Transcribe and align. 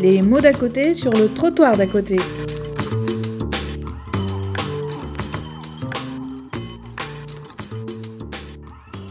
Les 0.00 0.22
mots 0.22 0.40
d'à 0.40 0.52
côté 0.52 0.94
sur 0.94 1.12
le 1.12 1.28
trottoir 1.32 1.76
d'à 1.76 1.86
côté. 1.86 2.16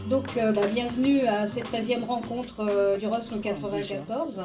Donc, 0.08 0.36
euh, 0.36 0.52
bah, 0.52 0.66
bienvenue 0.66 1.26
à 1.26 1.46
cette 1.46 1.66
13e 1.66 2.04
rencontre 2.04 2.60
euh, 2.68 2.96
du 2.98 3.06
ROSM 3.06 3.40
94. 3.40 4.42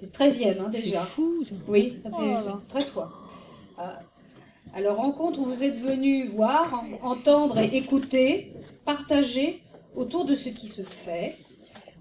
C'est 0.00 0.12
13e 0.12 0.60
hein, 0.60 0.68
déjà. 0.70 1.00
fou. 1.00 1.42
Oui, 1.68 1.98
ça 2.02 2.10
Oh 2.12 2.18
fait 2.20 2.26
là 2.26 2.42
là. 2.42 2.60
13 2.68 2.88
fois. 2.88 3.12
Ah. 3.76 3.98
Alors, 4.74 4.96
rencontre 4.96 5.38
où 5.40 5.44
vous 5.44 5.64
êtes 5.64 5.78
venus 5.80 6.30
voir, 6.30 6.84
entendre 7.02 7.58
et 7.58 7.76
écouter, 7.76 8.52
partager 8.84 9.62
autour 9.94 10.24
de 10.24 10.34
ce 10.34 10.48
qui 10.48 10.66
se 10.68 10.82
fait, 10.82 11.36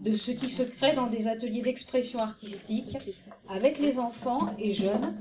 de 0.02 0.14
ce 0.16 0.32
qui 0.32 0.48
se 0.48 0.64
crée 0.64 0.94
dans 0.94 1.08
des 1.08 1.28
ateliers 1.28 1.62
d'expression 1.62 2.20
artistique 2.20 2.98
avec 3.50 3.80
les 3.80 4.00
enfants 4.00 4.56
et 4.60 4.74
jeunes 4.74 5.18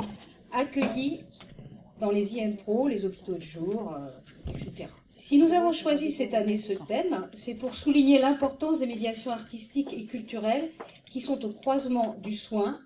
accueillis 0.52 1.24
dans 2.00 2.10
les 2.10 2.38
IM 2.38 2.56
Pro, 2.56 2.88
les 2.88 3.04
hôpitaux 3.04 3.36
de 3.36 3.42
jour, 3.42 3.94
euh, 3.94 4.50
etc. 4.50 4.86
Si 5.14 5.38
nous 5.38 5.52
avons 5.52 5.72
choisi 5.72 6.10
cette 6.10 6.34
année 6.34 6.58
ce 6.58 6.74
thème, 6.74 7.30
c'est 7.32 7.58
pour 7.58 7.74
souligner 7.74 8.18
l'importance 8.18 8.80
des 8.80 8.86
médiations 8.86 9.30
artistiques 9.30 9.92
et 9.92 10.04
culturelles 10.04 10.70
qui 11.10 11.20
sont 11.20 11.42
au 11.44 11.52
croisement 11.52 12.16
du 12.22 12.34
soin, 12.34 12.80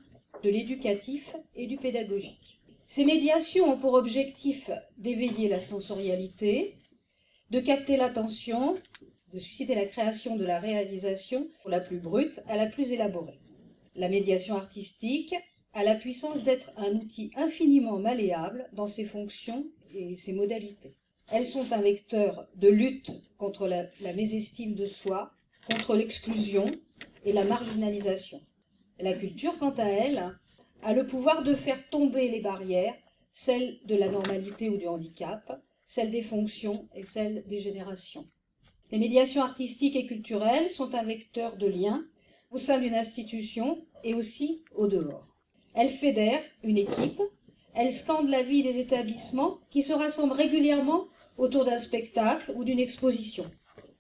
de 0.45 0.49
l'éducatif 0.49 1.35
et 1.57 1.67
du 1.67 1.77
pédagogique. 1.77 2.61
Ces 2.87 3.05
médiations 3.05 3.73
ont 3.73 3.79
pour 3.79 3.95
objectif 3.95 4.71
d'éveiller 4.97 5.49
la 5.49 5.61
sensorialité, 5.61 6.77
de 7.51 7.61
capter 7.61 7.97
l'attention, 7.97 8.77
de 9.33 9.39
susciter 9.39 9.75
la 9.75 9.87
création 9.87 10.37
de 10.37 10.45
la 10.45 10.61
réalisation 10.61 11.49
la 11.67 11.81
plus 11.81 11.99
brute 11.99 12.41
à 12.49 12.57
la 12.57 12.67
plus 12.67 12.93
élaborée. 12.93 13.39
La 13.97 14.09
médiation 14.09 14.57
artistique 14.57 15.35
a 15.73 15.85
la 15.85 15.95
puissance 15.95 16.43
d'être 16.43 16.73
un 16.77 16.93
outil 16.95 17.33
infiniment 17.37 17.99
malléable 17.99 18.69
dans 18.73 18.87
ses 18.87 19.05
fonctions 19.05 19.67
et 19.95 20.17
ses 20.17 20.33
modalités. 20.33 20.95
Elles 21.33 21.47
sont 21.47 21.73
un 21.73 21.81
vecteur 21.81 22.49
de 22.57 22.69
lutte 22.69 23.11
contre 23.39 23.69
la, 23.69 23.85
mésestime 24.15 24.75
de 24.75 24.87
soi, 24.87 25.33
contre 25.71 25.95
l'exclusion 25.95 26.67
et 27.25 27.33
la 27.33 27.45
marginalisation. 27.45 28.41
La 28.99 29.13
culture, 29.13 29.59
quant 29.59 29.75
à 29.77 29.85
elle, 29.85 30.37
a 30.83 30.93
le 30.93 31.07
pouvoir 31.07 31.43
de 31.43 31.55
faire 31.55 31.89
tomber 31.91 32.31
les 32.31 32.41
barrières, 32.41 32.97
celles 33.33 33.79
de 33.85 33.95
la 33.95 34.09
normalité 34.09 34.69
ou 34.69 34.77
du 34.77 34.89
handicap, 34.89 35.63
celles 35.87 36.11
des 36.11 36.23
fonctions 36.23 36.89
et 36.95 37.03
celles 37.03 37.45
des 37.47 37.61
générations. 37.61 38.25
Les 38.91 38.99
médiations 38.99 39.43
artistiques 39.43 39.97
et 39.97 40.07
culturelles 40.07 40.69
sont 40.69 40.95
un 40.95 41.05
vecteur 41.05 41.57
de 41.57 41.67
lien 41.67 42.05
au 42.51 42.59
sein 42.59 42.79
d'une 42.79 42.95
institution 42.95 43.85
et 44.05 44.15
aussi 44.15 44.65
au 44.75 44.89
dehors. 44.89 45.37
Elles 45.75 45.91
fédèrent 45.91 46.43
une 46.63 46.79
équipe, 46.79 47.23
elles 47.75 47.93
scandent 47.93 48.29
la 48.29 48.43
vie 48.43 48.63
des 48.63 48.79
établissements 48.79 49.59
qui 49.71 49.83
se 49.83 49.93
rassemblent 49.93 50.33
régulièrement 50.33 51.05
autour 51.39 51.65
d'un 51.65 51.79
spectacle 51.79 52.53
ou 52.57 52.65
d'une 52.65 52.81
exposition. 52.81 53.45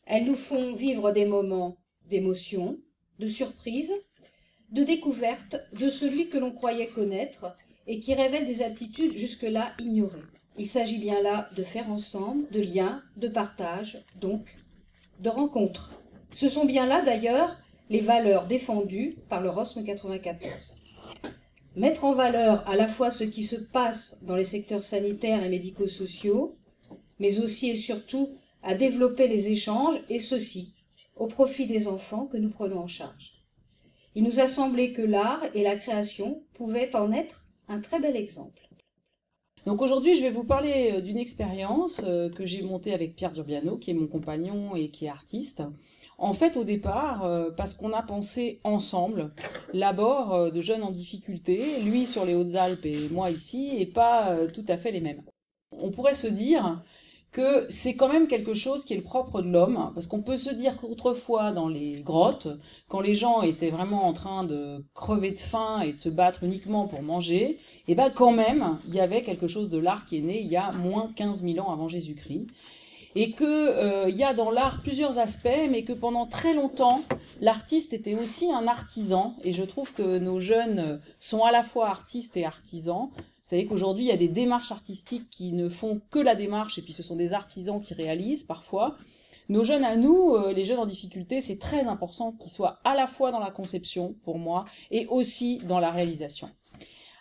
Elles 0.06 0.25
nous 0.25 0.37
font 0.37 0.75
vivre 0.75 1.12
des 1.12 1.27
moments 1.27 1.77
d'émotion, 2.09 2.78
de 3.19 3.27
surprise, 3.27 3.93
de 4.73 4.83
découverte 4.83 5.56
de 5.73 5.89
celui 5.89 6.28
que 6.28 6.39
l'on 6.39 6.51
croyait 6.51 6.89
connaître 6.89 7.56
et 7.87 8.01
qui 8.01 8.15
révèle 8.15 8.47
des 8.47 8.62
aptitudes 8.62 9.17
jusque-là 9.17 9.73
ignorées. 9.78 10.23
Il 10.59 10.67
s'agit 10.67 10.98
bien 10.98 11.23
là 11.23 11.48
de 11.56 11.62
faire 11.62 11.91
ensemble, 11.91 12.48
de 12.51 12.61
liens, 12.61 13.03
de 13.17 13.28
partage, 13.28 13.98
donc 14.21 14.56
de 15.21 15.28
rencontres. 15.28 16.03
Ce 16.34 16.48
sont 16.48 16.65
bien 16.65 16.87
là 16.87 17.03
d'ailleurs 17.03 17.56
les 17.91 18.00
valeurs 18.00 18.46
défendues 18.46 19.16
par 19.28 19.42
le 19.42 19.50
ROSM 19.50 19.84
94. 19.84 20.77
Mettre 21.74 22.05
en 22.05 22.14
valeur 22.14 22.66
à 22.69 22.77
la 22.77 22.86
fois 22.86 23.10
ce 23.10 23.24
qui 23.24 23.42
se 23.42 23.56
passe 23.56 24.22
dans 24.22 24.37
les 24.37 24.44
secteurs 24.44 24.84
sanitaires 24.84 25.42
et 25.42 25.48
médico-sociaux, 25.48 26.56
mais 27.19 27.41
aussi 27.41 27.70
et 27.70 27.76
surtout 27.76 28.31
à 28.62 28.75
développer 28.75 29.26
les 29.26 29.48
échanges, 29.48 29.97
et 30.09 30.20
ceci 30.20 30.76
au 31.16 31.26
profit 31.26 31.66
des 31.66 31.88
enfants 31.88 32.26
que 32.26 32.37
nous 32.37 32.50
prenons 32.50 32.78
en 32.78 32.87
charge. 32.87 33.34
Il 34.15 34.22
nous 34.22 34.38
a 34.38 34.47
semblé 34.47 34.92
que 34.92 35.03
l'art 35.03 35.42
et 35.54 35.62
la 35.62 35.76
création 35.76 36.42
pouvaient 36.54 36.94
en 36.94 37.12
être 37.12 37.53
un 37.69 37.81
très 37.81 38.00
bel 38.00 38.16
exemple. 38.16 38.69
Donc 39.66 39.82
aujourd'hui, 39.82 40.15
je 40.15 40.22
vais 40.22 40.31
vous 40.31 40.44
parler 40.44 40.93
euh, 40.93 41.00
d'une 41.00 41.19
expérience 41.19 42.03
euh, 42.04 42.31
que 42.31 42.47
j'ai 42.47 42.62
montée 42.62 42.94
avec 42.94 43.15
Pierre 43.15 43.32
Durbiano, 43.32 43.76
qui 43.76 43.91
est 43.91 43.94
mon 43.94 44.06
compagnon 44.06 44.75
et 44.75 44.88
qui 44.88 45.06
est 45.06 45.10
artiste. 45.10 45.62
En 46.19 46.32
fait, 46.32 46.56
au 46.56 46.65
départ, 46.65 47.25
euh, 47.25 47.50
parce 47.50 47.75
qu'on 47.75 47.93
a 47.93 48.03
pensé 48.03 48.60
ensemble 48.65 49.31
l'abord 49.72 50.53
de 50.53 50.60
jeunes 50.60 50.82
en 50.82 50.91
difficulté, 50.91 51.81
lui 51.82 52.06
sur 52.06 52.25
les 52.25 52.34
Hautes-Alpes 52.34 52.84
et 52.84 53.09
moi 53.10 53.31
ici, 53.31 53.76
et 53.78 53.87
pas 53.87 54.47
tout 54.48 54.65
à 54.69 54.76
fait 54.76 54.93
les 54.93 55.00
mêmes. 55.00 55.22
On 55.72 55.91
pourrait 55.91 56.15
se 56.15 56.27
dire 56.27 56.82
que 57.32 57.66
c'est 57.68 57.94
quand 57.94 58.08
même 58.08 58.26
quelque 58.26 58.54
chose 58.54 58.84
qui 58.84 58.94
est 58.94 58.96
le 58.96 59.02
propre 59.02 59.41
de 59.41 59.48
l'homme, 59.48 59.92
parce 59.94 60.06
qu'on 60.08 60.22
peut 60.22 60.36
se 60.36 60.50
dire 60.50 60.76
qu'autrefois, 60.80 61.52
dans 61.52 61.68
les 61.68 62.02
grottes, 62.02 62.48
quand 62.88 63.00
les 63.00 63.14
gens 63.14 63.42
étaient 63.42 63.70
vraiment 63.70 64.06
en 64.06 64.12
train 64.12 64.42
de 64.42 64.84
crever 64.94 65.30
de 65.30 65.38
faim 65.38 65.80
et 65.82 65.92
de 65.92 65.98
se 65.98 66.08
battre 66.08 66.42
uniquement 66.42 66.88
pour 66.88 67.02
manger, 67.02 67.58
et 67.86 67.94
ben 67.94 68.10
quand 68.10 68.32
même, 68.32 68.78
il 68.88 68.94
y 68.94 69.00
avait 69.00 69.22
quelque 69.22 69.46
chose 69.46 69.70
de 69.70 69.78
l'art 69.78 70.06
qui 70.06 70.18
est 70.18 70.22
né 70.22 70.41
il 70.41 70.48
y 70.48 70.56
a 70.56 70.72
moins 70.72 71.12
15 71.14 71.42
000 71.42 71.64
ans 71.64 71.72
avant 71.72 71.88
Jésus-Christ. 71.88 72.46
Et 73.16 73.32
que 73.32 73.44
euh, 73.44 74.08
y 74.08 74.22
a 74.22 74.34
dans 74.34 74.52
l'art 74.52 74.82
plusieurs 74.82 75.18
aspects, 75.18 75.48
mais 75.68 75.82
que 75.82 75.92
pendant 75.92 76.26
très 76.26 76.54
longtemps, 76.54 77.02
l'artiste 77.41 77.92
était 77.92 78.14
aussi 78.14 78.52
un 78.52 78.68
artisan. 78.68 79.34
Et 79.42 79.52
je 79.52 79.64
trouve 79.64 79.92
que 79.92 80.18
nos 80.18 80.38
jeunes 80.38 81.00
sont 81.18 81.42
à 81.42 81.50
la 81.50 81.64
fois 81.64 81.88
artistes 81.88 82.36
et 82.36 82.44
artisans. 82.44 83.10
Vous 83.50 83.56
savez 83.56 83.66
qu'aujourd'hui, 83.66 84.05
il 84.05 84.09
y 84.09 84.12
a 84.12 84.16
des 84.16 84.28
démarches 84.28 84.71
artistiques 84.71 85.28
qui 85.28 85.53
ne 85.53 85.69
font 85.69 86.00
que 86.12 86.21
la 86.21 86.37
démarche, 86.37 86.78
et 86.78 86.83
puis 86.83 86.93
ce 86.93 87.03
sont 87.03 87.16
des 87.16 87.33
artisans 87.33 87.83
qui 87.83 87.94
réalisent 87.94 88.44
parfois. 88.44 88.97
Nos 89.49 89.65
jeunes 89.65 89.83
à 89.83 89.97
nous, 89.97 90.37
euh, 90.37 90.53
les 90.53 90.65
jeunes 90.65 90.78
en 90.78 90.87
difficulté, 90.87 91.41
c'est 91.41 91.59
très 91.59 91.89
important 91.89 92.31
qu'ils 92.31 92.53
soient 92.53 92.78
à 92.84 92.94
la 92.94 93.09
fois 93.09 93.33
dans 93.33 93.41
la 93.41 93.50
conception, 93.50 94.15
pour 94.22 94.39
moi, 94.39 94.66
et 94.93 95.09
aussi 95.09 95.59
dans 95.66 95.81
la 95.81 95.91
réalisation. 95.91 96.49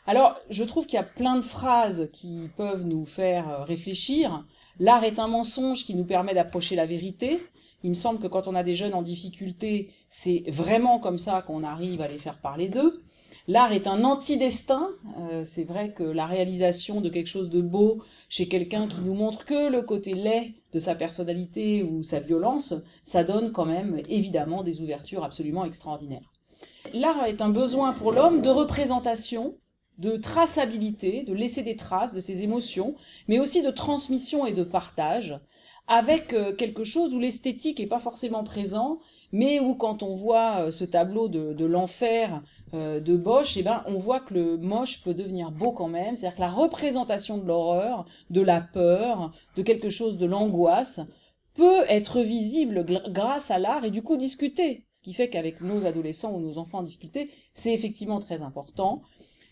Alors, 0.06 0.36
je 0.52 0.64
trouve 0.64 0.86
qu'il 0.86 0.98
y 0.98 1.02
a 1.02 1.04
plein 1.04 1.36
de 1.36 1.42
phrases 1.42 2.12
qui 2.14 2.48
peuvent 2.56 2.86
nous 2.86 3.08
faire 3.08 3.50
euh, 3.50 3.64
réfléchir. 3.64 4.46
L'art 4.80 5.06
est 5.06 5.18
un 5.18 5.28
mensonge 5.28 5.84
qui 5.84 5.96
nous 5.96 6.06
permet 6.06 6.36
d'approcher 6.36 6.76
la 6.76 6.86
vérité. 6.86 7.42
Il 7.84 7.90
me 7.90 7.96
semble 7.96 8.20
que 8.20 8.28
quand 8.28 8.48
on 8.48 8.54
a 8.54 8.62
des 8.62 8.76
jeunes 8.76 8.94
en 8.94 9.02
difficulté, 9.02 9.90
c'est 10.10 10.44
vraiment 10.48 11.00
comme 11.00 11.18
ça 11.18 11.42
qu'on 11.42 11.64
arrive 11.64 12.02
à 12.02 12.08
les 12.08 12.20
faire 12.20 12.38
parler 12.38 12.68
d'eux. 12.68 13.02
L'art 13.50 13.74
est 13.74 13.88
un 13.88 14.04
anti-destin. 14.04 14.90
Euh, 15.18 15.44
c'est 15.44 15.64
vrai 15.64 15.92
que 15.92 16.04
la 16.04 16.28
réalisation 16.28 17.02
de 17.02 17.10
quelque 17.10 17.26
chose 17.30 17.50
de 17.50 17.62
beau 17.62 18.04
chez 18.30 18.48
quelqu'un 18.48 18.88
qui 18.88 19.02
nous 19.02 19.16
montre 19.16 19.44
que 19.44 19.72
le 19.72 19.82
côté 19.82 20.14
laid 20.14 20.54
de 20.72 20.78
sa 20.78 20.94
personnalité 20.94 21.82
ou 21.82 22.04
sa 22.04 22.20
violence, 22.20 22.76
ça 23.06 23.24
donne 23.24 23.52
quand 23.52 23.66
même 23.66 24.04
évidemment 24.08 24.64
des 24.64 24.84
ouvertures 24.84 25.24
absolument 25.24 25.66
extraordinaires. 25.66 26.32
L'art 26.94 27.26
est 27.26 27.42
un 27.42 27.50
besoin 27.50 27.92
pour 27.94 28.12
l'homme 28.12 28.44
de 28.44 28.50
représentation, 28.50 29.56
de 29.98 30.16
traçabilité, 30.16 31.24
de 31.24 31.34
laisser 31.34 31.64
des 31.64 31.76
traces 31.76 32.14
de 32.14 32.20
ses 32.20 32.44
émotions, 32.44 32.94
mais 33.28 33.40
aussi 33.40 33.64
de 33.64 33.72
transmission 33.72 34.46
et 34.46 34.54
de 34.54 34.64
partage, 34.64 35.40
avec 35.88 36.34
euh, 36.34 36.54
quelque 36.54 36.84
chose 36.84 37.16
où 37.16 37.20
l'esthétique 37.20 37.80
n'est 37.80 37.88
pas 37.88 38.00
forcément 38.00 38.44
présent, 38.44 39.00
mais 39.32 39.60
où 39.60 39.76
quand 39.76 40.04
on 40.04 40.16
voit 40.16 40.66
euh, 40.66 40.72
ce 40.72 40.84
tableau 40.84 41.28
de, 41.28 41.66
l'enfer 41.66 42.42
euh, 42.74 43.00
de 43.00 43.16
Bosch, 43.16 43.58
eh 43.58 43.64
ben, 43.64 43.84
on 43.86 43.98
voit 43.98 44.20
que 44.20 44.34
le 44.34 44.58
moche 44.58 45.04
peut 45.04 45.14
devenir 45.14 45.52
beau 45.52 45.72
quand 45.72 45.88
même, 45.88 46.16
c'est-à-dire 46.16 46.36
que 46.36 46.42
la 46.42 46.50
représentation 46.50 47.38
de 47.38 47.46
l'horreur, 47.46 48.06
de 48.30 48.42
la 48.42 48.62
peur, 48.62 49.32
de 49.56 49.62
quelque 49.62 49.90
chose 49.90 50.18
de 50.18 50.26
l'angoisse, 50.26 51.02
peut 51.56 51.84
être 51.90 52.22
visible 52.22 52.86
grâce 53.10 53.52
à 53.52 53.60
l'art 53.60 53.84
et 53.84 53.92
du 53.92 54.02
coup 54.02 54.18
discuter. 54.18 54.86
Ce 54.92 55.04
qui 55.04 55.14
fait 55.14 55.30
qu'avec 55.30 55.62
nos 55.62 55.86
adolescents 55.86 56.34
ou 56.34 56.40
nos 56.40 56.58
enfants 56.58 56.80
en 56.80 56.84
difficulté, 56.84 57.32
c'est 57.54 57.74
effectivement 57.74 58.20
très 58.20 58.42
important. 58.42 59.02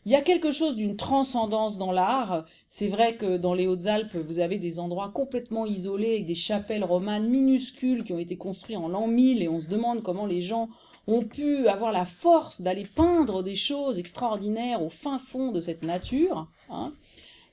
Il 0.07 0.11
y 0.11 0.15
a 0.15 0.21
quelque 0.21 0.51
chose 0.51 0.77
d'une 0.77 0.95
transcendance 0.95 1.77
dans 1.77 1.91
l'art. 1.91 2.45
C'est 2.69 2.87
vrai 2.87 3.17
que 3.17 3.35
dans 3.35 3.53
les 3.53 3.67
Hautes-Alpes, 3.67 4.15
vous 4.15 4.39
avez 4.39 4.57
des 4.57 4.79
endroits 4.79 5.11
complètement 5.13 5.65
isolés 5.65 6.11
avec 6.11 6.27
des 6.27 6.33
chapelles 6.33 6.85
romanes 6.85 7.27
minuscules 7.27 8.05
qui 8.05 8.13
ont 8.13 8.17
été 8.17 8.37
construites 8.37 8.77
en 8.77 8.87
l'an 8.87 9.07
1000 9.07 9.43
et 9.43 9.49
on 9.49 9.59
se 9.59 9.67
demande 9.67 10.03
comment 10.03 10.25
les 10.25 10.41
gens 10.41 10.69
ont 11.07 11.23
pu 11.23 11.67
avoir 11.67 11.91
la 11.91 12.05
force 12.05 12.61
d'aller 12.61 12.85
peindre 12.85 13.43
des 13.43 13.55
choses 13.55 13.99
extraordinaires 13.99 14.81
au 14.81 14.89
fin 14.89 15.19
fond 15.19 15.51
de 15.51 15.59
cette 15.59 15.83
nature. 15.83 16.47
hein. 16.69 16.93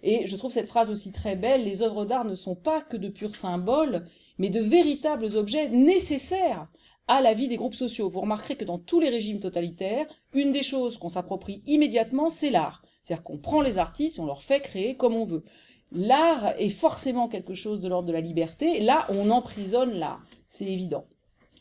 Et 0.04 0.28
je 0.28 0.36
trouve 0.36 0.52
cette 0.52 0.68
phrase 0.68 0.90
aussi 0.90 1.10
très 1.10 1.34
belle, 1.34 1.64
les 1.64 1.82
œuvres 1.82 2.04
d'art 2.04 2.24
ne 2.24 2.36
sont 2.36 2.54
pas 2.54 2.82
que 2.82 2.96
de 2.96 3.08
purs 3.08 3.34
symboles, 3.34 4.06
mais 4.38 4.48
de 4.48 4.60
véritables 4.60 5.36
objets 5.36 5.70
nécessaires 5.70 6.68
à 7.08 7.20
la 7.20 7.34
vie 7.34 7.48
des 7.48 7.56
groupes 7.56 7.74
sociaux. 7.74 8.08
Vous 8.08 8.20
remarquerez 8.20 8.56
que 8.56 8.64
dans 8.64 8.78
tous 8.78 9.00
les 9.00 9.10
régimes 9.10 9.40
totalitaires, 9.40 10.06
une 10.32 10.52
des 10.52 10.62
choses 10.62 10.98
qu'on 10.98 11.08
s'approprie 11.08 11.62
immédiatement, 11.66 12.30
c'est 12.30 12.50
l'art. 12.50 12.82
C'est-à-dire 13.02 13.24
qu'on 13.24 13.38
prend 13.38 13.60
les 13.60 13.78
artistes 13.78 14.18
on 14.18 14.26
leur 14.26 14.42
fait 14.42 14.60
créer 14.60 14.96
comme 14.96 15.14
on 15.14 15.26
veut. 15.26 15.44
L'art 15.92 16.54
est 16.58 16.70
forcément 16.70 17.28
quelque 17.28 17.54
chose 17.54 17.80
de 17.80 17.88
l'ordre 17.88 18.08
de 18.08 18.12
la 18.12 18.20
liberté. 18.20 18.80
Là, 18.80 19.06
on 19.10 19.30
emprisonne 19.30 19.94
l'art. 19.94 20.24
C'est 20.48 20.66
évident. 20.66 21.04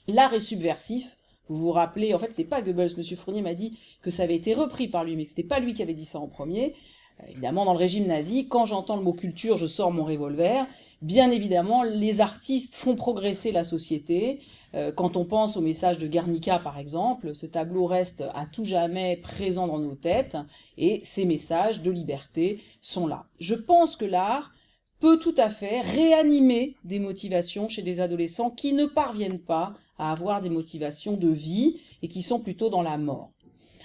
L'art 0.07 0.33
est 0.33 0.39
subversif 0.39 1.17
Vous 1.49 1.57
vous 1.57 1.71
rappelez, 1.71 2.13
en 2.13 2.19
fait, 2.19 2.33
c'est 2.33 2.45
pas 2.45 2.61
Goebbels. 2.61 2.97
Monsieur 2.97 3.15
Fournier 3.15 3.41
m'a 3.41 3.53
dit 3.53 3.77
que 4.01 4.09
ça 4.09 4.23
avait 4.23 4.35
été 4.35 4.53
repris 4.53 4.87
par 4.87 5.03
lui, 5.03 5.15
mais 5.15 5.23
que 5.23 5.29
c'était 5.29 5.43
pas 5.43 5.59
lui 5.59 5.73
qui 5.73 5.83
avait 5.83 5.93
dit 5.93 6.05
ça 6.05 6.19
en 6.19 6.27
premier. 6.27 6.73
Euh, 7.19 7.27
évidemment, 7.29 7.65
dans 7.65 7.73
le 7.73 7.79
régime 7.79 8.07
nazi, 8.07 8.47
quand 8.47 8.65
j'entends 8.65 8.95
le 8.95 9.03
mot 9.03 9.13
culture, 9.13 9.57
je 9.57 9.67
sors 9.67 9.91
mon 9.91 10.03
revolver. 10.03 10.65
Bien 11.03 11.31
évidemment, 11.31 11.83
les 11.83 12.21
artistes 12.21 12.75
font 12.75 12.95
progresser 12.95 13.51
la 13.51 13.65
société. 13.65 14.39
Euh, 14.73 14.93
quand 14.93 15.17
on 15.17 15.25
pense 15.25 15.57
au 15.57 15.61
message 15.61 15.97
de 15.97 16.07
Guernica, 16.07 16.59
par 16.59 16.79
exemple, 16.79 17.35
ce 17.35 17.45
tableau 17.45 17.87
reste 17.87 18.23
à 18.33 18.45
tout 18.45 18.63
jamais 18.63 19.17
présent 19.17 19.67
dans 19.67 19.79
nos 19.79 19.95
têtes 19.95 20.37
et 20.77 21.01
ces 21.03 21.25
messages 21.25 21.81
de 21.81 21.91
liberté 21.91 22.61
sont 22.79 23.05
là. 23.05 23.25
Je 23.41 23.53
pense 23.53 23.97
que 23.97 24.05
l'art 24.05 24.53
peut 25.01 25.19
tout 25.19 25.35
à 25.35 25.49
fait 25.49 25.81
réanimer 25.81 26.77
des 26.85 26.99
motivations 26.99 27.67
chez 27.67 27.81
des 27.81 27.99
adolescents 27.99 28.49
qui 28.49 28.71
ne 28.71 28.85
parviennent 28.85 29.41
pas 29.41 29.73
à 29.97 30.09
avoir 30.09 30.39
des 30.39 30.49
motivations 30.49 31.17
de 31.17 31.27
vie 31.27 31.81
et 32.01 32.07
qui 32.07 32.21
sont 32.21 32.39
plutôt 32.39 32.69
dans 32.69 32.81
la 32.81 32.97
mort. 32.97 33.33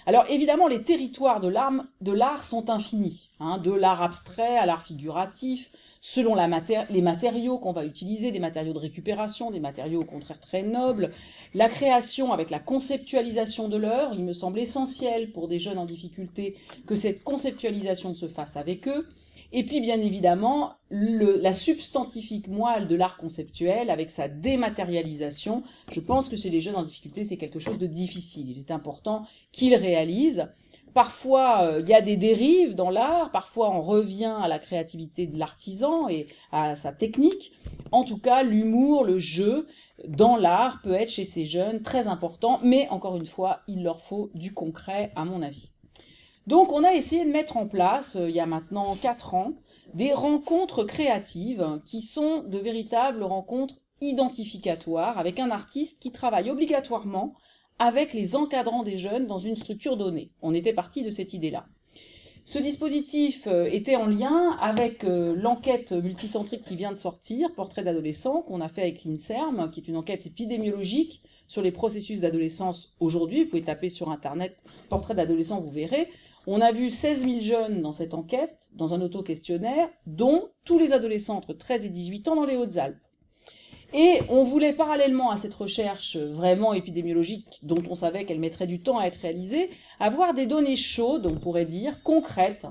Alors 0.06 0.24
évidemment, 0.30 0.68
les 0.68 0.84
territoires 0.84 1.40
de 1.40 2.12
l'art 2.12 2.44
sont 2.44 2.70
infinis, 2.70 3.28
hein, 3.40 3.58
de 3.58 3.72
l'art 3.72 4.02
abstrait 4.02 4.56
à 4.56 4.64
l'art 4.64 4.86
figuratif, 4.86 5.70
selon 6.00 6.34
les 6.34 7.02
matériaux 7.02 7.58
qu'on 7.58 7.72
va 7.72 7.84
utiliser, 7.84 8.32
des 8.32 8.38
matériaux 8.38 8.72
de 8.72 8.78
récupération, 8.78 9.50
des 9.50 9.60
matériaux 9.60 10.02
au 10.02 10.04
contraire 10.04 10.40
très 10.40 10.62
nobles. 10.62 11.12
La 11.54 11.68
création 11.68 12.32
avec 12.32 12.50
la 12.50 12.60
conceptualisation 12.60 13.68
de 13.68 13.76
l'œuvre, 13.76 14.14
il 14.14 14.24
me 14.24 14.32
semble 14.32 14.58
essentiel 14.60 15.32
pour 15.32 15.48
des 15.48 15.58
jeunes 15.58 15.78
en 15.78 15.86
difficulté 15.86 16.56
que 16.86 16.94
cette 16.94 17.24
conceptualisation 17.24 18.14
se 18.14 18.28
fasse 18.28 18.56
avec 18.56 18.88
eux. 18.88 19.06
Et 19.50 19.64
puis 19.64 19.80
bien 19.80 19.98
évidemment, 19.98 20.74
la 20.90 21.54
substantifique 21.54 22.48
moelle 22.48 22.86
de 22.86 22.94
l'art 22.94 23.16
conceptuel 23.16 23.88
avec 23.88 24.10
sa 24.10 24.28
dématérialisation, 24.28 25.62
je 25.90 26.00
pense 26.00 26.28
que 26.28 26.36
chez 26.36 26.50
les 26.50 26.60
jeunes 26.60 26.76
en 26.76 26.82
difficulté, 26.82 27.24
c'est 27.24 27.38
quelque 27.38 27.58
chose 27.58 27.78
de 27.78 27.86
difficile. 27.86 28.50
Il 28.50 28.58
est 28.58 28.70
important 28.70 29.24
qu'ils 29.52 29.74
réalisent. 29.74 30.48
Parfois, 30.94 31.62
euh, 31.62 31.80
il 31.80 31.88
y 31.88 31.94
a 31.94 32.00
des 32.00 32.16
dérives 32.16 32.74
dans 32.74 32.90
l'art, 32.90 33.30
parfois 33.30 33.70
on 33.70 33.82
revient 33.82 34.36
à 34.40 34.48
la 34.48 34.58
créativité 34.58 35.26
de 35.26 35.38
l'artisan 35.38 36.08
et 36.08 36.28
à 36.52 36.74
sa 36.74 36.92
technique. 36.92 37.52
En 37.92 38.04
tout 38.04 38.18
cas, 38.18 38.42
l'humour, 38.42 39.04
le 39.04 39.18
jeu 39.18 39.66
dans 40.06 40.36
l'art 40.36 40.80
peut 40.82 40.94
être 40.94 41.10
chez 41.10 41.24
ces 41.24 41.46
jeunes 41.46 41.82
très 41.82 42.08
important, 42.08 42.60
mais 42.62 42.88
encore 42.90 43.16
une 43.16 43.26
fois, 43.26 43.60
il 43.68 43.82
leur 43.82 44.00
faut 44.00 44.30
du 44.34 44.54
concret 44.54 45.12
à 45.16 45.24
mon 45.24 45.42
avis. 45.42 45.72
Donc 46.46 46.72
on 46.72 46.84
a 46.84 46.94
essayé 46.94 47.24
de 47.24 47.30
mettre 47.30 47.56
en 47.56 47.66
place, 47.66 48.16
euh, 48.16 48.30
il 48.30 48.34
y 48.34 48.40
a 48.40 48.46
maintenant 48.46 48.94
4 48.94 49.34
ans, 49.34 49.52
des 49.94 50.12
rencontres 50.12 50.84
créatives 50.84 51.80
qui 51.84 52.02
sont 52.02 52.42
de 52.44 52.58
véritables 52.58 53.22
rencontres 53.22 53.76
identificatoires 54.00 55.18
avec 55.18 55.40
un 55.40 55.50
artiste 55.50 56.00
qui 56.00 56.12
travaille 56.12 56.50
obligatoirement 56.50 57.34
avec 57.78 58.12
les 58.12 58.36
encadrants 58.36 58.82
des 58.82 58.98
jeunes 58.98 59.26
dans 59.26 59.38
une 59.38 59.56
structure 59.56 59.96
donnée. 59.96 60.30
On 60.42 60.54
était 60.54 60.72
parti 60.72 61.02
de 61.02 61.10
cette 61.10 61.32
idée-là. 61.32 61.66
Ce 62.44 62.58
dispositif 62.58 63.46
euh, 63.46 63.68
était 63.70 63.96
en 63.96 64.06
lien 64.06 64.56
avec 64.58 65.04
euh, 65.04 65.34
l'enquête 65.36 65.92
multicentrique 65.92 66.64
qui 66.64 66.76
vient 66.76 66.90
de 66.90 66.96
sortir, 66.96 67.52
Portrait 67.54 67.84
d'adolescent, 67.84 68.40
qu'on 68.40 68.62
a 68.62 68.68
fait 68.68 68.80
avec 68.80 69.04
l'INSERM, 69.04 69.70
qui 69.70 69.80
est 69.80 69.88
une 69.88 69.98
enquête 69.98 70.24
épidémiologique 70.24 71.20
sur 71.46 71.60
les 71.60 71.72
processus 71.72 72.20
d'adolescence 72.20 72.94
aujourd'hui. 73.00 73.44
Vous 73.44 73.50
pouvez 73.50 73.64
taper 73.64 73.90
sur 73.90 74.10
Internet 74.10 74.56
Portrait 74.88 75.14
d'adolescent, 75.14 75.60
vous 75.60 75.70
verrez. 75.70 76.08
On 76.46 76.62
a 76.62 76.72
vu 76.72 76.90
16 76.90 77.26
000 77.26 77.40
jeunes 77.42 77.82
dans 77.82 77.92
cette 77.92 78.14
enquête, 78.14 78.70
dans 78.72 78.94
un 78.94 79.02
auto-questionnaire, 79.02 79.90
dont 80.06 80.48
tous 80.64 80.78
les 80.78 80.94
adolescents 80.94 81.36
entre 81.36 81.52
13 81.52 81.84
et 81.84 81.90
18 81.90 82.28
ans 82.28 82.36
dans 82.36 82.46
les 82.46 82.56
Hautes-Alpes. 82.56 82.96
Et 83.94 84.20
on 84.28 84.44
voulait 84.44 84.74
parallèlement 84.74 85.30
à 85.30 85.38
cette 85.38 85.54
recherche 85.54 86.16
vraiment 86.16 86.74
épidémiologique, 86.74 87.60
dont 87.62 87.82
on 87.88 87.94
savait 87.94 88.26
qu'elle 88.26 88.38
mettrait 88.38 88.66
du 88.66 88.82
temps 88.82 88.98
à 88.98 89.06
être 89.06 89.20
réalisée, 89.20 89.70
avoir 89.98 90.34
des 90.34 90.46
données 90.46 90.76
chaudes, 90.76 91.26
on 91.26 91.40
pourrait 91.40 91.64
dire, 91.64 92.02
concrètes, 92.02 92.66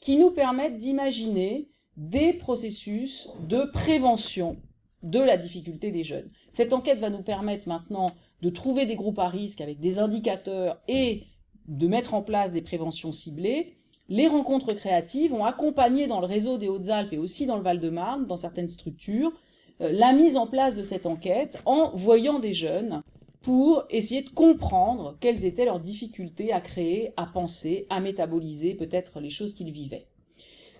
qui 0.00 0.16
nous 0.16 0.30
permettent 0.30 0.78
d'imaginer 0.78 1.68
des 1.96 2.32
processus 2.32 3.28
de 3.48 3.64
prévention 3.70 4.56
de 5.02 5.18
la 5.18 5.36
difficulté 5.36 5.90
des 5.92 6.04
jeunes. 6.04 6.30
Cette 6.52 6.72
enquête 6.72 7.00
va 7.00 7.10
nous 7.10 7.22
permettre 7.22 7.68
maintenant 7.68 8.06
de 8.40 8.48
trouver 8.48 8.86
des 8.86 8.96
groupes 8.96 9.18
à 9.18 9.28
risque 9.28 9.60
avec 9.60 9.78
des 9.78 9.98
indicateurs 9.98 10.80
et 10.88 11.24
de 11.68 11.86
mettre 11.86 12.14
en 12.14 12.22
place 12.22 12.52
des 12.52 12.62
préventions 12.62 13.12
ciblées. 13.12 13.76
Les 14.08 14.26
rencontres 14.26 14.72
créatives 14.72 15.34
ont 15.34 15.44
accompagné 15.44 16.06
dans 16.06 16.20
le 16.20 16.26
réseau 16.26 16.56
des 16.56 16.68
Hautes-Alpes 16.68 17.12
et 17.12 17.18
aussi 17.18 17.46
dans 17.46 17.56
le 17.56 17.62
Val-de-Marne, 17.62 18.26
dans 18.26 18.36
certaines 18.36 18.68
structures, 18.68 19.28
euh, 19.30 19.51
la 19.90 20.12
mise 20.12 20.36
en 20.36 20.46
place 20.46 20.76
de 20.76 20.82
cette 20.82 21.06
enquête 21.06 21.60
en 21.64 21.90
voyant 21.94 22.38
des 22.38 22.54
jeunes 22.54 23.02
pour 23.42 23.84
essayer 23.90 24.22
de 24.22 24.30
comprendre 24.30 25.16
quelles 25.20 25.44
étaient 25.44 25.64
leurs 25.64 25.80
difficultés 25.80 26.52
à 26.52 26.60
créer, 26.60 27.12
à 27.16 27.26
penser, 27.26 27.86
à 27.90 28.00
métaboliser 28.00 28.74
peut-être 28.74 29.20
les 29.20 29.30
choses 29.30 29.54
qu'ils 29.54 29.72
vivaient. 29.72 30.06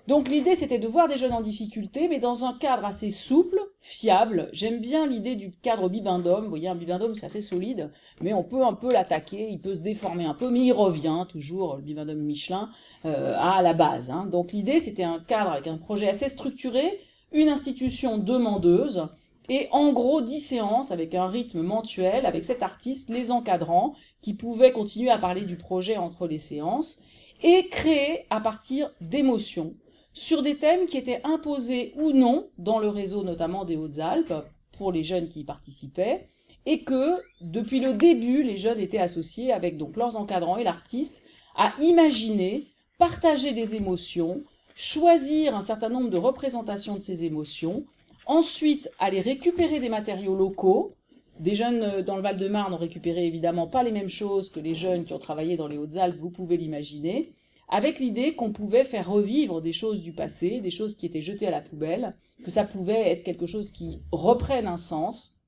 Donc 0.09 0.29
l'idée 0.29 0.57
c'était 0.57 0.81
de 0.81 0.89
voir 0.89 1.07
des 1.07 1.17
jeunes 1.17 1.33
en 1.33 1.43
difficulté, 1.43 2.09
mais 2.09 2.19
dans 2.19 2.45
un 2.45 2.55
cadre 2.55 2.85
assez 2.85 3.13
souple, 3.13 3.61
fiable. 3.81 4.49
J'aime 4.53 4.81
bien 4.81 5.07
l'idée 5.07 5.37
du 5.37 5.53
cadre 5.53 5.89
bibendum. 5.89 6.43
Vous 6.43 6.49
voyez, 6.49 6.69
un 6.69 6.75
bibendum 6.75 7.15
c'est 7.15 7.27
assez 7.27 7.43
solide, 7.43 7.91
mais 8.21 8.33
on 8.33 8.43
peut 8.43 8.65
un 8.65 8.73
peu 8.73 8.93
l'attaquer, 8.93 9.49
il 9.49 9.61
peut 9.61 9.75
se 9.75 9.81
déformer 9.81 10.25
un 10.25 10.35
peu, 10.35 10.51
mais 10.51 10.61
il 10.61 10.73
revient 10.73 11.25
toujours, 11.29 11.77
le 11.77 11.83
bibendum 11.83 12.19
Michelin, 12.19 12.71
euh, 13.05 13.37
à 13.39 13.63
la 13.63 13.75
base. 13.75 14.11
Hein. 14.11 14.27
Donc 14.27 14.53
l'idée 14.53 14.81
c'était 14.81 15.05
un 15.05 15.21
cadre 15.21 15.53
avec 15.53 15.69
un 15.69 15.79
projet 15.79 16.09
assez 16.09 16.29
structuré, 16.29 16.99
une 17.33 17.49
institution 17.49 18.19
demandeuse 18.19 19.09
et 19.49 19.69
en 19.73 19.93
gros 19.93 20.21
dix 20.21 20.41
séances 20.41 20.91
avec 20.91 21.15
un 21.15 21.29
rythme 21.29 21.63
mensuel 21.63 22.27
avec 22.27 22.45
cet 22.45 22.63
artiste, 22.63 23.09
les 23.11 23.31
encadrant, 23.31 23.95
qui 24.21 24.35
pouvaient 24.35 24.73
continuer 24.73 25.11
à 25.11 25.19
parler 25.19 25.45
du 25.45 25.57
projet 25.57 25.97
entre 25.97 26.27
les 26.27 26.39
séances 26.39 27.03
et 27.43 27.69
créer 27.69 28.27
à 28.31 28.41
partir 28.41 28.91
d'émotions 29.01 29.75
sur 30.13 30.43
des 30.43 30.57
thèmes 30.57 30.87
qui 30.87 30.99
étaient 30.99 31.23
imposés 31.25 31.93
ou 31.97 32.13
non 32.13 32.49
dans 32.59 32.79
le 32.79 32.89
réseau 32.89 33.25
notamment 33.25 33.65
des 33.65 33.77
Hautes-Alpes 33.77 34.35
pour 34.77 34.93
les 34.93 35.05
jeunes 35.05 35.29
qui 35.29 35.41
y 35.41 35.45
participaient 35.45 36.29
et 36.67 36.83
que 36.83 37.17
depuis 37.41 37.81
le 37.81 37.95
début 37.95 38.43
les 38.43 38.59
jeunes 38.59 38.79
étaient 38.79 38.99
associés 38.99 39.53
avec 39.53 39.77
donc 39.77 39.97
leurs 39.97 40.17
encadrants 40.17 40.59
et 40.59 40.65
l'artiste 40.65 41.21
à 41.57 41.75
imaginer, 41.81 42.69
partager 42.99 43.53
des 43.53 43.75
émotions, 43.75 44.45
choisir 44.75 45.55
un 45.55 45.63
certain 45.63 45.89
nombre 45.89 46.11
de 46.11 46.17
représentations 46.17 46.97
de 46.97 47.03
ces 47.03 47.25
émotions, 47.25 47.81
ensuite 48.27 48.91
aller 48.99 49.21
récupérer 49.21 49.81
des 49.81 49.89
matériaux 49.89 50.35
locaux. 50.35 50.95
Des 51.41 51.55
jeunes 51.55 51.83
euh, 51.83 52.03
dans 52.03 52.17
le 52.17 52.23
Val-de-Marne 52.23 52.75
ont 52.75 52.79
récupéré 52.79 53.27
évidemment 53.27 53.67
pas 53.67 53.83
les 53.83 53.93
mêmes 53.93 54.11
choses 54.11 54.51
que 54.51 54.61
les 54.61 54.75
jeunes 54.75 55.05
qui 55.05 55.13
ont 55.13 55.19
travaillé 55.19 55.57
dans 55.57 55.69
les 55.69 55.79
Hautes-Alpes, 55.79 56.19
vous 56.19 56.31
pouvez 56.31 56.57
l'imaginer, 56.57 57.33
avec 57.69 57.99
l'idée 57.99 58.35
qu'on 58.35 58.53
pouvait 58.53 58.85
faire 58.85 59.11
revivre 59.11 59.63
des 59.63 59.73
choses 59.73 60.03
du 60.03 60.13
passé, 60.13 60.61
des 60.61 60.71
choses 60.71 60.95
qui 60.95 61.07
étaient 61.07 61.23
jetées 61.23 61.47
à 61.47 61.51
la 61.51 61.63
poubelle, 61.63 62.15
que 62.45 62.51
ça 62.51 62.65
pouvait 62.65 63.11
être 63.11 63.25
quelque 63.25 63.47
chose 63.47 63.71
qui 63.71 64.03
reprenne 64.13 64.67
un 64.67 64.77
sens, 64.77 65.41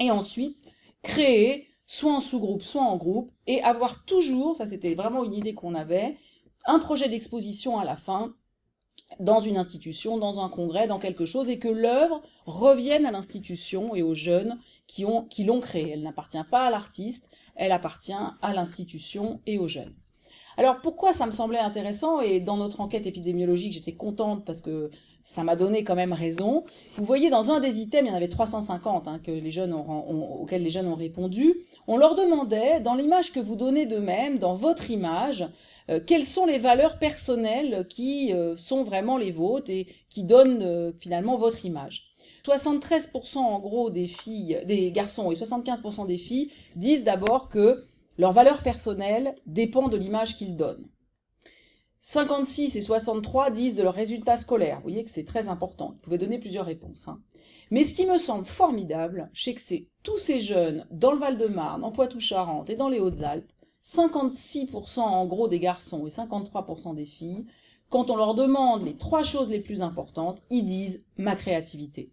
et 0.00 0.10
ensuite 0.10 0.62
créer, 1.02 1.68
soit 1.86 2.12
en 2.12 2.20
sous-groupe, 2.20 2.62
soit 2.62 2.82
en 2.82 2.96
groupe, 2.96 3.30
et 3.46 3.62
avoir 3.62 4.04
toujours, 4.04 4.56
ça 4.56 4.66
c'était 4.66 4.94
vraiment 4.94 5.22
une 5.22 5.34
idée 5.34 5.54
qu'on 5.54 5.74
avait, 5.74 6.16
un 6.66 6.78
projet 6.78 7.08
d'exposition 7.08 7.78
à 7.78 7.84
la 7.84 7.96
fin 7.96 8.34
dans 9.18 9.40
une 9.40 9.56
institution, 9.56 10.18
dans 10.18 10.40
un 10.40 10.48
congrès, 10.48 10.86
dans 10.86 10.98
quelque 10.98 11.26
chose, 11.26 11.50
et 11.50 11.58
que 11.58 11.68
l'œuvre 11.68 12.22
revienne 12.46 13.06
à 13.06 13.10
l'institution 13.10 13.94
et 13.94 14.02
aux 14.02 14.14
jeunes 14.14 14.58
qui, 14.86 15.04
qui 15.28 15.44
l'ont 15.44 15.60
créée. 15.60 15.90
Elle 15.90 16.02
n'appartient 16.02 16.44
pas 16.50 16.66
à 16.66 16.70
l'artiste, 16.70 17.28
elle 17.56 17.72
appartient 17.72 18.12
à 18.12 18.52
l'institution 18.52 19.40
et 19.46 19.58
aux 19.58 19.68
jeunes. 19.68 19.94
Alors 20.60 20.82
pourquoi 20.82 21.14
ça 21.14 21.24
me 21.24 21.30
semblait 21.30 21.58
intéressant 21.58 22.20
et 22.20 22.38
dans 22.38 22.58
notre 22.58 22.82
enquête 22.82 23.06
épidémiologique 23.06 23.72
j'étais 23.72 23.94
contente 23.94 24.44
parce 24.44 24.60
que 24.60 24.90
ça 25.24 25.42
m'a 25.42 25.56
donné 25.56 25.84
quand 25.84 25.94
même 25.94 26.12
raison. 26.12 26.64
Vous 26.98 27.04
voyez 27.06 27.30
dans 27.30 27.50
un 27.50 27.60
des 27.60 27.78
items, 27.80 28.06
il 28.06 28.10
y 28.10 28.12
en 28.12 28.16
avait 28.16 28.28
350 28.28 29.08
hein, 29.08 29.20
auxquels 29.24 29.42
les 30.62 30.70
jeunes 30.70 30.86
ont 30.86 30.94
répondu. 30.94 31.54
On 31.86 31.96
leur 31.96 32.14
demandait 32.14 32.78
dans 32.80 32.94
l'image 32.94 33.32
que 33.32 33.40
vous 33.40 33.56
donnez 33.56 33.86
d'eux-mêmes, 33.86 34.38
dans 34.38 34.52
votre 34.52 34.90
image, 34.90 35.46
euh, 35.88 35.98
quelles 36.06 36.24
sont 36.24 36.44
les 36.44 36.58
valeurs 36.58 36.98
personnelles 36.98 37.86
qui 37.88 38.34
euh, 38.34 38.54
sont 38.58 38.84
vraiment 38.84 39.16
les 39.16 39.30
vôtres 39.30 39.70
et 39.70 39.86
qui 40.10 40.24
donnent 40.24 40.62
euh, 40.62 40.92
finalement 41.00 41.38
votre 41.38 41.64
image. 41.64 42.12
73% 42.44 43.38
en 43.38 43.58
gros 43.60 43.88
des 43.88 44.08
filles, 44.08 44.60
des 44.66 44.92
garçons 44.92 45.32
et 45.32 45.34
75% 45.34 46.06
des 46.06 46.18
filles 46.18 46.50
disent 46.76 47.04
d'abord 47.04 47.48
que 47.48 47.86
leur 48.18 48.32
valeur 48.32 48.62
personnelle 48.62 49.36
dépend 49.46 49.88
de 49.88 49.96
l'image 49.96 50.36
qu'ils 50.36 50.56
donnent. 50.56 50.88
56 52.02 52.76
et 52.76 52.82
63 52.82 53.50
disent 53.50 53.76
de 53.76 53.82
leurs 53.82 53.94
résultats 53.94 54.38
scolaires. 54.38 54.76
Vous 54.76 54.84
voyez 54.84 55.04
que 55.04 55.10
c'est 55.10 55.26
très 55.26 55.48
important. 55.48 55.90
Vous 55.90 56.00
pouvez 56.02 56.18
donner 56.18 56.38
plusieurs 56.38 56.64
réponses. 56.64 57.08
Hein. 57.08 57.20
Mais 57.70 57.84
ce 57.84 57.94
qui 57.94 58.06
me 58.06 58.16
semble 58.16 58.46
formidable, 58.46 59.30
c'est 59.34 59.54
que 59.54 59.60
c'est 59.60 59.86
tous 60.02 60.18
ces 60.18 60.40
jeunes 60.40 60.86
dans 60.90 61.12
le 61.12 61.18
Val-de-Marne, 61.18 61.84
en 61.84 61.92
Poitou-Charentes 61.92 62.70
et 62.70 62.76
dans 62.76 62.88
les 62.88 63.00
Hautes-Alpes 63.00 63.52
56% 63.82 65.00
en 65.00 65.26
gros 65.26 65.48
des 65.48 65.60
garçons 65.60 66.06
et 66.06 66.10
53% 66.10 66.94
des 66.94 67.06
filles, 67.06 67.46
quand 67.88 68.10
on 68.10 68.16
leur 68.16 68.34
demande 68.34 68.84
les 68.84 68.96
trois 68.96 69.22
choses 69.22 69.50
les 69.50 69.60
plus 69.60 69.82
importantes, 69.82 70.42
ils 70.50 70.64
disent 70.64 71.04
ma 71.16 71.34
créativité. 71.34 72.12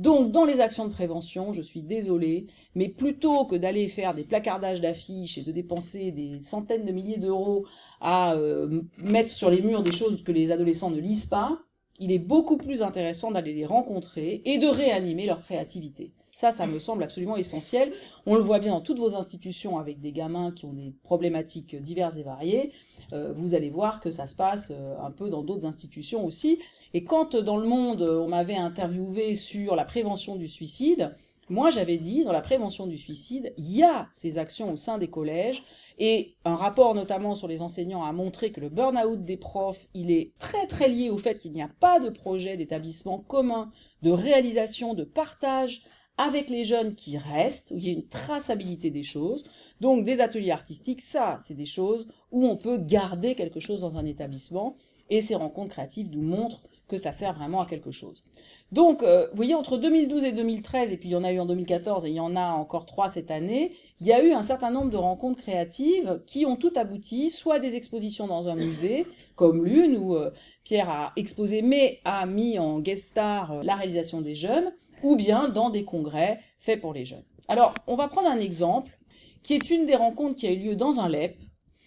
Donc, 0.00 0.32
dans 0.32 0.46
les 0.46 0.60
actions 0.60 0.86
de 0.86 0.92
prévention, 0.92 1.52
je 1.52 1.60
suis 1.60 1.82
désolée, 1.82 2.46
mais 2.74 2.88
plutôt 2.88 3.44
que 3.44 3.54
d'aller 3.54 3.86
faire 3.86 4.14
des 4.14 4.24
placardages 4.24 4.80
d'affiches 4.80 5.36
et 5.36 5.42
de 5.42 5.52
dépenser 5.52 6.10
des 6.10 6.40
centaines 6.42 6.86
de 6.86 6.92
milliers 6.92 7.18
d'euros 7.18 7.66
à 8.00 8.32
euh, 8.32 8.80
mettre 8.96 9.28
sur 9.28 9.50
les 9.50 9.60
murs 9.60 9.82
des 9.82 9.92
choses 9.92 10.24
que 10.24 10.32
les 10.32 10.52
adolescents 10.52 10.88
ne 10.88 10.98
lisent 10.98 11.26
pas, 11.26 11.60
il 11.98 12.12
est 12.12 12.18
beaucoup 12.18 12.56
plus 12.56 12.80
intéressant 12.80 13.30
d'aller 13.30 13.52
les 13.52 13.66
rencontrer 13.66 14.40
et 14.46 14.56
de 14.56 14.68
réanimer 14.68 15.26
leur 15.26 15.44
créativité. 15.44 16.14
Ça, 16.40 16.50
ça 16.50 16.66
me 16.66 16.78
semble 16.78 17.02
absolument 17.02 17.36
essentiel. 17.36 17.92
On 18.24 18.34
le 18.34 18.40
voit 18.40 18.60
bien 18.60 18.72
dans 18.72 18.80
toutes 18.80 18.98
vos 18.98 19.14
institutions 19.14 19.78
avec 19.78 20.00
des 20.00 20.10
gamins 20.10 20.52
qui 20.52 20.64
ont 20.64 20.72
des 20.72 20.94
problématiques 21.02 21.76
diverses 21.76 22.16
et 22.16 22.22
variées. 22.22 22.72
Euh, 23.12 23.34
vous 23.36 23.54
allez 23.54 23.68
voir 23.68 24.00
que 24.00 24.10
ça 24.10 24.26
se 24.26 24.36
passe 24.36 24.72
euh, 24.74 24.94
un 25.02 25.10
peu 25.10 25.28
dans 25.28 25.42
d'autres 25.42 25.66
institutions 25.66 26.24
aussi. 26.24 26.58
Et 26.94 27.04
quand 27.04 27.36
dans 27.36 27.58
le 27.58 27.68
monde, 27.68 28.00
on 28.00 28.28
m'avait 28.28 28.56
interviewé 28.56 29.34
sur 29.34 29.76
la 29.76 29.84
prévention 29.84 30.36
du 30.36 30.48
suicide, 30.48 31.14
moi, 31.50 31.68
j'avais 31.68 31.98
dit, 31.98 32.24
dans 32.24 32.32
la 32.32 32.40
prévention 32.40 32.86
du 32.86 32.96
suicide, 32.96 33.52
il 33.58 33.76
y 33.76 33.82
a 33.82 34.08
ces 34.12 34.38
actions 34.38 34.72
au 34.72 34.76
sein 34.76 34.98
des 34.98 35.08
collèges, 35.08 35.64
et 35.98 36.36
un 36.44 36.54
rapport 36.54 36.94
notamment 36.94 37.34
sur 37.34 37.48
les 37.48 37.60
enseignants 37.60 38.04
a 38.04 38.12
montré 38.12 38.52
que 38.52 38.60
le 38.60 38.68
burn-out 38.68 39.24
des 39.24 39.36
profs, 39.36 39.88
il 39.92 40.12
est 40.12 40.32
très 40.38 40.68
très 40.68 40.88
lié 40.88 41.10
au 41.10 41.18
fait 41.18 41.38
qu'il 41.38 41.50
n'y 41.50 41.60
a 41.60 41.70
pas 41.80 41.98
de 41.98 42.08
projet 42.08 42.56
d'établissement 42.56 43.18
commun, 43.18 43.72
de 44.02 44.12
réalisation, 44.12 44.94
de 44.94 45.02
partage 45.02 45.82
avec 46.20 46.50
les 46.50 46.66
jeunes 46.66 46.94
qui 46.94 47.16
restent, 47.16 47.70
où 47.70 47.78
il 47.78 47.86
y 47.86 47.88
a 47.88 47.92
une 47.92 48.06
traçabilité 48.06 48.90
des 48.90 49.04
choses. 49.04 49.42
Donc 49.80 50.04
des 50.04 50.20
ateliers 50.20 50.50
artistiques, 50.50 51.00
ça, 51.00 51.38
c'est 51.42 51.54
des 51.54 51.64
choses 51.64 52.08
où 52.30 52.46
on 52.46 52.58
peut 52.58 52.76
garder 52.76 53.34
quelque 53.34 53.58
chose 53.58 53.80
dans 53.80 53.96
un 53.96 54.04
établissement, 54.04 54.76
et 55.08 55.22
ces 55.22 55.34
rencontres 55.34 55.70
créatives 55.70 56.10
nous 56.12 56.20
montrent 56.20 56.62
que 56.88 56.98
ça 56.98 57.12
sert 57.12 57.32
vraiment 57.32 57.62
à 57.62 57.66
quelque 57.66 57.90
chose. 57.90 58.22
Donc, 58.70 59.02
euh, 59.02 59.28
vous 59.30 59.36
voyez, 59.36 59.54
entre 59.54 59.78
2012 59.78 60.24
et 60.24 60.32
2013, 60.32 60.92
et 60.92 60.96
puis 60.98 61.08
il 61.08 61.12
y 61.12 61.16
en 61.16 61.24
a 61.24 61.32
eu 61.32 61.40
en 61.40 61.46
2014 61.46 62.04
et 62.04 62.10
il 62.10 62.14
y 62.14 62.20
en 62.20 62.36
a 62.36 62.48
encore 62.50 62.84
trois 62.84 63.08
cette 63.08 63.30
année, 63.30 63.72
il 64.00 64.06
y 64.06 64.12
a 64.12 64.22
eu 64.22 64.32
un 64.32 64.42
certain 64.42 64.70
nombre 64.70 64.90
de 64.90 64.96
rencontres 64.96 65.40
créatives 65.40 66.20
qui 66.26 66.44
ont 66.44 66.56
tout 66.56 66.72
abouti, 66.76 67.30
soit 67.30 67.60
des 67.60 67.76
expositions 67.76 68.26
dans 68.26 68.48
un 68.48 68.56
musée, 68.56 69.06
comme 69.36 69.64
l'une 69.64 69.96
où 69.96 70.16
euh, 70.16 70.30
Pierre 70.64 70.90
a 70.90 71.12
exposé 71.16 71.62
mais 71.62 72.00
a 72.04 72.26
mis 72.26 72.58
en 72.58 72.80
guest 72.80 73.10
star 73.10 73.52
euh, 73.52 73.62
la 73.62 73.76
réalisation 73.76 74.20
des 74.20 74.34
jeunes, 74.34 74.72
ou 75.02 75.16
bien 75.16 75.48
dans 75.48 75.70
des 75.70 75.84
congrès 75.84 76.40
faits 76.58 76.80
pour 76.80 76.92
les 76.92 77.04
jeunes. 77.04 77.24
Alors, 77.48 77.74
on 77.86 77.96
va 77.96 78.08
prendre 78.08 78.28
un 78.28 78.38
exemple 78.38 78.96
qui 79.42 79.54
est 79.54 79.70
une 79.70 79.86
des 79.86 79.96
rencontres 79.96 80.36
qui 80.36 80.46
a 80.46 80.52
eu 80.52 80.58
lieu 80.58 80.76
dans 80.76 81.00
un 81.00 81.08
LEP, 81.08 81.36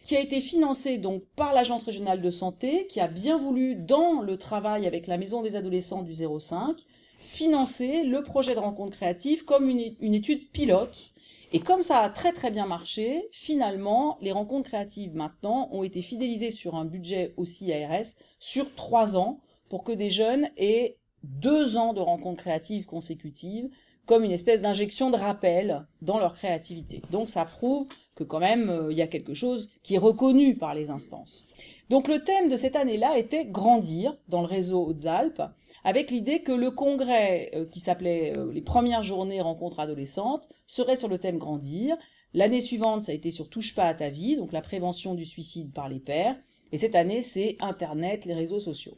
qui 0.04 0.18
a 0.18 0.20
été 0.20 0.42
financée 0.42 0.98
donc 0.98 1.24
par 1.36 1.54
l'Agence 1.54 1.84
régionale 1.84 2.22
de 2.22 2.30
santé, 2.30 2.88
qui 2.88 3.00
a 3.00 3.08
bien 3.08 3.38
voulu, 3.38 3.76
dans 3.76 4.22
le 4.22 4.38
travail 4.38 4.86
avec 4.86 5.08
la 5.08 5.18
Maison 5.18 5.42
des 5.42 5.56
adolescents 5.56 6.04
du 6.04 6.14
05, 6.14 6.78
financer 7.20 8.04
le 8.04 8.22
projet 8.22 8.54
de 8.54 8.60
rencontre 8.60 8.98
créative 8.98 9.46
comme 9.46 9.70
une, 9.70 9.96
une 10.02 10.14
étude 10.14 10.52
pilote. 10.52 11.14
Et 11.54 11.60
comme 11.60 11.84
ça 11.84 12.00
a 12.00 12.10
très 12.10 12.34
très 12.34 12.52
bien 12.52 12.66
marché, 12.66 13.30
finalement, 13.32 14.18
les 14.22 14.32
rencontres 14.32 14.70
créatives 14.70 15.16
maintenant 15.16 15.70
ont 15.72 15.84
été 15.84 16.02
fidélisées 16.02 16.52
sur 16.52 16.76
un 16.76 16.84
budget 16.84 17.34
aussi 17.38 17.72
ARS 17.72 18.16
sur 18.40 18.74
trois 18.76 19.16
ans 19.16 19.40
pour 19.70 19.84
que 19.84 19.92
des 19.92 20.10
jeunes 20.10 20.50
aient 20.58 20.98
deux 21.24 21.78
ans 21.78 21.94
de 21.94 22.02
rencontres 22.02 22.42
créatives 22.42 22.86
consécutives 22.86 23.70
comme 24.06 24.24
une 24.24 24.32
espèce 24.32 24.62
d'injection 24.62 25.12
de 25.12 25.18
rappel 25.18 25.86
dans 26.02 26.20
leur 26.20 26.34
créativité. 26.34 27.02
Donc 27.12 27.30
ça 27.30 27.46
prouve 27.46 27.88
que 28.16 28.24
quand 28.24 28.40
même 28.40 28.70
euh, 28.70 28.92
il 28.92 28.98
y 28.98 29.02
a 29.02 29.08
quelque 29.08 29.34
chose 29.34 29.72
qui 29.82 29.96
est 29.96 30.00
reconnu 30.00 30.56
par 30.56 30.76
les 30.76 30.90
instances. 30.90 31.46
Donc 31.90 32.08
le 32.08 32.24
thème 32.24 32.50
de 32.50 32.58
cette 32.58 32.76
année-là 32.76 33.18
était 33.18 33.46
grandir 33.46 34.16
dans 34.28 34.42
le 34.42 34.48
réseau 34.48 34.86
Hautes-Alpes, 34.86 35.42
avec 35.84 36.12
l'idée 36.12 36.42
que 36.42 36.52
le 36.52 36.72
congrès 36.72 37.52
euh, 37.56 37.66
qui 37.66 37.80
s'appelait 37.80 38.36
euh, 38.36 38.52
les 38.52 38.62
premières 38.62 39.04
journées 39.04 39.42
rencontres 39.42 39.80
adolescentes 39.80 40.50
serait 40.66 40.96
sur 40.96 41.08
le 41.08 41.18
thème 41.18 41.38
grandir. 41.38 41.98
L'année 42.34 42.62
suivante, 42.62 43.04
ça 43.04 43.12
a 43.12 43.16
été 43.16 43.32
sur 43.32 43.50
touche 43.50 43.76
pas 43.76 43.86
à 43.86 43.94
ta 43.94 44.10
vie, 44.10 44.36
donc 44.36 44.54
la 44.54 44.62
prévention 44.62 45.14
du 45.14 45.26
suicide 45.26 45.74
par 45.74 45.90
les 45.90 46.00
pairs. 46.00 46.36
Et 46.72 46.78
cette 46.78 46.96
année, 46.96 47.22
c'est 47.22 47.58
Internet, 47.60 48.26
les 48.26 48.34
réseaux 48.34 48.60
sociaux. 48.60 48.96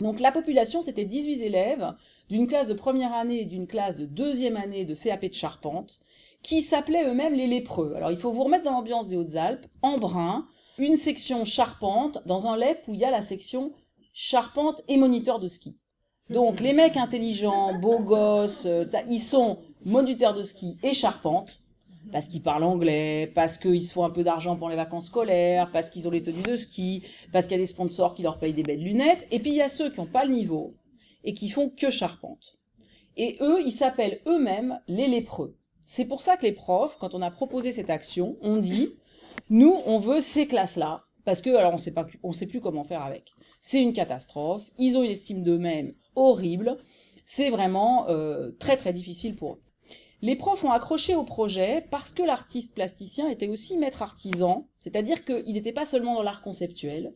Donc 0.00 0.20
la 0.20 0.32
population, 0.32 0.82
c'était 0.82 1.04
18 1.04 1.42
élèves 1.42 1.94
d'une 2.28 2.46
classe 2.46 2.68
de 2.68 2.74
première 2.74 3.12
année 3.12 3.42
et 3.42 3.46
d'une 3.46 3.66
classe 3.66 3.98
de 3.98 4.06
deuxième 4.06 4.56
année 4.56 4.84
de 4.84 4.94
CAP 4.94 5.26
de 5.26 5.34
Charpente, 5.34 5.98
qui 6.42 6.62
s'appelaient 6.62 7.04
eux-mêmes 7.04 7.34
les 7.34 7.46
lépreux. 7.46 7.94
Alors 7.96 8.10
il 8.10 8.16
faut 8.16 8.30
vous 8.30 8.44
remettre 8.44 8.64
dans 8.64 8.72
l'ambiance 8.72 9.08
des 9.08 9.16
Hautes-Alpes, 9.16 9.66
en 9.82 9.98
brun, 9.98 10.46
une 10.78 10.96
section 10.96 11.44
charpente, 11.44 12.20
dans 12.26 12.46
un 12.46 12.56
LEP 12.56 12.86
où 12.86 12.94
il 12.94 13.00
y 13.00 13.04
a 13.04 13.10
la 13.10 13.22
section 13.22 13.72
charpente 14.12 14.82
et 14.88 14.96
moniteur 14.96 15.40
de 15.40 15.48
ski. 15.48 15.76
Donc 16.30 16.60
les 16.60 16.72
mecs 16.72 16.96
intelligents, 16.96 17.74
beaux 17.74 18.00
gosses, 18.00 18.66
euh, 18.66 18.84
ils 19.08 19.18
sont 19.18 19.58
moniteurs 19.84 20.34
de 20.34 20.44
ski 20.44 20.76
et 20.82 20.92
charpente 20.92 21.60
parce 22.12 22.28
qu'ils 22.28 22.42
parlent 22.42 22.64
anglais, 22.64 23.30
parce 23.34 23.58
qu'ils 23.58 23.82
se 23.82 23.92
font 23.92 24.04
un 24.04 24.10
peu 24.10 24.24
d'argent 24.24 24.56
pour 24.56 24.68
les 24.68 24.76
vacances 24.76 25.06
scolaires, 25.06 25.70
parce 25.72 25.90
qu'ils 25.90 26.08
ont 26.08 26.10
les 26.10 26.22
tenues 26.22 26.42
de 26.42 26.56
ski, 26.56 27.02
parce 27.32 27.46
qu'il 27.46 27.56
y 27.56 27.60
a 27.60 27.62
des 27.62 27.66
sponsors 27.66 28.14
qui 28.14 28.22
leur 28.22 28.38
payent 28.38 28.54
des 28.54 28.62
belles 28.62 28.82
lunettes. 28.82 29.26
Et 29.30 29.40
puis 29.40 29.50
il 29.50 29.56
y 29.56 29.62
a 29.62 29.68
ceux 29.68 29.90
qui 29.90 30.00
n'ont 30.00 30.06
pas 30.06 30.24
le 30.24 30.32
niveau 30.32 30.72
et 31.24 31.34
qui 31.34 31.48
font 31.50 31.68
que 31.68 31.90
charpente. 31.90 32.58
Et 33.16 33.36
eux, 33.40 33.60
ils 33.64 33.72
s'appellent 33.72 34.20
eux-mêmes 34.26 34.80
les 34.86 35.08
lépreux. 35.08 35.56
C'est 35.84 36.04
pour 36.04 36.22
ça 36.22 36.36
que 36.36 36.46
les 36.46 36.52
profs, 36.52 36.98
quand 36.98 37.14
on 37.14 37.22
a 37.22 37.30
proposé 37.30 37.72
cette 37.72 37.90
action, 37.90 38.36
ont 38.42 38.58
dit, 38.58 38.90
nous, 39.50 39.76
on 39.86 39.98
veut 39.98 40.20
ces 40.20 40.46
classes-là, 40.46 41.04
parce 41.24 41.42
que 41.42 41.50
alors 41.50 41.74
on 41.74 41.78
sait 41.78 41.94
on 42.22 42.32
sait 42.32 42.46
plus 42.46 42.60
comment 42.60 42.84
faire 42.84 43.02
avec. 43.02 43.32
C'est 43.60 43.82
une 43.82 43.92
catastrophe. 43.92 44.70
Ils 44.78 44.96
ont 44.96 45.02
une 45.02 45.10
estime 45.10 45.42
d'eux-mêmes 45.42 45.94
horrible. 46.14 46.78
C'est 47.24 47.50
vraiment 47.50 48.08
euh, 48.08 48.52
très 48.58 48.76
très 48.76 48.92
difficile 48.92 49.36
pour 49.36 49.54
eux. 49.54 49.62
Les 50.20 50.34
profs 50.34 50.64
ont 50.64 50.72
accroché 50.72 51.14
au 51.14 51.22
projet 51.22 51.86
parce 51.92 52.12
que 52.12 52.24
l'artiste 52.24 52.74
plasticien 52.74 53.28
était 53.28 53.46
aussi 53.46 53.76
maître 53.76 54.02
artisan, 54.02 54.66
c'est-à-dire 54.80 55.24
qu'il 55.24 55.52
n'était 55.52 55.72
pas 55.72 55.86
seulement 55.86 56.14
dans 56.14 56.24
l'art 56.24 56.42
conceptuel. 56.42 57.14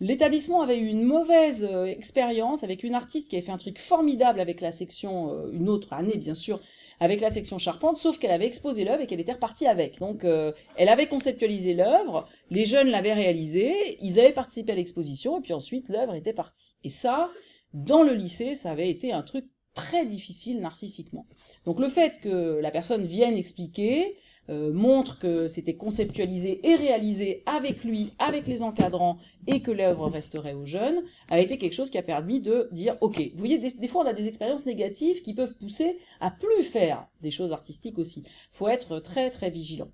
L'établissement 0.00 0.62
avait 0.62 0.78
eu 0.78 0.88
une 0.88 1.04
mauvaise 1.04 1.62
euh, 1.70 1.84
expérience 1.84 2.64
avec 2.64 2.82
une 2.82 2.96
artiste 2.96 3.30
qui 3.30 3.36
avait 3.36 3.46
fait 3.46 3.52
un 3.52 3.58
truc 3.58 3.78
formidable 3.78 4.40
avec 4.40 4.60
la 4.60 4.72
section, 4.72 5.32
euh, 5.32 5.52
une 5.52 5.68
autre 5.68 5.92
année 5.92 6.16
bien 6.16 6.34
sûr, 6.34 6.60
avec 6.98 7.20
la 7.20 7.30
section 7.30 7.58
charpente, 7.60 7.98
sauf 7.98 8.18
qu'elle 8.18 8.32
avait 8.32 8.48
exposé 8.48 8.82
l'œuvre 8.82 9.02
et 9.02 9.06
qu'elle 9.06 9.20
était 9.20 9.34
repartie 9.34 9.68
avec. 9.68 10.00
Donc 10.00 10.24
euh, 10.24 10.52
elle 10.76 10.88
avait 10.88 11.06
conceptualisé 11.06 11.74
l'œuvre, 11.74 12.28
les 12.50 12.64
jeunes 12.64 12.88
l'avaient 12.88 13.12
réalisée, 13.12 13.98
ils 14.00 14.18
avaient 14.18 14.32
participé 14.32 14.72
à 14.72 14.74
l'exposition 14.74 15.38
et 15.38 15.42
puis 15.42 15.52
ensuite 15.52 15.88
l'œuvre 15.88 16.14
était 16.14 16.32
partie. 16.32 16.74
Et 16.82 16.88
ça, 16.88 17.30
dans 17.72 18.02
le 18.02 18.14
lycée, 18.14 18.56
ça 18.56 18.72
avait 18.72 18.90
été 18.90 19.12
un 19.12 19.22
truc 19.22 19.46
très 19.74 20.04
difficile 20.04 20.60
narcissiquement. 20.60 21.26
Donc 21.64 21.80
le 21.80 21.88
fait 21.88 22.20
que 22.20 22.58
la 22.60 22.70
personne 22.70 23.06
vienne 23.06 23.36
expliquer 23.36 24.16
euh, 24.50 24.72
montre 24.72 25.20
que 25.20 25.46
c'était 25.46 25.76
conceptualisé 25.76 26.66
et 26.68 26.74
réalisé 26.74 27.44
avec 27.46 27.84
lui, 27.84 28.12
avec 28.18 28.48
les 28.48 28.64
encadrants, 28.64 29.18
et 29.46 29.62
que 29.62 29.70
l'œuvre 29.70 30.08
resterait 30.08 30.54
aux 30.54 30.66
jeunes, 30.66 31.00
a 31.28 31.38
été 31.38 31.58
quelque 31.58 31.74
chose 31.74 31.90
qui 31.90 31.98
a 31.98 32.02
permis 32.02 32.40
de 32.40 32.68
dire, 32.72 32.96
ok, 33.00 33.18
vous 33.18 33.38
voyez, 33.38 33.58
des, 33.58 33.86
fois 33.86 34.02
on 34.02 34.08
a 34.08 34.12
des 34.12 34.26
expériences 34.26 34.66
négatives 34.66 35.22
qui 35.22 35.34
peuvent 35.34 35.54
pousser 35.54 35.98
à 36.20 36.32
plus 36.32 36.64
faire 36.64 37.06
des 37.20 37.30
choses 37.30 37.52
artistiques 37.52 37.98
aussi. 37.98 38.24
faut 38.50 38.66
être 38.66 38.98
très 38.98 39.30
très 39.30 39.50
vigilant. 39.50 39.88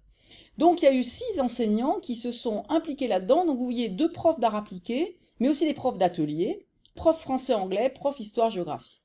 Donc 0.56 0.80
il 0.80 0.86
y 0.86 0.88
a 0.88 0.94
eu 0.94 1.02
six 1.02 1.40
enseignants 1.40 2.00
qui 2.00 2.16
se 2.16 2.32
sont 2.32 2.64
impliqués 2.70 3.06
là-dedans, 3.06 3.44
donc 3.44 3.58
vous 3.58 3.64
voyez 3.64 3.90
deux 3.90 4.10
profs 4.10 4.40
d'art 4.40 4.56
appliqué, 4.56 5.18
mais 5.40 5.50
aussi 5.50 5.66
des 5.66 5.74
profs 5.74 5.98
d'atelier, 5.98 6.66
profs 6.94 7.20
français-anglais, 7.20 7.90
profs 7.90 8.18
histoire-géographie. 8.18 9.02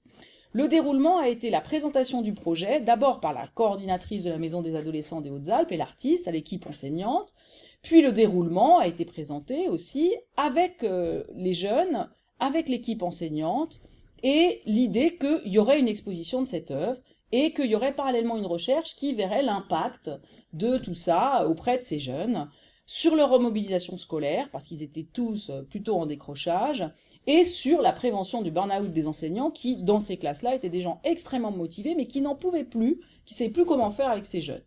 Le 0.55 0.67
déroulement 0.67 1.17
a 1.17 1.29
été 1.29 1.49
la 1.49 1.61
présentation 1.61 2.21
du 2.21 2.33
projet, 2.33 2.79
d'abord 2.79 3.19
par 3.19 3.33
la 3.33 3.47
coordinatrice 3.47 4.23
de 4.23 4.29
la 4.29 4.37
Maison 4.37 4.61
des 4.61 4.75
adolescents 4.75 5.21
des 5.21 5.31
Hautes-Alpes 5.31 5.71
et 5.71 5.77
l'artiste 5.77 6.27
à 6.27 6.31
l'équipe 6.31 6.67
enseignante, 6.67 7.33
puis 7.81 8.03
le 8.03 8.11
déroulement 8.11 8.77
a 8.77 8.85
été 8.85 9.03
présenté 9.03 9.67
aussi 9.67 10.13
avec 10.37 10.83
euh, 10.83 11.23
les 11.33 11.55
jeunes, 11.55 12.07
avec 12.39 12.69
l'équipe 12.69 13.01
enseignante, 13.01 13.81
et 14.21 14.61
l'idée 14.67 15.17
qu'il 15.17 15.51
y 15.51 15.57
aurait 15.57 15.79
une 15.79 15.87
exposition 15.87 16.43
de 16.43 16.47
cette 16.47 16.69
œuvre 16.69 16.99
et 17.31 17.51
qu'il 17.53 17.65
y 17.65 17.75
aurait 17.75 17.95
parallèlement 17.95 18.37
une 18.37 18.45
recherche 18.45 18.95
qui 18.95 19.15
verrait 19.15 19.41
l'impact 19.41 20.11
de 20.53 20.77
tout 20.77 20.93
ça 20.93 21.47
auprès 21.47 21.79
de 21.79 21.83
ces 21.83 21.97
jeunes 21.97 22.47
sur 22.85 23.15
leur 23.15 23.31
remobilisation 23.31 23.97
scolaire, 23.97 24.49
parce 24.51 24.67
qu'ils 24.67 24.83
étaient 24.83 25.07
tous 25.11 25.51
plutôt 25.69 25.95
en 25.95 26.05
décrochage, 26.05 26.85
et 27.27 27.45
sur 27.45 27.81
la 27.81 27.93
prévention 27.93 28.41
du 28.41 28.51
burn-out 28.51 28.91
des 28.91 29.07
enseignants 29.07 29.51
qui, 29.51 29.77
dans 29.77 29.99
ces 29.99 30.17
classes-là, 30.17 30.55
étaient 30.55 30.69
des 30.69 30.81
gens 30.81 30.99
extrêmement 31.03 31.51
motivés, 31.51 31.95
mais 31.95 32.07
qui 32.07 32.21
n'en 32.21 32.35
pouvaient 32.35 32.63
plus, 32.63 32.99
qui 33.25 33.33
ne 33.33 33.37
savaient 33.37 33.49
plus 33.49 33.65
comment 33.65 33.91
faire 33.91 34.09
avec 34.09 34.25
ces 34.25 34.41
jeunes. 34.41 34.63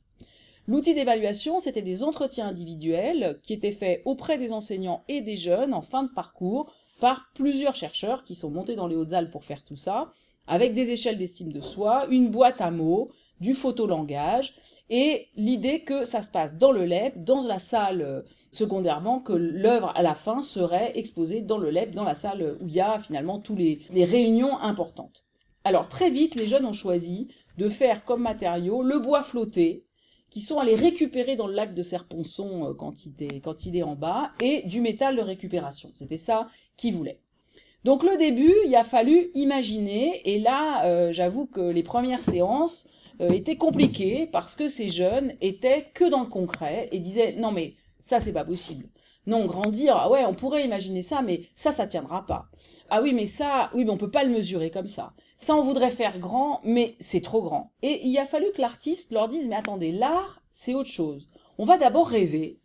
L'outil 0.69 0.95
d'évaluation, 0.95 1.61
c'était 1.61 1.83
des 1.83 2.03
entretiens 2.03 2.49
individuels 2.49 3.39
qui 3.43 3.53
étaient 3.53 3.71
faits 3.71 4.03
auprès 4.05 4.37
des 4.37 4.53
enseignants 4.53 5.05
et 5.07 5.21
des 5.21 5.37
jeunes 5.37 5.75
en 5.75 5.83
fin 5.83 6.03
de 6.03 6.13
parcours 6.13 6.73
par 6.99 7.31
plusieurs 7.35 7.77
chercheurs 7.77 8.25
qui 8.25 8.35
sont 8.35 8.51
montés 8.51 8.75
dans 8.75 8.89
les 8.89 8.97
Hautes-Alpes 8.97 9.31
pour 9.31 9.45
faire 9.45 9.63
tout 9.63 9.77
ça, 9.77 10.13
avec 10.47 10.75
des 10.75 10.91
échelles 10.91 11.19
d'estime 11.19 11.53
de 11.53 11.61
soi, 11.61 12.07
une 12.11 12.31
boîte 12.31 12.61
à 12.61 12.71
mots, 12.71 13.11
du 13.41 13.55
photolangage, 13.55 14.55
et 14.89 15.29
l'idée 15.37 15.81
que 15.81 16.05
ça 16.05 16.23
se 16.23 16.31
passe 16.31 16.57
dans 16.57 16.73
le 16.73 16.85
LEP, 16.85 17.25
dans 17.25 17.47
la 17.47 17.59
salle 17.59 18.03
euh, 18.03 18.23
secondairement, 18.51 19.21
que 19.21 19.33
l'œuvre 19.33 19.93
à 19.95 20.03
la 20.03 20.15
fin 20.15 20.43
serait 20.43 20.99
exposée 20.99 21.43
dans 21.43 21.59
le 21.59 21.71
LEP, 21.71 21.93
dans 21.93 22.05
la 22.05 22.15
salle 22.15 22.57
où 22.61 22.69
il 22.69 22.75
y 22.75 22.81
a 22.81 22.99
finalement 22.99 23.39
toutes 23.41 23.59
les, 23.59 23.81
les 23.91 24.05
réunions 24.05 24.59
importantes. 24.59 25.25
Alors 25.65 25.89
très 25.89 26.11
vite, 26.11 26.37
les 26.37 26.47
jeunes 26.47 26.65
ont 26.65 26.73
choisi 26.73 27.29
de 27.59 27.69
faire 27.69 28.05
comme 28.05 28.23
matériau 28.23 28.83
le 28.83 28.99
bois 29.01 29.23
flotté, 29.23 29.85
qui 30.31 30.41
sont 30.41 30.59
allés 30.59 30.75
récupérer 30.75 31.37
dans 31.37 31.47
le 31.47 31.55
lac 31.55 31.75
de 31.75 31.83
Serponçon 31.83 32.67
euh, 32.67 32.75
quand, 32.75 33.07
il 33.07 33.15
est, 33.21 33.41
quand 33.41 33.67
il 33.67 33.77
est 33.77 33.83
en 33.83 33.95
bas, 33.95 34.33
et 34.41 34.63
du 34.63 34.81
métal 34.81 35.17
de 35.17 35.23
récupération. 35.23 35.91
C'était 35.95 36.17
ça 36.17 36.49
qu'ils 36.77 36.95
voulaient. 36.95 37.21
Donc 37.85 38.03
le 38.03 38.17
début, 38.17 38.55
il 38.67 38.75
a 38.75 38.85
fallu 38.85 39.31
imaginer, 39.35 40.21
et 40.25 40.39
là, 40.39 40.85
euh, 40.85 41.13
j'avoue 41.13 41.47
que 41.47 41.61
les 41.61 41.83
premières 41.83 42.25
séances 42.25 42.89
euh, 43.21 43.31
étaient 43.31 43.57
compliquées 43.57 44.29
parce 44.31 44.57
que 44.57 44.69
ces 44.69 44.89
jeunes 44.89 45.35
étaient 45.41 45.91
que 45.95 46.09
dans 46.09 46.21
le 46.21 46.29
concret 46.29 46.89
et 46.93 47.01
disaient 47.01 47.35
non 47.37 47.53
mais 47.53 47.75
ça 48.01 48.21
c'est 48.21 48.33
pas 48.33 48.45
possible. 48.45 48.87
Non, 49.27 49.47
grandir, 49.47 49.97
ah 49.97 50.09
ouais, 50.09 50.25
on 50.25 50.35
pourrait 50.35 50.65
imaginer 50.65 51.03
ça, 51.03 51.21
mais 51.21 51.49
ça, 51.57 51.73
ça 51.73 51.89
tiendra 51.89 52.27
pas. 52.27 52.47
Ah 52.91 53.03
oui, 53.03 53.13
mais 53.13 53.27
ça, 53.27 53.71
oui, 53.75 53.85
mais 53.85 53.91
on 53.91 53.97
peut 53.97 54.11
pas 54.11 54.23
le 54.23 54.31
mesurer 54.31 54.71
comme 54.71 54.87
ça. 54.87 55.15
Ça, 55.37 55.57
on 55.57 55.63
voudrait 55.63 55.91
faire 55.91 56.21
grand, 56.21 56.61
mais 56.63 56.95
c'est 57.01 57.23
trop 57.23 57.43
grand. 57.43 57.73
Et 57.83 58.07
il 58.07 58.17
a 58.19 58.27
fallu 58.27 58.47
que 58.55 58.61
l'artiste 58.61 59.11
leur 59.11 59.27
dise, 59.27 59.49
mais 59.49 59.57
attendez, 59.57 59.91
l'art, 59.91 60.43
c'est 60.53 60.75
autre 60.75 60.91
chose. 60.91 61.29
On 61.59 61.65
va 61.65 61.77
d'abord 61.77 62.07
rêver. 62.07 62.61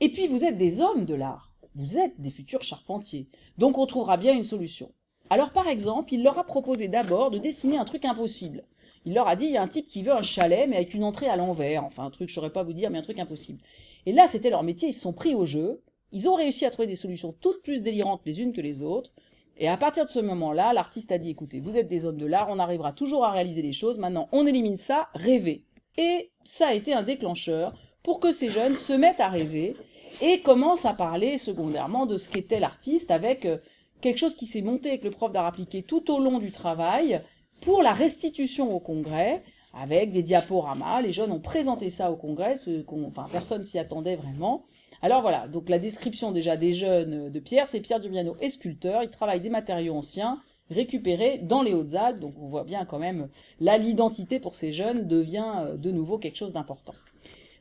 Et 0.00 0.10
puis, 0.10 0.28
vous 0.28 0.44
êtes 0.44 0.56
des 0.56 0.80
hommes 0.80 1.04
de 1.04 1.14
l'art. 1.14 1.52
Vous 1.74 1.98
êtes 1.98 2.18
des 2.18 2.30
futurs 2.30 2.62
charpentiers. 2.62 3.28
Donc, 3.58 3.76
on 3.76 3.84
trouvera 3.84 4.16
bien 4.16 4.32
une 4.32 4.44
solution. 4.44 4.90
Alors, 5.28 5.50
par 5.50 5.68
exemple, 5.68 6.14
il 6.14 6.22
leur 6.22 6.38
a 6.38 6.44
proposé 6.44 6.88
d'abord 6.88 7.30
de 7.30 7.38
dessiner 7.38 7.76
un 7.76 7.84
truc 7.84 8.06
impossible. 8.06 8.64
Il 9.04 9.14
leur 9.14 9.28
a 9.28 9.36
dit, 9.36 9.46
il 9.46 9.52
y 9.52 9.56
a 9.56 9.62
un 9.62 9.68
type 9.68 9.88
qui 9.88 10.02
veut 10.02 10.12
un 10.12 10.22
chalet, 10.22 10.68
mais 10.68 10.76
avec 10.76 10.94
une 10.94 11.04
entrée 11.04 11.28
à 11.28 11.36
l'envers. 11.36 11.84
Enfin, 11.84 12.04
un 12.04 12.10
truc, 12.10 12.28
je 12.28 12.34
saurais 12.34 12.50
pas 12.50 12.62
vous 12.62 12.72
dire, 12.72 12.90
mais 12.90 12.98
un 12.98 13.02
truc 13.02 13.18
impossible. 13.18 13.60
Et 14.06 14.12
là, 14.12 14.26
c'était 14.26 14.50
leur 14.50 14.62
métier, 14.62 14.88
ils 14.88 14.94
se 14.94 15.00
sont 15.00 15.12
pris 15.12 15.34
au 15.34 15.46
jeu. 15.46 15.82
Ils 16.12 16.28
ont 16.28 16.34
réussi 16.34 16.64
à 16.64 16.70
trouver 16.70 16.88
des 16.88 16.96
solutions 16.96 17.34
toutes 17.40 17.62
plus 17.62 17.82
délirantes 17.82 18.22
les 18.24 18.40
unes 18.40 18.52
que 18.52 18.60
les 18.60 18.82
autres. 18.82 19.12
Et 19.58 19.68
à 19.68 19.76
partir 19.76 20.04
de 20.04 20.10
ce 20.10 20.20
moment-là, 20.20 20.72
l'artiste 20.72 21.10
a 21.10 21.18
dit, 21.18 21.30
écoutez, 21.30 21.58
vous 21.60 21.76
êtes 21.76 21.88
des 21.88 22.04
hommes 22.04 22.16
de 22.16 22.26
l'art, 22.26 22.48
on 22.48 22.60
arrivera 22.60 22.92
toujours 22.92 23.24
à 23.24 23.32
réaliser 23.32 23.60
les 23.60 23.72
choses, 23.72 23.98
maintenant 23.98 24.28
on 24.30 24.46
élimine 24.46 24.76
ça, 24.76 25.08
rêvez. 25.14 25.64
Et 25.96 26.30
ça 26.44 26.68
a 26.68 26.74
été 26.74 26.94
un 26.94 27.02
déclencheur 27.02 27.74
pour 28.04 28.20
que 28.20 28.30
ces 28.30 28.50
jeunes 28.50 28.76
se 28.76 28.92
mettent 28.92 29.20
à 29.20 29.28
rêver 29.28 29.76
et 30.22 30.40
commencent 30.40 30.86
à 30.86 30.94
parler 30.94 31.38
secondairement 31.38 32.06
de 32.06 32.18
ce 32.18 32.30
qu'était 32.30 32.60
l'artiste 32.60 33.10
avec 33.10 33.44
euh, 33.46 33.58
quelque 34.00 34.18
chose 34.18 34.36
qui 34.36 34.46
s'est 34.46 34.62
monté 34.62 34.90
avec 34.90 35.04
le 35.04 35.10
prof 35.10 35.32
d'art 35.32 35.46
appliqué 35.46 35.82
tout 35.82 36.10
au 36.12 36.20
long 36.20 36.38
du 36.38 36.52
travail 36.52 37.20
pour 37.60 37.82
la 37.82 37.92
restitution 37.92 38.74
au 38.74 38.80
congrès 38.80 39.42
avec 39.74 40.12
des 40.12 40.22
diaporamas. 40.22 41.02
Les 41.02 41.12
jeunes 41.12 41.32
ont 41.32 41.40
présenté 41.40 41.90
ça 41.90 42.10
au 42.10 42.16
congrès, 42.16 42.56
ce 42.56 42.84
enfin 43.06 43.26
personne 43.30 43.64
s'y 43.64 43.78
attendait 43.78 44.16
vraiment. 44.16 44.64
Alors 45.02 45.22
voilà, 45.22 45.46
donc 45.46 45.68
la 45.68 45.78
description 45.78 46.32
déjà 46.32 46.56
des 46.56 46.72
jeunes 46.72 47.30
de 47.30 47.40
Pierre, 47.40 47.68
c'est 47.68 47.80
Pierre 47.80 48.00
Dubiano 48.00 48.36
est 48.40 48.50
sculpteur, 48.50 49.02
il 49.02 49.10
travaille 49.10 49.40
des 49.40 49.50
matériaux 49.50 49.94
anciens 49.94 50.40
récupérés 50.70 51.38
dans 51.38 51.62
les 51.62 51.72
Hautes-Alpes, 51.72 52.18
donc 52.18 52.34
on 52.40 52.48
voit 52.48 52.64
bien 52.64 52.84
quand 52.84 52.98
même 52.98 53.28
là 53.60 53.78
l'identité 53.78 54.40
pour 54.40 54.54
ces 54.54 54.72
jeunes 54.72 55.06
devient 55.06 55.52
euh, 55.58 55.76
de 55.76 55.90
nouveau 55.90 56.18
quelque 56.18 56.36
chose 56.36 56.52
d'important. 56.52 56.94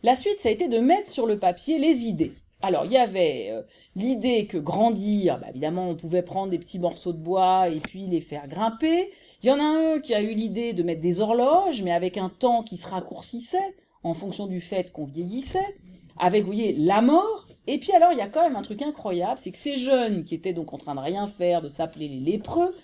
La 0.03 0.15
suite, 0.15 0.39
ça 0.39 0.49
a 0.49 0.51
été 0.51 0.67
de 0.67 0.79
mettre 0.79 1.09
sur 1.09 1.25
le 1.25 1.39
papier 1.39 1.79
les 1.79 2.05
idées. 2.05 2.33
Alors, 2.61 2.85
il 2.85 2.91
y 2.91 2.97
avait 2.97 3.49
euh, 3.51 3.61
l'idée 3.95 4.47
que 4.47 4.57
grandir, 4.57 5.39
bah, 5.39 5.47
évidemment, 5.49 5.89
on 5.89 5.95
pouvait 5.95 6.23
prendre 6.23 6.51
des 6.51 6.59
petits 6.59 6.79
morceaux 6.79 7.13
de 7.13 7.17
bois 7.17 7.69
et 7.69 7.79
puis 7.79 8.07
les 8.07 8.21
faire 8.21 8.47
grimper. 8.47 9.11
Il 9.44 9.48
y 9.48 9.51
en 9.51 9.60
a 9.60 9.63
un 9.63 10.00
qui 10.00 10.15
a 10.15 10.22
eu 10.22 10.34
l'idée 10.34 10.74
de 10.74 10.84
mettre 10.84 11.01
des 11.01 11.22
horloges, 11.22 11.84
mais 11.84 11.91
avec 11.91 12.17
un 12.17 12.29
temps 12.29 12.63
qui 12.63 12.77
se 12.77 12.88
raccourcissait 12.88 13.75
en 14.03 14.13
fonction 14.13 14.48
du 14.48 14.62
fait 14.62 14.91
qu'on 14.91 15.06
vieillissait 15.06 15.77
avec, 16.17 16.41
vous 16.41 16.48
voyez, 16.48 16.74
la 16.74 17.01
mort. 17.01 17.48
Et 17.67 17.79
puis 17.79 17.91
alors, 17.91 18.12
il 18.12 18.17
y 18.17 18.22
a 18.22 18.29
quand 18.29 18.41
même 18.41 18.56
un 18.56 18.62
truc 18.63 18.82
incroyable, 18.82 19.39
c'est 19.39 19.51
que 19.51 19.58
ces 19.58 19.77
jeunes 19.77 20.24
qui 20.24 20.34
étaient 20.34 20.53
donc 20.53 20.74
en 20.74 20.77
train 20.77 20.96
de 20.96 21.00
rien 21.00 21.27
faire, 21.27 21.62
de 21.62 21.70
s'appeler 21.70 22.08
les 22.08 22.20
lépreux, 22.20 22.75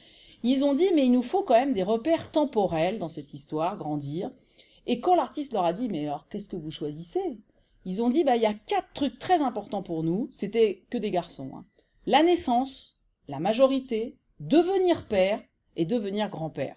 ils 0.44 0.64
ont 0.66 0.74
dit, 0.74 0.90
mais 0.94 1.06
il 1.06 1.12
nous 1.12 1.22
faut 1.22 1.44
quand 1.44 1.54
même 1.54 1.74
des 1.74 1.84
repères 1.84 2.32
temporels 2.32 3.00
dans 3.00 3.08
cette 3.08 3.34
histoire, 3.34 3.78
grandir. 3.78 4.30
Et 4.86 5.00
quand 5.00 5.16
l'artiste 5.16 5.54
leur 5.54 5.66
a 5.66 5.74
dit, 5.74 5.88
mais 5.88 6.06
alors 6.06 6.28
qu'est-ce 6.30 6.50
que 6.50 6.58
vous 6.58 6.72
choisissez? 6.72 7.40
Ils 7.86 8.02
ont 8.02 8.10
dit, 8.10 8.24
bah 8.24 8.36
il 8.36 8.42
y 8.42 8.46
a 8.46 8.54
quatre 8.54 8.92
trucs 8.94 9.20
très 9.20 9.42
importants 9.42 9.84
pour 9.84 10.04
nous, 10.04 10.30
c'était 10.32 10.84
que 10.90 10.98
des 10.98 11.12
garçons. 11.12 11.52
Hein. 11.56 11.66
La 12.06 12.24
naissance, 12.24 13.02
la 13.28 13.40
majorité, 13.40 14.18
devenir 14.40 15.08
père 15.08 15.42
et 15.76 15.86
devenir 15.86 16.30
grand-père. 16.30 16.76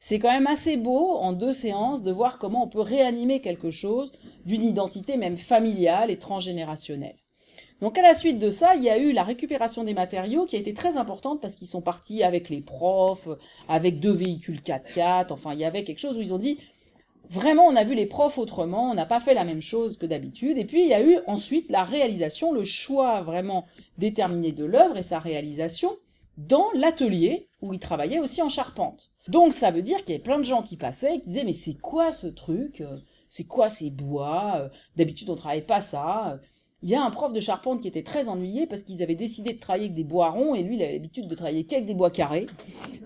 C'est 0.00 0.18
quand 0.18 0.30
même 0.30 0.46
assez 0.46 0.76
beau 0.76 1.16
en 1.16 1.32
deux 1.32 1.52
séances 1.52 2.02
de 2.02 2.12
voir 2.12 2.38
comment 2.38 2.64
on 2.64 2.68
peut 2.68 2.80
réanimer 2.80 3.40
quelque 3.40 3.70
chose 3.70 4.12
d'une 4.46 4.62
identité 4.62 5.16
même 5.16 5.36
familiale 5.36 6.10
et 6.10 6.18
transgénérationnelle. 6.18 7.16
Donc 7.80 7.96
à 7.98 8.02
la 8.02 8.14
suite 8.14 8.38
de 8.38 8.50
ça, 8.50 8.74
il 8.74 8.82
y 8.82 8.90
a 8.90 8.98
eu 8.98 9.12
la 9.12 9.22
récupération 9.22 9.84
des 9.84 9.94
matériaux 9.94 10.46
qui 10.46 10.56
a 10.56 10.58
été 10.58 10.74
très 10.74 10.96
importante 10.96 11.40
parce 11.40 11.54
qu'ils 11.54 11.68
sont 11.68 11.80
partis 11.80 12.22
avec 12.22 12.48
les 12.48 12.60
profs, 12.60 13.28
avec 13.68 14.00
deux 14.00 14.12
véhicules 14.12 14.60
4x4, 14.60 15.32
enfin 15.32 15.52
il 15.52 15.60
y 15.60 15.64
avait 15.64 15.84
quelque 15.84 16.00
chose 16.00 16.16
où 16.18 16.20
ils 16.20 16.34
ont 16.34 16.38
dit 16.38 16.58
vraiment 17.30 17.66
on 17.66 17.76
a 17.76 17.84
vu 17.84 17.94
les 17.94 18.06
profs 18.06 18.38
autrement, 18.38 18.90
on 18.90 18.94
n'a 18.94 19.06
pas 19.06 19.20
fait 19.20 19.34
la 19.34 19.44
même 19.44 19.62
chose 19.62 19.96
que 19.96 20.06
d'habitude. 20.06 20.58
Et 20.58 20.64
puis 20.64 20.82
il 20.82 20.88
y 20.88 20.94
a 20.94 21.02
eu 21.02 21.18
ensuite 21.26 21.70
la 21.70 21.84
réalisation, 21.84 22.52
le 22.52 22.64
choix 22.64 23.22
vraiment 23.22 23.66
déterminé 23.96 24.52
de 24.52 24.64
l'œuvre 24.64 24.96
et 24.96 25.02
sa 25.02 25.18
réalisation 25.20 25.90
dans 26.38 26.70
l'atelier 26.72 27.48
où 27.60 27.74
ils 27.74 27.80
travaillaient 27.80 28.20
aussi 28.20 28.40
en 28.42 28.48
charpente. 28.48 29.10
Donc 29.26 29.52
ça 29.52 29.72
veut 29.72 29.82
dire 29.82 29.98
qu'il 29.98 30.10
y 30.10 30.14
avait 30.14 30.22
plein 30.22 30.38
de 30.38 30.44
gens 30.44 30.62
qui 30.62 30.76
passaient 30.76 31.16
et 31.16 31.20
qui 31.20 31.28
disaient 31.28 31.44
mais 31.44 31.52
c'est 31.52 31.74
quoi 31.74 32.12
ce 32.12 32.28
truc? 32.28 32.82
C'est 33.28 33.44
quoi 33.44 33.68
ces 33.68 33.90
bois? 33.90 34.70
D'habitude 34.96 35.28
on 35.28 35.36
travaille 35.36 35.66
pas 35.66 35.80
ça. 35.80 36.38
Il 36.84 36.88
y 36.88 36.94
a 36.94 37.02
un 37.02 37.10
prof 37.10 37.32
de 37.32 37.40
charpente 37.40 37.82
qui 37.82 37.88
était 37.88 38.04
très 38.04 38.28
ennuyé 38.28 38.68
parce 38.68 38.84
qu'ils 38.84 39.02
avaient 39.02 39.16
décidé 39.16 39.52
de 39.52 39.58
travailler 39.58 39.86
avec 39.86 39.96
des 39.96 40.04
bois 40.04 40.30
ronds 40.30 40.54
et 40.54 40.62
lui 40.62 40.76
il 40.76 40.82
avait 40.82 40.92
l'habitude 40.92 41.26
de 41.26 41.34
travailler 41.34 41.64
qu'avec 41.64 41.86
des 41.86 41.94
bois 41.94 42.12
carrés. 42.12 42.46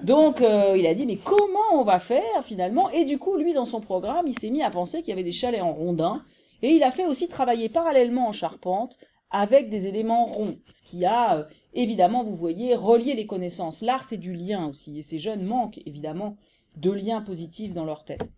Donc 0.02 0.42
euh, 0.42 0.76
il 0.76 0.86
a 0.86 0.92
dit 0.92 1.06
mais 1.06 1.16
comment 1.16 1.58
on 1.72 1.84
va 1.84 1.98
faire 1.98 2.44
finalement? 2.44 2.90
Et 2.90 3.06
du 3.06 3.18
coup 3.18 3.36
lui 3.36 3.54
dans 3.54 3.64
son 3.64 3.80
programme 3.80 4.26
il 4.26 4.38
s'est 4.38 4.50
mis 4.50 4.62
à 4.62 4.70
penser 4.70 4.98
qu'il 4.98 5.08
y 5.08 5.12
avait 5.12 5.24
des 5.24 5.32
chalets 5.32 5.62
en 5.62 5.72
rondins 5.72 6.22
et 6.60 6.68
il 6.68 6.82
a 6.82 6.90
fait 6.90 7.06
aussi 7.06 7.28
travailler 7.28 7.70
parallèlement 7.70 8.28
en 8.28 8.32
charpente 8.32 8.98
avec 9.30 9.70
des 9.70 9.86
éléments 9.86 10.26
ronds, 10.26 10.58
ce 10.70 10.82
qui 10.82 11.06
a 11.06 11.38
euh, 11.38 11.44
évidemment, 11.74 12.24
vous 12.24 12.36
voyez, 12.36 12.74
relié 12.74 13.14
les 13.14 13.26
connaissances. 13.26 13.82
L'art, 13.82 14.04
c'est 14.04 14.16
du 14.16 14.32
lien 14.32 14.68
aussi, 14.68 14.98
et 14.98 15.02
ces 15.02 15.18
jeunes 15.18 15.44
manquent 15.44 15.80
évidemment 15.86 16.36
de 16.76 16.90
liens 16.90 17.22
positifs 17.22 17.74
dans 17.74 17.84
leur 17.84 18.04
tête. 18.04 18.30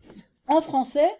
En 0.49 0.61
français, 0.61 1.11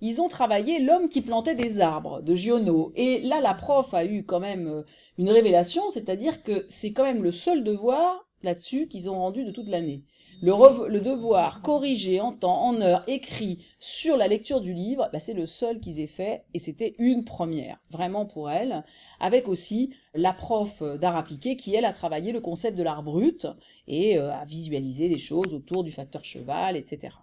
ils 0.00 0.20
ont 0.20 0.28
travaillé 0.28 0.80
L'homme 0.80 1.08
qui 1.08 1.22
plantait 1.22 1.54
des 1.54 1.80
arbres 1.80 2.22
de 2.22 2.34
Giono. 2.34 2.92
Et 2.96 3.20
là, 3.20 3.40
la 3.40 3.54
prof 3.54 3.94
a 3.94 4.04
eu 4.04 4.24
quand 4.24 4.40
même 4.40 4.66
euh, 4.66 4.82
une 5.16 5.30
révélation, 5.30 5.88
c'est-à-dire 5.90 6.42
que 6.42 6.66
c'est 6.68 6.92
quand 6.92 7.04
même 7.04 7.22
le 7.22 7.30
seul 7.30 7.62
devoir 7.62 8.26
là-dessus 8.42 8.88
qu'ils 8.88 9.08
ont 9.08 9.14
rendu 9.14 9.44
de 9.44 9.52
toute 9.52 9.68
l'année 9.68 10.02
le, 10.42 11.00
devoir 11.00 11.62
corrigé 11.62 12.20
en 12.20 12.32
temps, 12.32 12.62
en 12.64 12.80
heure, 12.80 13.04
écrit 13.06 13.64
sur 13.78 14.16
la 14.16 14.26
lecture 14.28 14.60
du 14.60 14.72
livre, 14.72 15.08
bah, 15.12 15.20
c'est 15.20 15.34
le 15.34 15.46
seul 15.46 15.80
qu'ils 15.80 16.00
aient 16.00 16.06
fait 16.06 16.44
et 16.52 16.58
c'était 16.58 16.94
une 16.98 17.24
première, 17.24 17.78
vraiment 17.90 18.26
pour 18.26 18.50
elle, 18.50 18.84
avec 19.20 19.48
aussi 19.48 19.94
la 20.14 20.32
prof 20.32 20.82
d'art 20.82 21.16
appliqué 21.16 21.56
qui, 21.56 21.74
elle, 21.74 21.84
a 21.84 21.92
travaillé 21.92 22.32
le 22.32 22.40
concept 22.40 22.76
de 22.76 22.82
l'art 22.82 23.02
brut 23.02 23.46
et 23.86 24.18
euh, 24.18 24.32
a 24.32 24.44
visualisé 24.44 25.08
des 25.08 25.18
choses 25.18 25.54
autour 25.54 25.84
du 25.84 25.92
facteur 25.92 26.24
cheval, 26.24 26.76
etc. 26.76 27.14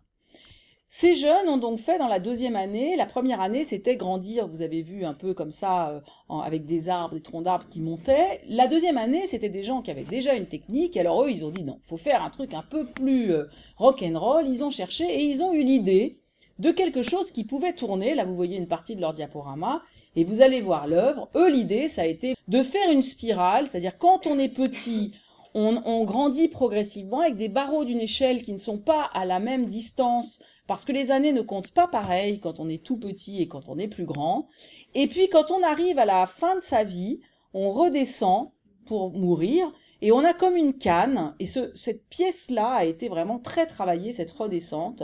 Ces 0.91 1.13
jeunes 1.13 1.47
ont 1.47 1.57
donc 1.57 1.77
fait 1.77 1.99
dans 1.99 2.07
la 2.07 2.19
deuxième 2.19 2.55
année, 2.55 2.95
la 2.95 3.05
première 3.05 3.41
année 3.41 3.63
c'était 3.63 3.95
grandir, 3.95 4.47
vous 4.47 4.63
avez 4.63 4.81
vu 4.81 5.05
un 5.05 5.13
peu 5.13 5.35
comme 5.35 5.51
ça, 5.51 5.89
euh, 5.91 6.39
avec 6.41 6.65
des 6.65 6.89
arbres, 6.89 7.13
des 7.13 7.21
troncs 7.21 7.43
d'arbres 7.43 7.67
qui 7.69 7.79
montaient. 7.79 8.41
La 8.47 8.67
deuxième 8.67 8.97
année 8.97 9.27
c'était 9.27 9.49
des 9.49 9.61
gens 9.61 9.83
qui 9.83 9.91
avaient 9.91 10.03
déjà 10.03 10.33
une 10.33 10.47
technique, 10.47 10.97
alors 10.97 11.23
eux 11.23 11.29
ils 11.29 11.45
ont 11.45 11.51
dit 11.51 11.63
non, 11.63 11.79
faut 11.85 11.97
faire 11.97 12.23
un 12.23 12.31
truc 12.31 12.55
un 12.55 12.63
peu 12.63 12.87
plus 12.87 13.31
euh, 13.31 13.43
rock'n'roll, 13.77 14.47
ils 14.47 14.63
ont 14.63 14.71
cherché 14.71 15.03
et 15.03 15.21
ils 15.25 15.43
ont 15.43 15.53
eu 15.53 15.61
l'idée 15.61 16.17
de 16.57 16.71
quelque 16.71 17.03
chose 17.03 17.31
qui 17.31 17.43
pouvait 17.43 17.73
tourner, 17.73 18.15
là 18.15 18.25
vous 18.25 18.35
voyez 18.35 18.57
une 18.57 18.67
partie 18.67 18.95
de 18.95 19.01
leur 19.01 19.13
diaporama, 19.13 19.83
et 20.15 20.23
vous 20.23 20.41
allez 20.41 20.59
voir 20.59 20.87
l'œuvre. 20.87 21.29
Eux 21.35 21.51
l'idée 21.51 21.87
ça 21.87 22.01
a 22.01 22.05
été 22.05 22.33
de 22.47 22.63
faire 22.63 22.89
une 22.91 23.03
spirale, 23.03 23.67
c'est-à-dire 23.67 23.99
quand 23.99 24.25
on 24.25 24.39
est 24.39 24.49
petit, 24.49 25.11
on, 25.53 25.83
on 25.85 26.03
grandit 26.03 26.47
progressivement 26.47 27.19
avec 27.19 27.37
des 27.37 27.47
barreaux 27.47 27.85
d'une 27.85 28.01
échelle 28.01 28.41
qui 28.41 28.53
ne 28.53 28.57
sont 28.57 28.79
pas 28.79 29.03
à 29.13 29.25
la 29.25 29.39
même 29.39 29.67
distance 29.67 30.41
parce 30.69 30.85
que 30.85 30.91
les 30.91 31.09
années 31.09 31.33
ne 31.33 31.41
comptent 31.41 31.71
pas 31.71 31.87
pareil 31.87 32.39
quand 32.39 32.59
on 32.59 32.69
est 32.69 32.83
tout 32.83 32.95
petit 32.95 33.41
et 33.41 33.47
quand 33.47 33.69
on 33.69 33.79
est 33.79 33.87
plus 33.87 34.05
grand. 34.05 34.49
Et 34.93 35.07
puis 35.07 35.27
quand 35.27 35.49
on 35.49 35.63
arrive 35.63 35.97
à 35.97 36.05
la 36.05 36.27
fin 36.27 36.55
de 36.57 36.61
sa 36.61 36.83
vie, 36.83 37.21
on 37.55 37.71
redescend 37.71 38.51
pour 38.85 39.09
mourir 39.11 39.73
et 40.03 40.11
on 40.11 40.23
a 40.23 40.35
comme 40.35 40.55
une 40.55 40.75
canne. 40.75 41.33
Et 41.39 41.47
cette 41.47 42.07
pièce-là 42.09 42.67
a 42.67 42.85
été 42.85 43.09
vraiment 43.09 43.39
très 43.39 43.65
travaillée, 43.65 44.11
cette 44.11 44.29
redescente. 44.29 45.01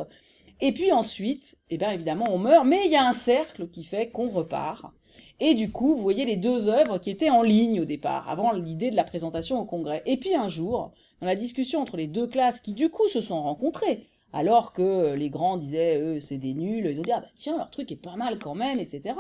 Et 0.61 0.71
puis 0.71 0.91
ensuite, 0.91 1.57
eh 1.71 1.79
bien 1.79 1.89
évidemment, 1.89 2.27
on 2.29 2.37
meurt, 2.37 2.63
mais 2.63 2.83
il 2.85 2.91
y 2.91 2.95
a 2.95 3.07
un 3.07 3.11
cercle 3.11 3.67
qui 3.67 3.85
fait 3.85 4.11
qu'on 4.11 4.29
repart. 4.29 4.85
Et 5.39 5.55
du 5.55 5.71
coup, 5.71 5.95
vous 5.95 6.01
voyez 6.03 6.25
les 6.25 6.37
deux 6.37 6.67
œuvres 6.67 6.99
qui 6.99 7.09
étaient 7.09 7.31
en 7.31 7.41
ligne 7.41 7.81
au 7.81 7.85
départ, 7.85 8.29
avant 8.29 8.51
l'idée 8.51 8.91
de 8.91 8.95
la 8.95 9.03
présentation 9.03 9.59
au 9.59 9.65
congrès. 9.65 10.03
Et 10.05 10.17
puis 10.17 10.35
un 10.35 10.47
jour, 10.47 10.93
dans 11.21 11.27
la 11.27 11.35
discussion 11.35 11.81
entre 11.81 11.97
les 11.97 12.07
deux 12.07 12.27
classes 12.27 12.61
qui 12.61 12.73
du 12.73 12.89
coup 12.89 13.07
se 13.07 13.21
sont 13.21 13.41
rencontrées, 13.41 14.05
alors 14.35 14.73
que 14.73 15.13
les 15.13 15.29
grands 15.29 15.55
disaient, 15.55 15.97
eux, 15.97 16.19
c'est 16.19 16.37
des 16.37 16.53
nuls, 16.53 16.85
ils 16.91 16.99
ont 16.99 17.03
dit, 17.03 17.11
ah 17.13 17.21
bah 17.21 17.29
tiens, 17.37 17.55
leur 17.55 17.71
truc 17.71 17.89
est 17.93 17.95
pas 17.95 18.17
mal 18.17 18.37
quand 18.37 18.53
même, 18.53 18.81
etc. 18.81 19.15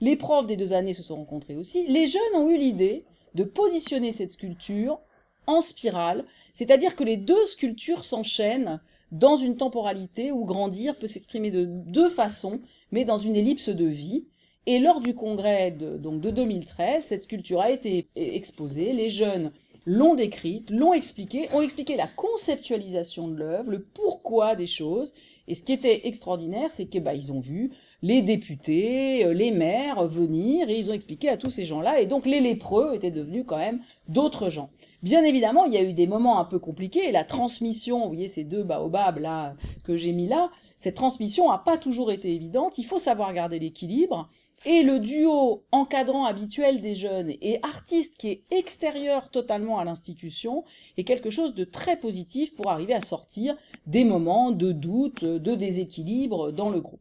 Les 0.00 0.16
profs 0.16 0.48
des 0.48 0.56
deux 0.56 0.72
années 0.72 0.92
se 0.92 1.04
sont 1.04 1.14
rencontrés 1.14 1.54
aussi. 1.54 1.86
Les 1.86 2.08
jeunes 2.08 2.34
ont 2.34 2.50
eu 2.50 2.58
l'idée 2.58 3.04
de 3.36 3.44
positionner 3.44 4.10
cette 4.10 4.32
sculpture 4.32 4.98
en 5.46 5.60
spirale, 5.60 6.24
c'est-à-dire 6.52 6.96
que 6.96 7.04
les 7.04 7.16
deux 7.16 7.46
sculptures 7.46 8.04
s'enchaînent 8.04 8.80
dans 9.12 9.36
une 9.36 9.56
temporalité 9.56 10.32
où 10.32 10.44
grandir 10.44 10.96
peut 10.96 11.06
s'exprimer 11.06 11.52
de 11.52 11.64
deux 11.64 12.08
façons, 12.08 12.60
mais 12.90 13.04
dans 13.04 13.18
une 13.18 13.36
ellipse 13.36 13.68
de 13.68 13.86
vie. 13.86 14.26
Et 14.66 14.80
lors 14.80 15.00
du 15.00 15.14
congrès 15.14 15.70
de, 15.70 15.96
donc 15.96 16.20
de 16.20 16.32
2013, 16.32 17.04
cette 17.04 17.22
sculpture 17.22 17.60
a 17.60 17.70
été 17.70 18.08
exposée. 18.16 18.92
Les 18.92 19.10
jeunes 19.10 19.52
l'ont 19.86 20.16
décrite, 20.16 20.68
l'ont 20.70 20.92
expliquée, 20.92 21.48
ont 21.54 21.62
expliqué 21.62 21.96
la 21.96 22.08
conceptualisation 22.08 23.28
de 23.28 23.36
l'œuvre, 23.36 23.70
le 23.70 23.82
pourquoi 23.82 24.56
des 24.56 24.66
choses. 24.66 25.14
Et 25.48 25.54
ce 25.54 25.62
qui 25.62 25.72
était 25.72 26.08
extraordinaire, 26.08 26.72
c'est 26.72 26.86
que 26.86 26.98
bah, 26.98 27.14
ils 27.14 27.32
ont 27.32 27.38
vu 27.38 27.70
les 28.02 28.20
députés, 28.20 29.24
euh, 29.24 29.32
les 29.32 29.52
maires 29.52 30.06
venir 30.06 30.68
et 30.68 30.76
ils 30.76 30.90
ont 30.90 30.94
expliqué 30.94 31.28
à 31.28 31.36
tous 31.36 31.50
ces 31.50 31.64
gens-là. 31.64 32.00
Et 32.00 32.06
donc 32.06 32.26
les 32.26 32.40
lépreux 32.40 32.94
étaient 32.94 33.12
devenus 33.12 33.44
quand 33.46 33.58
même 33.58 33.80
d'autres 34.08 34.50
gens. 34.50 34.70
Bien 35.02 35.22
évidemment, 35.24 35.66
il 35.66 35.72
y 35.72 35.76
a 35.76 35.82
eu 35.82 35.92
des 35.92 36.08
moments 36.08 36.40
un 36.40 36.44
peu 36.44 36.58
compliqués. 36.58 37.12
La 37.12 37.22
transmission, 37.22 38.00
vous 38.00 38.08
voyez 38.08 38.28
ces 38.28 38.42
deux 38.42 38.64
baobabs 38.64 39.18
là 39.18 39.54
que 39.84 39.96
j'ai 39.96 40.12
mis 40.12 40.26
là, 40.26 40.50
cette 40.78 40.96
transmission 40.96 41.50
n'a 41.50 41.58
pas 41.58 41.78
toujours 41.78 42.10
été 42.10 42.34
évidente. 42.34 42.78
Il 42.78 42.84
faut 42.84 42.98
savoir 42.98 43.32
garder 43.32 43.60
l'équilibre. 43.60 44.28
Et 44.64 44.82
le 44.82 44.98
duo 44.98 45.64
encadrant 45.70 46.24
habituel 46.24 46.80
des 46.80 46.94
jeunes 46.94 47.30
et 47.40 47.60
artiste 47.62 48.16
qui 48.16 48.28
est 48.28 48.42
extérieur 48.50 49.30
totalement 49.30 49.78
à 49.78 49.84
l'institution 49.84 50.64
est 50.96 51.04
quelque 51.04 51.30
chose 51.30 51.54
de 51.54 51.64
très 51.64 52.00
positif 52.00 52.54
pour 52.54 52.70
arriver 52.70 52.94
à 52.94 53.00
sortir 53.00 53.56
des 53.86 54.04
moments 54.04 54.50
de 54.50 54.72
doute, 54.72 55.24
de 55.24 55.54
déséquilibre 55.54 56.52
dans 56.52 56.70
le 56.70 56.80
groupe. 56.80 57.00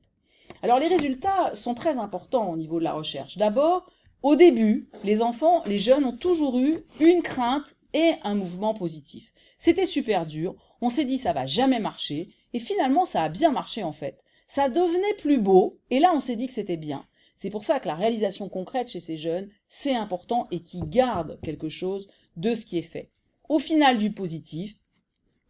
Alors 0.62 0.80
les 0.80 0.88
résultats 0.88 1.56
sont 1.56 1.74
très 1.76 1.98
importants 1.98 2.52
au 2.52 2.58
niveau 2.58 2.78
de 2.80 2.84
la 2.84 2.94
recherche. 2.94 3.38
D'abord, 3.38 3.90
au 4.22 4.36
début, 4.36 4.90
les 5.04 5.22
enfants, 5.22 5.64
les 5.66 5.78
jeunes 5.78 6.06
ont 6.06 6.18
toujours 6.18 6.60
eu 6.60 6.84
une 7.00 7.22
crainte 7.22 7.76
et 7.94 8.14
un 8.24 8.36
mouvement 8.36 8.74
positif. 8.74 9.34
C'était 9.58 9.86
super 9.86 10.26
dur, 10.26 10.56
on 10.82 10.90
s'est 10.90 11.06
dit 11.06 11.18
ça 11.18 11.32
va 11.32 11.46
jamais 11.46 11.80
marcher, 11.80 12.30
et 12.54 12.60
finalement 12.60 13.06
ça 13.06 13.24
a 13.24 13.30
bien 13.30 13.52
marché 13.52 13.84
en 13.84 13.94
fait. 13.94 14.22
Ça 14.46 14.70
devenait 14.70 15.16
plus 15.18 15.38
beau, 15.38 15.80
et 15.90 16.00
là 16.00 16.12
on 16.14 16.20
s'est 16.20 16.36
dit 16.36 16.48
que 16.48 16.54
c'était 16.54 16.78
bien. 16.78 17.06
C'est 17.36 17.50
pour 17.50 17.64
ça 17.64 17.80
que 17.80 17.88
la 17.88 17.96
réalisation 17.96 18.50
concrète 18.50 18.88
chez 18.88 19.00
ces 19.00 19.18
jeunes, 19.18 19.50
c'est 19.68 19.96
important 19.96 20.48
et 20.52 20.62
qui 20.62 20.82
garde 20.82 21.40
quelque 21.42 21.70
chose 21.70 22.08
de 22.38 22.54
ce 22.54 22.66
qui 22.66 22.78
est 22.78 22.82
fait. 22.82 23.12
Au 23.50 23.60
final 23.60 23.98
du 23.98 24.12
positif, 24.12 24.76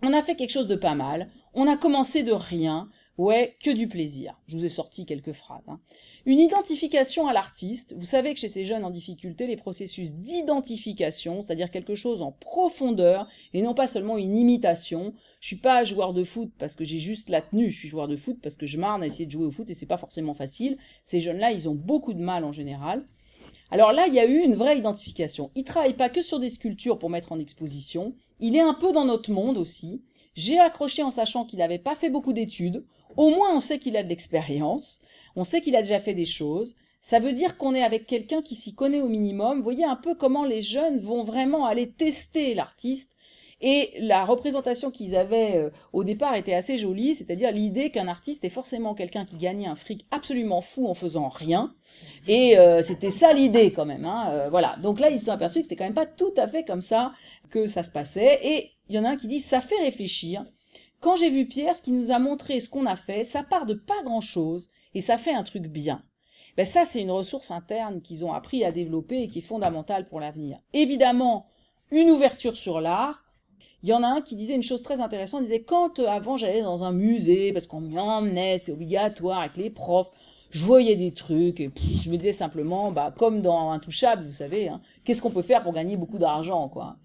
on 0.02 0.14
a 0.14 0.22
fait 0.22 0.36
quelque 0.36 0.52
chose 0.52 0.68
de 0.68 0.76
pas 0.76 0.96
mal, 0.96 1.28
on 1.54 1.68
a 1.68 1.78
commencé 1.78 2.24
de 2.24 2.34
rien, 2.34 2.90
Ouais, 3.18 3.56
que 3.64 3.72
du 3.72 3.88
plaisir. 3.88 4.38
Je 4.48 4.58
vous 4.58 4.66
ai 4.66 4.70
sorti 4.70 5.06
quelques 5.06 5.32
phrases. 5.32 5.70
Hein. 5.70 5.80
Une 6.26 6.40
identification 6.40 7.30
à 7.30 7.34
l'artiste. 7.34 7.96
Vous 7.98 8.04
savez 8.04 8.34
que 8.34 8.42
chez 8.42 8.50
ces 8.50 8.66
jeunes 8.66 8.84
en 8.84 8.90
difficulté, 8.90 9.48
les 9.48 9.56
processus 9.56 10.14
d'identification, 10.14 11.42
c'est-à-dire 11.42 11.72
quelque 11.72 11.96
chose 11.96 12.22
en 12.22 12.34
profondeur 12.34 13.30
et 13.54 13.62
non 13.62 13.74
pas 13.74 13.88
seulement 13.88 14.18
une 14.18 14.36
imitation. 14.36 15.14
Je 15.40 15.48
suis 15.48 15.56
pas 15.56 15.86
joueur 15.86 16.14
de 16.14 16.26
foot 16.26 16.52
parce 16.60 16.76
que 16.76 16.84
j'ai 16.84 17.00
juste 17.00 17.30
la 17.30 17.42
tenue. 17.42 17.72
Je 17.72 17.80
suis 17.80 17.88
joueur 17.88 18.10
de 18.10 18.18
foot 18.18 18.38
parce 18.44 18.58
que 18.58 18.66
je 18.66 18.78
marne 18.78 19.02
à 19.02 19.06
essayer 19.06 19.26
de 19.26 19.32
jouer 19.32 19.46
au 19.46 19.52
foot 19.52 19.70
et 19.70 19.76
c'est 19.76 19.86
pas 19.86 19.98
forcément 19.98 20.34
facile. 20.34 20.78
Ces 21.06 21.22
jeunes-là, 21.22 21.54
ils 21.54 21.70
ont 21.70 21.76
beaucoup 21.76 22.14
de 22.14 22.22
mal 22.22 22.44
en 22.44 22.52
général. 22.52 23.06
Alors 23.72 23.94
là, 23.94 24.08
il 24.08 24.14
y 24.14 24.20
a 24.20 24.26
eu 24.26 24.40
une 24.40 24.56
vraie 24.56 24.78
identification. 24.78 25.52
Il 25.56 25.64
travaille 25.64 25.96
pas 25.96 26.10
que 26.10 26.22
sur 26.22 26.40
des 26.40 26.50
sculptures 26.50 27.00
pour 27.00 27.10
mettre 27.10 27.32
en 27.32 27.40
exposition. 27.40 28.14
Il 28.42 28.58
est 28.58 28.62
un 28.62 28.74
peu 28.74 28.92
dans 28.92 29.06
notre 29.06 29.32
monde 29.32 29.58
aussi. 29.58 30.02
J'ai 30.36 30.60
accroché 30.60 31.02
en 31.02 31.12
sachant 31.12 31.46
qu'il 31.46 31.60
n'avait 31.60 31.80
pas 31.80 31.96
fait 31.96 32.10
beaucoup 32.10 32.34
d'études. 32.34 32.84
Au 33.18 33.30
moins, 33.30 33.56
on 33.56 33.60
sait 33.60 33.80
qu'il 33.80 33.98
a 33.98 34.04
de 34.04 34.10
l'expérience, 34.10 35.02
on 35.36 35.44
sait 35.44 35.62
qu'il 35.62 35.76
a 35.76 35.82
déjà 35.82 36.00
fait 36.00 36.14
des 36.14 36.26
choses. 36.26 36.76
Ça 37.02 37.20
veut 37.20 37.34
dire 37.34 37.58
qu'on 37.58 37.76
est 37.76 37.84
avec 37.84 38.08
quelqu'un 38.08 38.42
qui 38.42 38.56
s'y 38.56 38.74
connaît 38.74 39.02
au 39.02 39.10
minimum. 39.10 39.58
Vous 39.58 39.64
voyez 39.64 39.86
un 39.86 39.96
peu 39.96 40.16
comment 40.16 40.44
les 40.44 40.62
jeunes 40.62 41.00
vont 41.00 41.24
vraiment 41.24 41.66
aller 41.66 41.92
tester 41.92 42.56
l'artiste. 42.56 43.12
Et 43.62 43.94
la 44.00 44.26
représentation 44.26 44.92
qu'ils 44.92 45.16
avaient 45.16 45.56
euh, 45.56 45.70
au 45.94 46.04
départ 46.04 46.36
était 46.36 46.54
assez 46.54 46.78
jolie, 46.78 47.16
c'est-à-dire 47.16 47.52
l'idée 47.52 47.90
qu'un 47.90 48.08
artiste 48.08 48.44
est 48.44 48.50
forcément 48.50 48.96
quelqu'un 48.96 49.26
qui 49.26 49.38
gagnait 49.38 49.68
un 49.68 49.76
fric 49.76 50.06
absolument 50.12 50.62
fou 50.62 50.88
en 50.88 50.94
faisant 50.94 51.30
rien. 51.30 51.74
Et 52.28 52.58
euh, 52.58 52.82
c'était 52.82 53.12
ça 53.12 53.34
l'idée 53.34 53.72
quand 53.72 53.86
même. 53.86 54.06
Hein, 54.06 54.30
euh, 54.32 54.50
voilà. 54.50 54.76
Donc 54.82 55.00
là, 55.00 55.10
ils 55.10 55.20
se 55.20 55.26
sont 55.26 55.32
aperçus 55.32 55.60
que 55.60 55.64
c'était 55.64 55.78
quand 55.78 55.86
même 55.86 55.94
pas 55.94 56.06
tout 56.06 56.34
à 56.38 56.48
fait 56.48 56.66
comme 56.66 56.82
ça 56.82 57.14
que 57.50 57.66
ça 57.66 57.84
se 57.84 57.92
passait. 57.92 58.40
Et 58.44 58.72
il 58.90 58.96
y 58.96 59.00
en 59.00 59.06
a 59.06 59.10
un 59.12 59.18
qui 59.18 59.28
dit 59.28 59.40
ça 59.40 59.62
fait 59.62 59.80
réfléchir. 59.82 60.46
Quand 61.06 61.18
j'ai 61.18 61.30
vu 61.30 61.46
Pierre, 61.46 61.76
ce 61.76 61.84
qui 61.84 61.92
nous 61.92 62.10
a 62.10 62.18
montré 62.18 62.60
ce 62.60 62.68
qu'on 62.68 62.88
a 62.88 62.96
fait, 62.96 63.24
ça 63.24 63.44
part 63.44 63.68
de 63.68 63.76
pas 63.76 64.02
grand-chose 64.04 64.72
et 64.96 65.02
ça 65.02 65.20
fait 65.20 65.36
un 65.36 65.44
truc 65.44 65.68
bien. 65.68 66.02
Ben 66.58 66.66
ça, 66.66 66.84
c'est 66.84 67.00
une 67.00 67.12
ressource 67.12 67.52
interne 67.52 68.02
qu'ils 68.02 68.26
ont 68.26 68.34
appris 68.34 68.66
à 68.66 68.72
développer 68.72 69.22
et 69.22 69.28
qui 69.28 69.38
est 69.38 69.44
fondamentale 69.44 70.08
pour 70.08 70.20
l'avenir. 70.20 70.58
Évidemment, 70.74 71.46
une 71.92 72.10
ouverture 72.10 72.58
sur 72.58 72.82
l'art. 72.82 73.24
Il 73.84 73.90
y 73.90 73.94
en 73.94 74.02
a 74.02 74.08
un 74.08 74.22
qui 74.22 74.36
disait 74.36 74.56
une 74.56 74.64
chose 74.64 74.82
très 74.82 75.00
intéressante. 75.00 75.42
Il 75.44 75.46
disait 75.46 75.62
quand 75.62 76.00
euh, 76.00 76.08
avant 76.08 76.38
j'allais 76.38 76.64
dans 76.64 76.84
un 76.84 76.92
musée 76.92 77.54
parce 77.54 77.68
qu'on 77.68 77.82
m'y 77.82 78.00
emmenait, 78.00 78.58
c'était 78.58 78.72
obligatoire 78.72 79.42
avec 79.42 79.58
les 79.58 79.70
profs. 79.70 80.10
Je 80.50 80.66
voyais 80.66 80.96
des 80.96 81.14
trucs 81.14 81.60
et 81.60 81.70
je 82.02 82.10
me 82.10 82.18
disais 82.18 82.32
simplement, 82.32 82.92
bah 82.92 83.14
comme 83.16 83.44
dans 83.44 83.70
Intouchable, 83.70 84.26
vous 84.26 84.34
savez, 84.34 84.70
hein, 84.70 84.82
qu'est-ce 85.04 85.22
qu'on 85.22 85.30
peut 85.30 85.44
faire 85.44 85.62
pour 85.62 85.74
gagner 85.74 85.98
beaucoup 85.98 86.18
d'argent, 86.18 86.68
quoi. 86.68 86.98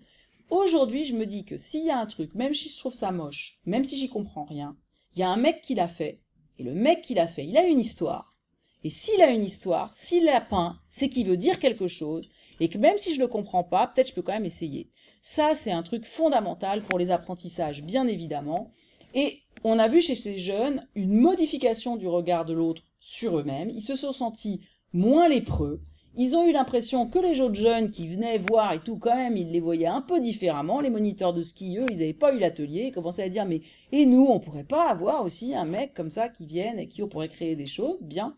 Aujourd'hui, 0.51 1.05
je 1.05 1.15
me 1.15 1.27
dis 1.27 1.45
que 1.45 1.57
s'il 1.57 1.85
y 1.85 1.91
a 1.91 1.99
un 1.99 2.07
truc, 2.07 2.35
même 2.35 2.55
si 2.55 2.69
je 2.69 2.77
trouve 2.77 2.93
ça 2.93 3.13
moche, 3.13 3.61
même 3.67 3.85
si 3.85 3.97
j'y 3.97 4.09
comprends 4.09 4.45
rien, 4.45 4.77
il 5.15 5.21
y 5.21 5.23
a 5.23 5.31
un 5.31 5.37
mec 5.37 5.61
qui 5.61 5.77
l'a 5.77 5.87
fait, 5.87 6.19
et 6.59 6.65
le 6.65 6.75
mec 6.75 7.03
qui 7.03 7.15
l'a 7.15 7.29
fait, 7.29 7.47
il 7.47 7.57
a 7.57 7.65
une 7.65 7.79
histoire. 7.79 8.37
Et 8.83 8.91
s'il 8.91 9.23
a 9.23 9.31
une 9.31 9.45
histoire, 9.45 9.95
s'il 9.95 10.25
l'a 10.25 10.41
peint, 10.41 10.81
c'est 10.89 11.09
qu'il 11.09 11.29
veut 11.29 11.37
dire 11.37 11.61
quelque 11.61 11.87
chose, 11.87 12.29
et 12.59 12.69
que 12.69 12.79
même 12.79 12.99
si 12.99 13.15
je 13.15 13.21
ne 13.21 13.27
le 13.27 13.29
comprends 13.29 13.63
pas, 13.63 13.87
peut-être 13.87 14.09
je 14.09 14.15
peux 14.15 14.23
quand 14.23 14.33
même 14.33 14.45
essayer. 14.45 14.91
Ça, 15.23 15.55
c'est 15.55 15.71
un 15.71 15.85
truc 15.85 16.05
fondamental 16.05 16.83
pour 16.83 16.99
les 16.99 17.13
apprentissages, 17.13 17.85
bien 17.85 18.09
évidemment. 18.09 18.73
Et 19.15 19.43
on 19.63 19.79
a 19.79 19.87
vu 19.87 20.01
chez 20.01 20.17
ces 20.17 20.41
jeunes 20.41 20.85
une 20.97 21.15
modification 21.15 21.95
du 21.95 22.09
regard 22.09 22.45
de 22.45 22.55
l'autre 22.55 22.83
sur 22.99 23.39
eux-mêmes. 23.39 23.71
Ils 23.71 23.83
se 23.83 23.95
sont 23.95 24.13
sentis 24.13 24.63
moins 24.93 25.29
lépreux, 25.29 25.81
ils 26.17 26.37
ont 26.37 26.47
eu 26.47 26.53
l'impression 26.53 27.07
que 27.07 27.19
les 27.19 27.41
autres 27.41 27.55
jeunes 27.55 27.91
qui 27.91 28.09
venaient 28.09 28.39
voir 28.39 28.73
et 28.73 28.81
tout, 28.81 28.97
quand 28.97 29.15
même, 29.15 29.37
ils 29.37 29.53
les 29.53 29.61
voyaient 29.61 29.87
un 29.87 30.03
peu 30.03 30.21
différemment. 30.21 30.81
Les 30.81 30.91
moniteurs 30.91 31.33
de 31.33 31.43
ski, 31.43 31.79
eux, 31.79 31.87
ils 31.91 31.99
n'avaient 31.99 32.13
pas 32.13 32.35
eu 32.35 32.39
l'atelier. 32.39 32.87
Ils 32.89 32.93
commençaient 32.93 33.23
à 33.23 33.29
dire, 33.29 33.47
mais 33.47 33.63
et 33.93 34.07
nous, 34.07 34.27
on 34.27 34.41
pourrait 34.41 34.65
pas 34.65 34.91
avoir 34.91 35.25
aussi 35.25 35.55
un 35.55 35.65
mec 35.65 35.95
comme 35.95 36.11
ça 36.11 36.29
qui 36.29 36.47
vienne 36.47 36.79
et 36.79 36.89
qui 36.89 37.03
on 37.03 37.09
pourrait 37.09 37.29
créer 37.29 37.55
des 37.55 37.67
choses? 37.67 38.03
Bien. 38.03 38.37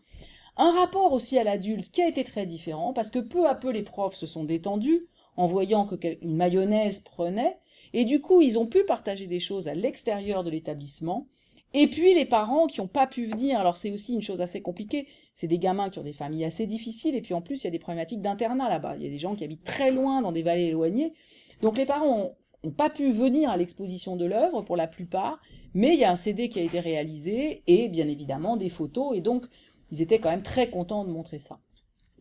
Un 0.55 0.71
rapport 0.71 1.13
aussi 1.13 1.39
à 1.39 1.43
l'adulte 1.43 1.89
qui 1.91 2.03
a 2.03 2.07
été 2.07 2.23
très 2.23 2.45
différent 2.45 2.93
parce 2.93 3.09
que 3.09 3.17
peu 3.17 3.47
à 3.47 3.55
peu 3.55 3.71
les 3.71 3.81
profs 3.81 4.15
se 4.15 4.27
sont 4.27 4.43
détendus 4.43 5.07
en 5.35 5.47
voyant 5.47 5.87
que 5.87 5.95
une 6.21 6.35
mayonnaise 6.35 6.99
prenait 6.99 7.57
et 7.93 8.05
du 8.05 8.21
coup 8.21 8.39
ils 8.39 8.59
ont 8.59 8.67
pu 8.67 8.83
partager 8.85 9.25
des 9.25 9.39
choses 9.39 9.67
à 9.67 9.73
l'extérieur 9.73 10.43
de 10.43 10.51
l'établissement 10.51 11.27
et 11.73 11.87
puis 11.87 12.13
les 12.13 12.25
parents 12.25 12.67
qui 12.67 12.81
n'ont 12.81 12.87
pas 12.87 13.07
pu 13.07 13.25
venir, 13.25 13.59
alors 13.59 13.77
c'est 13.77 13.91
aussi 13.91 14.13
une 14.13 14.21
chose 14.21 14.41
assez 14.41 14.61
compliquée, 14.61 15.07
c'est 15.33 15.47
des 15.47 15.59
gamins 15.59 15.89
qui 15.89 15.99
ont 15.99 16.03
des 16.03 16.13
familles 16.13 16.45
assez 16.45 16.67
difficiles, 16.67 17.15
et 17.15 17.21
puis 17.21 17.33
en 17.33 17.41
plus 17.41 17.61
il 17.61 17.65
y 17.65 17.67
a 17.67 17.71
des 17.71 17.79
problématiques 17.79 18.21
d'internat 18.21 18.69
là-bas, 18.69 18.95
il 18.97 19.03
y 19.03 19.07
a 19.07 19.09
des 19.09 19.17
gens 19.17 19.35
qui 19.35 19.43
habitent 19.43 19.63
très 19.63 19.91
loin 19.91 20.21
dans 20.21 20.31
des 20.31 20.43
vallées 20.43 20.67
éloignées, 20.67 21.13
donc 21.61 21.77
les 21.77 21.85
parents 21.85 22.33
n'ont 22.63 22.71
pas 22.71 22.89
pu 22.89 23.11
venir 23.11 23.49
à 23.49 23.57
l'exposition 23.57 24.15
de 24.15 24.25
l'œuvre 24.25 24.61
pour 24.61 24.77
la 24.77 24.87
plupart, 24.87 25.39
mais 25.73 25.93
il 25.93 25.99
y 25.99 26.03
a 26.03 26.11
un 26.11 26.15
CD 26.15 26.49
qui 26.49 26.59
a 26.59 26.63
été 26.63 26.79
réalisé, 26.79 27.63
et 27.67 27.89
bien 27.89 28.07
évidemment 28.07 28.57
des 28.57 28.69
photos, 28.69 29.17
et 29.17 29.21
donc 29.21 29.45
ils 29.91 30.01
étaient 30.01 30.19
quand 30.19 30.29
même 30.29 30.43
très 30.43 30.69
contents 30.69 31.05
de 31.05 31.09
montrer 31.09 31.39
ça. 31.39 31.59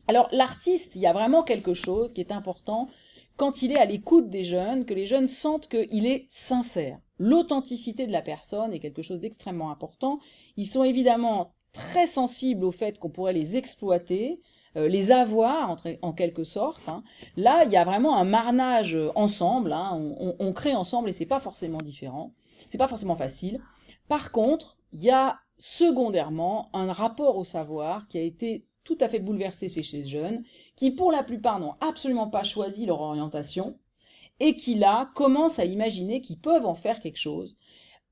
Alors 0.08 0.28
l'artiste, 0.32 0.96
il 0.96 1.02
y 1.02 1.06
a 1.06 1.12
vraiment 1.12 1.42
quelque 1.42 1.74
chose 1.74 2.12
qui 2.12 2.20
est 2.20 2.32
important 2.32 2.88
quand 3.36 3.62
il 3.62 3.72
est 3.72 3.78
à 3.78 3.84
l'écoute 3.84 4.30
des 4.30 4.44
jeunes, 4.44 4.84
que 4.84 4.94
les 4.94 5.06
jeunes 5.06 5.26
sentent 5.26 5.68
qu'il 5.68 6.06
est 6.06 6.26
sincère 6.28 6.98
l'authenticité 7.22 8.08
de 8.08 8.12
la 8.12 8.20
personne 8.20 8.72
est 8.72 8.80
quelque 8.80 9.02
chose 9.02 9.20
d'extrêmement 9.20 9.70
important. 9.70 10.18
Ils 10.56 10.66
sont 10.66 10.82
évidemment 10.82 11.54
très 11.72 12.08
sensibles 12.08 12.64
au 12.64 12.72
fait 12.72 12.98
qu'on 12.98 13.10
pourrait 13.10 13.32
les 13.32 13.56
exploiter, 13.56 14.40
euh, 14.76 14.88
les 14.88 15.12
avoir 15.12 15.76
en, 16.02 16.12
quelque 16.12 16.42
sorte. 16.42 16.82
Hein. 16.88 17.04
Là, 17.36 17.62
il 17.64 17.70
y 17.70 17.76
a 17.76 17.84
vraiment 17.84 18.16
un 18.16 18.24
marnage 18.24 18.98
ensemble. 19.14 19.72
Hein. 19.72 19.90
On, 20.40 20.52
crée 20.52 20.74
ensemble 20.74 21.10
et 21.10 21.12
c'est 21.12 21.24
pas 21.24 21.38
forcément 21.38 21.80
différent. 21.80 22.34
C'est 22.66 22.76
pas 22.76 22.88
forcément 22.88 23.16
facile. 23.16 23.60
Par 24.08 24.32
contre, 24.32 24.76
il 24.92 25.04
y 25.04 25.10
a 25.10 25.38
secondairement 25.58 26.70
un 26.72 26.92
rapport 26.92 27.36
au 27.36 27.44
savoir 27.44 28.08
qui 28.08 28.18
a 28.18 28.22
été 28.22 28.66
tout 28.82 28.98
à 29.00 29.08
fait 29.08 29.20
bouleversé 29.20 29.68
chez 29.68 29.84
ces 29.84 30.04
jeunes, 30.04 30.42
qui 30.74 30.90
pour 30.90 31.12
la 31.12 31.22
plupart 31.22 31.60
n'ont 31.60 31.76
absolument 31.80 32.28
pas 32.28 32.42
choisi 32.42 32.84
leur 32.84 33.00
orientation, 33.00 33.78
et 34.42 34.56
qui 34.56 34.74
là 34.74 35.08
commencent 35.14 35.60
à 35.60 35.64
imaginer 35.64 36.20
qu'ils 36.20 36.40
peuvent 36.40 36.66
en 36.66 36.74
faire 36.74 37.00
quelque 37.00 37.16
chose. 37.18 37.56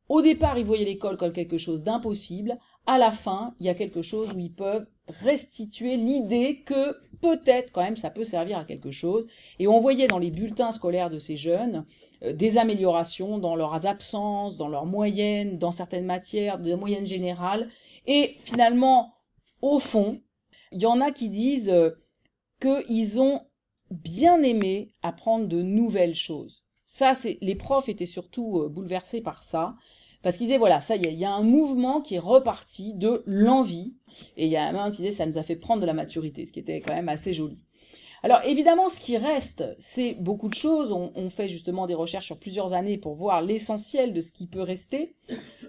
Au 0.09 0.23
départ, 0.23 0.59
ils 0.59 0.64
voyaient 0.64 0.85
l'école 0.85 1.16
comme 1.16 1.33
quelque 1.33 1.59
chose 1.59 1.83
d'impossible. 1.83 2.57
À 2.87 2.99
la 2.99 3.11
fin, 3.11 3.55
il 3.59 3.66
y 3.66 3.69
a 3.69 3.75
quelque 3.75 4.01
chose 4.01 4.33
où 4.33 4.38
ils 4.38 4.55
peuvent 4.55 4.87
restituer 5.09 5.97
l'idée 5.97 6.62
que 6.64 6.97
peut-être 7.21 7.73
quand 7.73 7.83
même 7.83 7.97
ça 7.97 8.11
peut 8.11 8.23
servir 8.23 8.59
à 8.59 8.64
quelque 8.64 8.93
chose. 8.93 9.27
Et 9.59 9.66
on 9.66 9.81
voyait 9.81 10.07
dans 10.07 10.19
les 10.19 10.31
bulletins 10.31 10.71
scolaires 10.71 11.11
de 11.11 11.19
ces 11.19 11.37
jeunes 11.37 11.85
euh, 12.23 12.33
des 12.33 12.59
améliorations 12.59 13.38
dans 13.38 13.57
leurs 13.57 13.87
absences, 13.87 14.57
dans 14.57 14.69
leurs 14.69 14.87
moyennes, 14.87 15.59
dans 15.59 15.73
certaines 15.73 16.07
matières, 16.07 16.61
de 16.61 16.75
moyenne 16.75 17.09
générale. 17.09 17.69
Et 18.07 18.37
finalement, 18.45 19.14
au 19.62 19.81
fond, 19.81 20.21
il 20.71 20.81
y 20.81 20.87
en 20.87 21.01
a 21.01 21.11
qui 21.11 21.29
disent 21.29 21.71
euh, 21.71 21.90
qu'ils 22.61 23.21
ont 23.21 23.43
bien 23.90 24.42
aimé 24.42 24.92
apprendre 25.03 25.46
de 25.46 25.62
nouvelles 25.62 26.14
choses. 26.14 26.64
Ça, 26.85 27.14
c'est 27.14 27.38
les 27.40 27.55
profs 27.55 27.88
étaient 27.88 28.07
surtout 28.07 28.61
euh, 28.61 28.68
bouleversés 28.68 29.20
par 29.20 29.42
ça. 29.42 29.76
Parce 30.22 30.37
qu'ils 30.37 30.48
disaient, 30.48 30.59
voilà, 30.59 30.81
ça 30.81 30.96
y 30.96 31.07
est, 31.07 31.12
il 31.12 31.18
y 31.18 31.24
a 31.24 31.33
un 31.33 31.42
mouvement 31.42 32.03
qui 32.03 32.16
est 32.16 32.18
reparti 32.18 32.92
de 32.94 33.22
l'envie. 33.26 33.94
Et 34.37 34.46
il 34.46 34.50
y 34.50 34.57
a 34.57 34.68
un 34.68 34.90
qui 34.90 34.98
disait, 34.98 35.12
ça 35.12 35.24
nous 35.24 35.38
a 35.38 35.42
fait 35.42 35.57
prendre 35.57 35.81
de 35.81 35.87
la 35.87 35.94
maturité, 35.94 36.44
ce 36.44 36.53
qui 36.53 36.61
était 36.61 36.81
quand 36.81 36.94
même 36.94 37.09
assez 37.09 37.33
joli. 37.33 37.64
Alors 38.22 38.40
évidemment, 38.44 38.88
ce 38.88 39.00
qui 39.00 39.16
reste, 39.16 39.64
c'est 39.79 40.14
beaucoup 40.20 40.48
de 40.48 40.55
choses. 40.55 40.92
On, 40.92 41.31
fait 41.31 41.48
justement 41.48 41.87
des 41.87 41.94
recherches 41.94 42.26
sur 42.26 42.38
plusieurs 42.38 42.74
années 42.74 42.98
pour 42.98 43.14
voir 43.14 43.40
l'essentiel 43.40 44.12
de 44.12 44.20
ce 44.20 44.31
qui 44.31 44.46
peut 44.46 44.61
rester. 44.61 45.14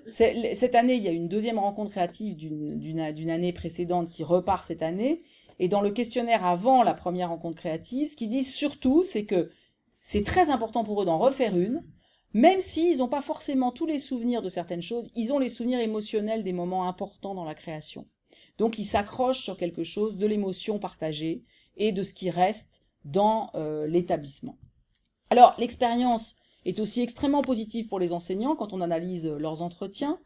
Cette 0.08 0.76
année, 0.76 0.96
il 0.96 1.04
y 1.04 1.08
a 1.08 1.12
une 1.12 1.30
deuxième 1.30 1.60
rencontre 1.60 1.92
créative 1.92 2.36
d'une 2.36 3.30
année 3.30 3.54
précédente 3.54 4.10
qui 4.10 4.24
repart 4.24 4.66
cette 4.66 4.84
année. 4.84 5.20
Et 5.62 5.68
dans 5.68 5.82
le 5.82 5.92
questionnaire 5.92 6.44
avant 6.44 6.82
la 6.82 6.96
première 6.96 7.30
rencontre 7.30 7.56
créative, 7.56 8.10
ce 8.10 8.18
qu'ils 8.18 8.30
disent 8.30 8.52
surtout, 8.52 9.04
c'est 9.04 9.26
que 9.26 9.52
c'est 10.00 10.26
très 10.26 10.50
important 10.50 10.84
pour 10.84 11.00
eux 11.00 11.06
d'en 11.06 11.20
refaire 11.20 11.56
une, 11.56 11.84
même 12.34 12.62
s'ils 12.62 12.98
n'ont 12.98 13.08
pas 13.08 13.22
forcément 13.22 13.72
tous 13.72 13.86
les 13.86 14.00
souvenirs 14.00 14.42
de 14.42 14.50
certaines 14.50 14.82
choses, 14.82 15.12
ils 15.16 15.32
ont 15.32 15.38
les 15.38 15.50
souvenirs 15.50 15.80
émotionnels 15.80 16.44
des 16.44 16.52
moments 16.52 16.88
importants 16.88 17.36
dans 17.36 17.46
la 17.46 17.54
création. 17.54 18.08
Donc 18.58 18.80
ils 18.80 18.86
s'accrochent 18.86 19.44
sur 19.44 19.56
quelque 19.56 19.84
chose 19.84 20.18
de 20.18 20.26
l'émotion 20.26 20.80
partagée 20.80 21.44
et 21.78 21.92
de 21.92 22.02
ce 22.02 22.16
qui 22.16 22.32
reste 22.32 22.84
dans 23.06 23.52
euh, 23.54 23.86
l'établissement. 23.86 24.58
Alors 25.30 25.54
l'expérience 25.60 26.42
est 26.66 26.80
aussi 26.80 27.02
extrêmement 27.02 27.44
positive 27.44 27.88
pour 27.88 28.00
les 28.00 28.14
enseignants 28.14 28.56
quand 28.56 28.74
on 28.74 28.82
analyse 28.82 29.28
leurs 29.28 29.62
entretiens. 29.62 30.20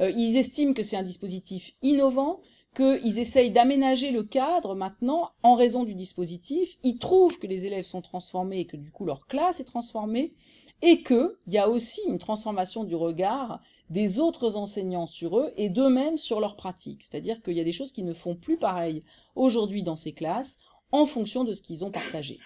Euh, 0.00 0.10
ils 0.10 0.36
estiment 0.36 0.74
que 0.74 0.82
c'est 0.82 0.96
un 0.96 1.04
dispositif 1.04 1.74
innovant, 1.80 2.40
qu'ils 2.74 3.18
essayent 3.18 3.50
d'aménager 3.50 4.10
le 4.10 4.22
cadre 4.22 4.74
maintenant 4.74 5.30
en 5.42 5.54
raison 5.54 5.84
du 5.84 5.94
dispositif. 5.94 6.76
Ils 6.82 6.98
trouvent 6.98 7.38
que 7.38 7.46
les 7.46 7.66
élèves 7.66 7.84
sont 7.84 8.02
transformés 8.02 8.60
et 8.60 8.66
que 8.66 8.76
du 8.76 8.90
coup 8.90 9.04
leur 9.04 9.26
classe 9.26 9.60
est 9.60 9.64
transformée 9.64 10.34
et 10.82 11.02
qu'il 11.02 11.30
y 11.48 11.58
a 11.58 11.68
aussi 11.68 12.00
une 12.08 12.18
transformation 12.18 12.84
du 12.84 12.94
regard 12.94 13.60
des 13.90 14.20
autres 14.20 14.56
enseignants 14.56 15.06
sur 15.06 15.38
eux 15.38 15.52
et 15.56 15.68
d'eux-mêmes 15.68 16.16
sur 16.16 16.40
leur 16.40 16.56
pratique. 16.56 17.02
C'est-à-dire 17.02 17.42
qu'il 17.42 17.54
y 17.54 17.60
a 17.60 17.64
des 17.64 17.72
choses 17.72 17.92
qui 17.92 18.04
ne 18.04 18.14
font 18.14 18.36
plus 18.36 18.56
pareil 18.56 19.02
aujourd'hui 19.34 19.82
dans 19.82 19.96
ces 19.96 20.12
classes 20.12 20.58
en 20.92 21.06
fonction 21.06 21.44
de 21.44 21.54
ce 21.54 21.62
qu'ils 21.62 21.84
ont 21.84 21.90
partagé. 21.90 22.38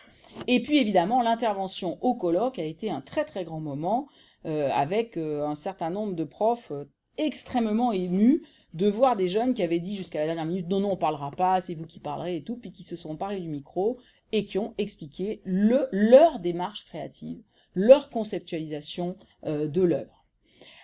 Et 0.46 0.62
puis 0.62 0.78
évidemment, 0.78 1.22
l'intervention 1.22 1.98
au 2.00 2.14
colloque 2.14 2.58
a 2.58 2.64
été 2.64 2.90
un 2.90 3.00
très 3.00 3.24
très 3.24 3.44
grand 3.44 3.60
moment 3.60 4.08
euh, 4.46 4.70
avec 4.72 5.16
euh, 5.16 5.46
un 5.46 5.54
certain 5.54 5.90
nombre 5.90 6.14
de 6.14 6.24
profs 6.24 6.72
euh, 6.72 6.84
extrêmement 7.18 7.92
émus 7.92 8.42
de 8.74 8.88
voir 8.88 9.16
des 9.16 9.28
jeunes 9.28 9.54
qui 9.54 9.62
avaient 9.62 9.80
dit 9.80 9.96
jusqu'à 9.96 10.20
la 10.20 10.26
dernière 10.26 10.44
minute 10.44 10.68
non 10.68 10.80
non 10.80 10.92
on 10.92 10.96
parlera 10.96 11.30
pas, 11.30 11.60
c'est 11.60 11.74
vous 11.74 11.86
qui 11.86 12.00
parlerez 12.00 12.36
et 12.36 12.42
tout, 12.42 12.56
puis 12.56 12.72
qui 12.72 12.84
se 12.84 12.96
sont 12.96 13.10
emparés 13.10 13.40
du 13.40 13.48
micro 13.48 13.98
et 14.32 14.44
qui 14.44 14.58
ont 14.58 14.74
expliqué 14.78 15.40
le, 15.44 15.88
leur 15.92 16.40
démarche 16.40 16.84
créative 16.86 17.42
leur 17.74 18.10
conceptualisation 18.10 19.16
euh, 19.44 19.66
de 19.66 19.82
l'œuvre. 19.82 20.13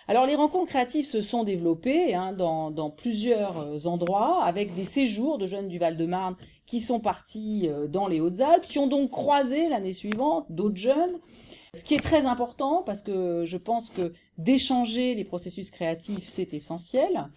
Alors 0.07 0.25
les 0.25 0.35
rencontres 0.35 0.67
créatives 0.67 1.05
se 1.05 1.21
sont 1.21 1.43
développées 1.43 2.15
hein, 2.15 2.33
dans, 2.33 2.89
plusieurs 2.89 3.59
euh, 3.59 3.85
endroits 3.85 4.43
avec 4.43 4.75
des 4.75 4.85
séjours 4.85 5.37
de 5.37 5.47
jeunes 5.47 5.67
du 5.67 5.77
Val-de-Marne 5.77 6.35
qui 6.65 6.79
sont 6.79 6.99
partis 6.99 7.67
euh, 7.69 7.87
dans 7.87 8.07
les 8.07 8.19
Hautes-Alpes, 8.19 8.65
qui 8.65 8.79
ont 8.79 8.87
donc 8.87 9.11
croisé 9.11 9.69
l'année 9.69 9.93
suivante 9.93 10.45
d'autres 10.49 10.77
jeunes. 10.77 11.19
Ce 11.73 11.85
qui 11.85 11.95
est 11.95 12.03
très 12.03 12.25
important 12.25 12.83
parce 12.85 13.03
que 13.03 13.45
je 13.45 13.57
pense 13.57 13.89
que 13.89 14.13
d'échanger 14.37 15.15
les 15.15 15.23
processus 15.23 15.71
créatifs, 15.71 16.27
c'est 16.27 16.53
essentiel, 16.53 17.29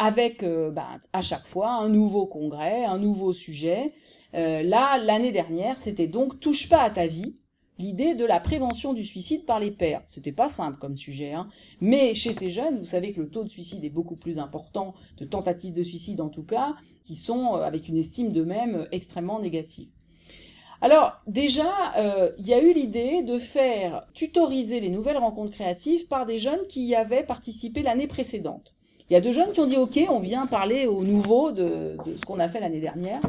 avec 0.00 0.42
ben, 0.42 1.00
à 1.12 1.22
chaque 1.22 1.46
fois 1.46 1.70
un 1.70 1.88
nouveau 1.88 2.26
congrès, 2.26 2.84
un 2.84 2.98
nouveau 2.98 3.32
sujet. 3.32 3.94
là, 4.32 4.98
l'année 4.98 5.30
dernière, 5.30 5.80
c'était 5.80 6.08
donc 6.08 6.40
Touche 6.40 6.68
pas 6.68 6.82
à 6.82 6.90
ta 6.90 7.06
vie, 7.06 7.36
l'idée 7.78 8.14
de 8.14 8.24
la 8.24 8.40
prévention 8.40 8.92
du 8.92 9.04
suicide 9.04 9.46
par 9.46 9.60
les 9.60 9.70
pères. 9.70 10.02
C'était 10.06 10.32
pas 10.32 10.48
simple 10.48 10.78
comme 10.78 10.96
sujet, 10.96 11.32
hein. 11.32 11.48
mais 11.80 12.14
chez 12.14 12.32
ces 12.32 12.50
jeunes, 12.50 12.80
vous 12.80 12.86
savez 12.86 13.12
que 13.12 13.20
le 13.20 13.28
taux 13.28 13.44
de 13.44 13.48
suicide 13.48 13.84
est 13.84 13.90
beaucoup 13.90 14.16
plus 14.16 14.38
important, 14.38 14.94
de 15.18 15.24
tentatives 15.24 15.74
de 15.74 15.82
suicide 15.82 16.20
en 16.20 16.28
tout 16.28 16.42
cas, 16.42 16.74
qui 17.04 17.16
sont 17.16 17.56
euh, 17.56 17.62
avec 17.62 17.88
une 17.88 17.96
estime 17.96 18.32
d'eux-mêmes 18.32 18.76
euh, 18.76 18.88
extrêmement 18.92 19.40
négative. 19.40 19.88
Alors 20.80 21.20
déjà, 21.26 21.92
euh, 21.96 22.30
il 22.38 22.46
y 22.46 22.54
a 22.54 22.60
eu 22.60 22.72
l'idée 22.72 23.22
de 23.22 23.38
faire 23.38 24.06
tutoriser 24.14 24.78
les 24.78 24.90
nouvelles 24.90 25.16
rencontres 25.16 25.52
créatives 25.52 26.06
par 26.06 26.24
des 26.26 26.38
jeunes 26.38 26.66
qui 26.68 26.84
y 26.84 26.94
avaient 26.94 27.24
participé 27.24 27.82
l'année 27.82 28.06
précédente. 28.06 28.74
Il 29.10 29.14
y 29.14 29.16
a 29.16 29.20
deux 29.20 29.32
jeunes 29.32 29.52
qui 29.52 29.60
ont 29.60 29.66
dit 29.66 29.76
OK, 29.76 29.98
on 30.08 30.20
vient 30.20 30.46
parler 30.46 30.86
au 30.86 31.02
nouveau 31.02 31.50
de, 31.50 31.96
de 32.04 32.16
ce 32.16 32.24
qu'on 32.24 32.38
a 32.38 32.48
fait 32.48 32.60
l'année 32.60 32.80
dernière. 32.80 33.20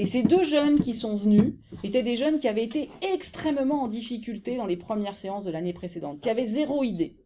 Et 0.00 0.06
ces 0.06 0.22
deux 0.22 0.44
jeunes 0.44 0.80
qui 0.80 0.94
sont 0.94 1.18
venus 1.18 1.52
étaient 1.84 2.02
des 2.02 2.16
jeunes 2.16 2.38
qui 2.38 2.48
avaient 2.48 2.64
été 2.64 2.88
extrêmement 3.02 3.82
en 3.82 3.88
difficulté 3.88 4.56
dans 4.56 4.64
les 4.64 4.78
premières 4.78 5.14
séances 5.14 5.44
de 5.44 5.50
l'année 5.50 5.74
précédente, 5.74 6.22
qui 6.22 6.30
avaient 6.30 6.46
zéro 6.46 6.82
idée. 6.82 7.18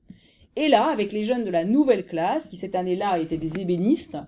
Et 0.56 0.66
là, 0.66 0.86
avec 0.86 1.12
les 1.12 1.22
jeunes 1.22 1.44
de 1.44 1.52
la 1.52 1.64
nouvelle 1.64 2.04
classe, 2.04 2.48
qui 2.48 2.56
cette 2.56 2.74
année-là 2.74 3.20
étaient 3.20 3.38
des 3.38 3.60
ébénistes, 3.60 4.18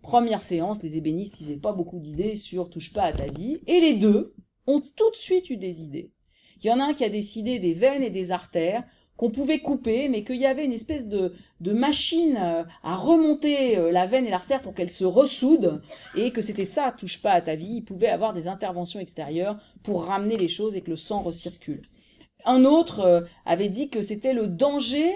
première 0.00 0.42
séance, 0.42 0.80
les 0.84 0.96
ébénistes, 0.96 1.40
ils 1.40 1.48
n'avaient 1.48 1.58
pas 1.58 1.72
beaucoup 1.72 1.98
d'idées 1.98 2.36
sur 2.36 2.70
touche 2.70 2.92
pas 2.92 3.02
à 3.02 3.12
ta 3.12 3.26
vie, 3.26 3.58
et 3.66 3.80
les 3.80 3.94
deux 3.94 4.32
ont 4.68 4.80
tout 4.80 5.10
de 5.10 5.16
suite 5.16 5.50
eu 5.50 5.56
des 5.56 5.82
idées. 5.82 6.12
Il 6.62 6.68
y 6.68 6.70
en 6.70 6.78
a 6.78 6.84
un 6.84 6.94
qui 6.94 7.02
a 7.02 7.08
décidé 7.08 7.58
des 7.58 7.74
veines 7.74 8.04
et 8.04 8.10
des 8.10 8.30
artères, 8.30 8.84
qu'on 9.16 9.30
pouvait 9.30 9.60
couper, 9.60 10.08
mais 10.08 10.24
qu'il 10.24 10.36
y 10.36 10.46
avait 10.46 10.64
une 10.64 10.72
espèce 10.72 11.08
de, 11.08 11.32
machine 11.60 12.36
euh, 12.40 12.64
à 12.82 12.96
remonter 12.96 13.78
euh, 13.78 13.90
la 13.90 14.06
veine 14.06 14.26
et 14.26 14.30
l'artère 14.30 14.60
pour 14.62 14.74
qu'elle 14.74 14.90
se 14.90 15.04
ressoude, 15.04 15.80
et 16.16 16.32
que 16.32 16.42
c'était 16.42 16.64
ça, 16.64 16.94
touche 16.96 17.22
pas 17.22 17.32
à 17.32 17.40
ta 17.40 17.54
vie, 17.54 17.76
il 17.76 17.84
pouvait 17.84 18.08
avoir 18.08 18.32
des 18.32 18.48
interventions 18.48 19.00
extérieures 19.00 19.58
pour 19.82 20.04
ramener 20.04 20.36
les 20.36 20.48
choses 20.48 20.76
et 20.76 20.80
que 20.80 20.90
le 20.90 20.96
sang 20.96 21.22
recircule. 21.22 21.82
Un 22.44 22.64
autre 22.64 23.00
euh, 23.00 23.20
avait 23.46 23.68
dit 23.68 23.88
que 23.88 24.02
c'était 24.02 24.34
le 24.34 24.48
danger 24.48 25.12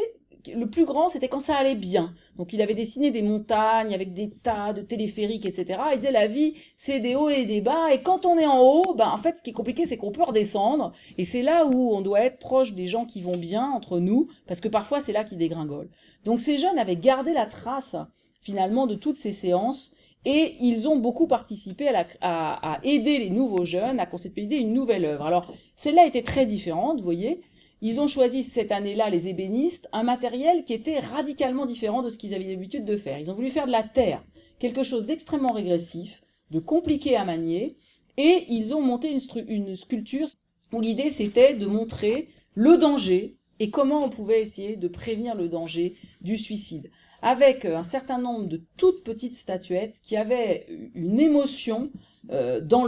le 0.54 0.68
plus 0.68 0.84
grand, 0.84 1.08
c'était 1.08 1.28
quand 1.28 1.40
ça 1.40 1.56
allait 1.56 1.74
bien. 1.74 2.14
Donc 2.36 2.52
il 2.52 2.62
avait 2.62 2.74
dessiné 2.74 3.10
des 3.10 3.22
montagnes 3.22 3.94
avec 3.94 4.12
des 4.12 4.30
tas 4.30 4.72
de 4.72 4.82
téléphériques, 4.82 5.46
etc. 5.46 5.80
Il 5.92 5.98
disait 5.98 6.12
la 6.12 6.26
vie, 6.26 6.54
c'est 6.76 7.00
des 7.00 7.14
hauts 7.14 7.28
et 7.28 7.44
des 7.44 7.60
bas. 7.60 7.92
Et 7.92 8.02
quand 8.02 8.26
on 8.26 8.38
est 8.38 8.46
en 8.46 8.60
haut, 8.60 8.94
ben, 8.94 9.08
en 9.08 9.18
fait, 9.18 9.38
ce 9.38 9.42
qui 9.42 9.50
est 9.50 9.54
compliqué, 9.54 9.86
c'est 9.86 9.96
qu'on 9.96 10.12
peut 10.12 10.22
redescendre. 10.22 10.92
Et 11.18 11.24
c'est 11.24 11.42
là 11.42 11.66
où 11.66 11.94
on 11.94 12.00
doit 12.00 12.20
être 12.20 12.38
proche 12.38 12.74
des 12.74 12.86
gens 12.86 13.04
qui 13.04 13.22
vont 13.22 13.36
bien 13.36 13.64
entre 13.64 13.98
nous, 13.98 14.28
parce 14.46 14.60
que 14.60 14.68
parfois 14.68 15.00
c'est 15.00 15.12
là 15.12 15.24
qu'ils 15.24 15.38
dégringolent. 15.38 15.88
Donc 16.24 16.40
ces 16.40 16.58
jeunes 16.58 16.78
avaient 16.78 16.96
gardé 16.96 17.32
la 17.32 17.46
trace, 17.46 17.96
finalement, 18.40 18.86
de 18.86 18.94
toutes 18.94 19.18
ces 19.18 19.32
séances. 19.32 19.96
Et 20.24 20.56
ils 20.60 20.88
ont 20.88 20.96
beaucoup 20.96 21.28
participé 21.28 21.88
à, 21.88 22.04
à 22.20 22.80
aider 22.82 23.18
les 23.18 23.30
nouveaux 23.30 23.64
jeunes 23.64 24.00
à 24.00 24.06
conceptualiser 24.06 24.56
une 24.56 24.72
nouvelle 24.72 25.04
œuvre. 25.04 25.24
Alors, 25.24 25.54
celle-là 25.76 26.04
était 26.04 26.22
très 26.22 26.46
différente, 26.46 26.98
vous 26.98 27.04
voyez. 27.04 27.42
Ils 27.82 28.00
ont 28.00 28.06
choisi 28.06 28.42
cette 28.42 28.72
année-là, 28.72 29.10
les 29.10 29.28
ébénistes, 29.28 29.88
un 29.92 30.02
matériel 30.02 30.64
qui 30.64 30.72
était 30.72 30.98
radicalement 30.98 31.66
différent 31.66 32.02
de 32.02 32.10
ce 32.10 32.16
qu'ils 32.16 32.34
avaient 32.34 32.44
l'habitude 32.44 32.86
de 32.86 32.96
faire. 32.96 33.18
Ils 33.18 33.30
ont 33.30 33.34
voulu 33.34 33.50
faire 33.50 33.66
de 33.66 33.72
la 33.72 33.82
terre, 33.82 34.24
quelque 34.58 34.82
chose 34.82 35.06
d'extrêmement 35.06 35.52
régressif, 35.52 36.22
de 36.50 36.58
compliqué 36.58 37.16
à 37.16 37.24
manier, 37.24 37.76
et 38.16 38.46
ils 38.48 38.74
ont 38.74 38.80
monté 38.80 39.10
une, 39.10 39.76
sculpture 39.76 40.28
où 40.72 40.80
l'idée 40.80 41.10
c'était 41.10 41.54
de 41.54 41.66
montrer 41.66 42.28
le 42.54 42.78
danger 42.78 43.36
et 43.58 43.70
comment 43.70 44.04
on 44.04 44.08
pouvait 44.08 44.40
essayer 44.40 44.76
de 44.76 44.88
prévenir 44.88 45.34
le 45.34 45.48
danger 45.48 45.96
du 46.22 46.38
suicide, 46.38 46.90
avec 47.22 47.64
un 47.64 47.82
certain 47.82 48.18
nombre 48.18 48.46
de 48.46 48.62
toutes 48.76 49.04
petites 49.04 49.36
statuettes 49.36 50.00
qui 50.02 50.16
avaient 50.16 50.66
une 50.94 51.20
émotion 51.20 51.90
euh, 52.30 52.60
dans, 52.60 52.86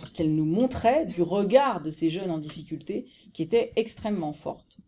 ce 0.00 0.12
qu'elle 0.12 0.34
nous 0.34 0.44
montrait 0.44 1.06
du 1.06 1.22
regard 1.22 1.80
de 1.80 1.90
ces 1.90 2.10
jeunes 2.10 2.30
en 2.30 2.38
difficulté 2.38 3.06
qui 3.32 3.42
était 3.42 3.72
extrêmement 3.76 4.32
forte. 4.32 4.78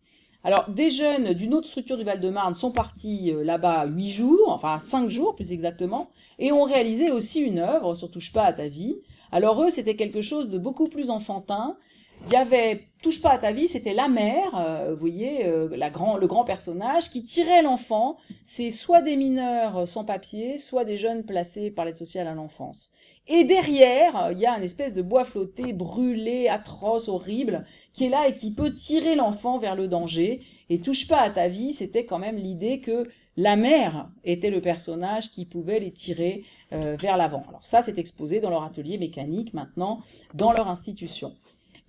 Alors, 0.43 0.69
des 0.69 0.89
jeunes 0.89 1.33
d'une 1.33 1.53
autre 1.53 1.69
structure 1.69 1.97
du 1.97 2.03
Val-de-Marne 2.03 2.53
sont 2.53 2.71
partis 2.71 3.31
euh, 3.31 3.45
là-bas 3.45 3.85
huit 3.85 4.11
jours, 4.11 4.49
enfin 4.49 4.77
cinq 4.79 5.09
jours 5.09 5.35
plus 5.35 5.53
exactement, 5.53 6.09
et 6.37 6.51
ont 6.51 6.63
réalisé 6.63 7.11
aussi 7.11 7.41
une 7.41 7.59
œuvre 7.59 7.95
sur 7.95 8.11
Touche 8.11 8.33
pas 8.33 8.43
à 8.43 8.51
ta 8.51 8.67
vie. 8.67 8.97
Alors 9.31 9.63
eux, 9.63 9.69
c'était 9.69 9.95
quelque 9.95 10.21
chose 10.21 10.49
de 10.49 10.57
beaucoup 10.57 10.89
plus 10.89 11.09
enfantin. 11.09 11.77
Il 12.25 12.33
y 12.33 12.35
avait 12.35 12.87
Touche 13.03 13.21
pas 13.21 13.31
à 13.31 13.37
ta 13.37 13.51
vie, 13.51 13.67
c'était 13.67 13.93
la 13.93 14.07
mère, 14.07 14.55
euh, 14.55 14.93
vous 14.93 14.99
voyez, 15.01 15.45
la 15.75 15.89
grand, 15.89 16.15
le 16.15 16.25
grand 16.25 16.45
personnage, 16.45 17.09
qui 17.09 17.25
tirait 17.25 17.61
l'enfant. 17.61 18.15
C'est 18.45 18.71
soit 18.71 19.01
des 19.01 19.17
mineurs 19.17 19.85
sans 19.89 20.05
papier, 20.05 20.57
soit 20.57 20.85
des 20.85 20.95
jeunes 20.95 21.25
placés 21.25 21.69
par 21.69 21.83
l'aide 21.83 21.97
sociale 21.97 22.27
à 22.27 22.33
l'enfance. 22.33 22.93
Et 23.27 23.43
derrière, 23.43 24.29
il 24.31 24.39
y 24.39 24.45
a 24.45 24.57
une 24.57 24.63
espèce 24.63 24.93
de 24.93 25.01
bois 25.01 25.25
flotté, 25.25 25.73
brûlé, 25.73 26.47
atroce, 26.47 27.09
horrible, 27.09 27.65
qui 27.93 28.05
est 28.05 28.09
là 28.09 28.27
et 28.27 28.33
qui 28.33 28.53
peut 28.53 28.73
tirer 28.73 29.15
l'enfant 29.15 29.57
vers 29.57 29.75
le 29.75 29.89
danger. 29.89 30.41
Et 30.69 30.79
touche 30.79 31.07
pas 31.07 31.19
à 31.19 31.29
ta 31.29 31.49
vie, 31.49 31.73
c'était 31.73 32.05
quand 32.05 32.19
même 32.19 32.37
l'idée 32.37 32.79
que 32.79 33.09
la 33.35 33.55
mère 33.55 34.09
était 34.23 34.49
le 34.49 34.61
personnage 34.61 35.31
qui 35.31 35.45
pouvait 35.45 35.79
les 35.79 35.91
tirer 35.91 36.43
euh, 36.71 36.95
vers 36.97 37.17
l'avant. 37.17 37.43
Alors 37.49 37.65
ça, 37.65 37.81
c'est 37.81 37.97
exposé 37.97 38.41
dans 38.41 38.49
leur 38.49 38.63
atelier 38.63 38.97
mécanique 38.97 39.53
maintenant, 39.53 40.01
dans 40.33 40.51
leur 40.51 40.67
institution. 40.67 41.35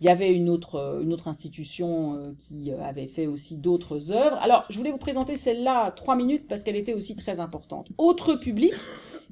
Il 0.00 0.06
y 0.06 0.08
avait 0.08 0.34
une 0.34 0.48
autre, 0.48 1.00
une 1.02 1.12
autre 1.12 1.28
institution 1.28 2.14
euh, 2.14 2.32
qui 2.38 2.72
euh, 2.72 2.82
avait 2.82 3.06
fait 3.06 3.26
aussi 3.26 3.58
d'autres 3.58 4.12
œuvres. 4.12 4.36
Alors, 4.42 4.64
je 4.68 4.76
voulais 4.76 4.90
vous 4.90 4.98
présenter 4.98 5.36
celle-là 5.36 5.92
trois 5.92 6.16
minutes 6.16 6.48
parce 6.48 6.62
qu'elle 6.62 6.76
était 6.76 6.94
aussi 6.94 7.16
très 7.16 7.40
importante. 7.40 7.88
Autre 7.96 8.34
public 8.34 8.74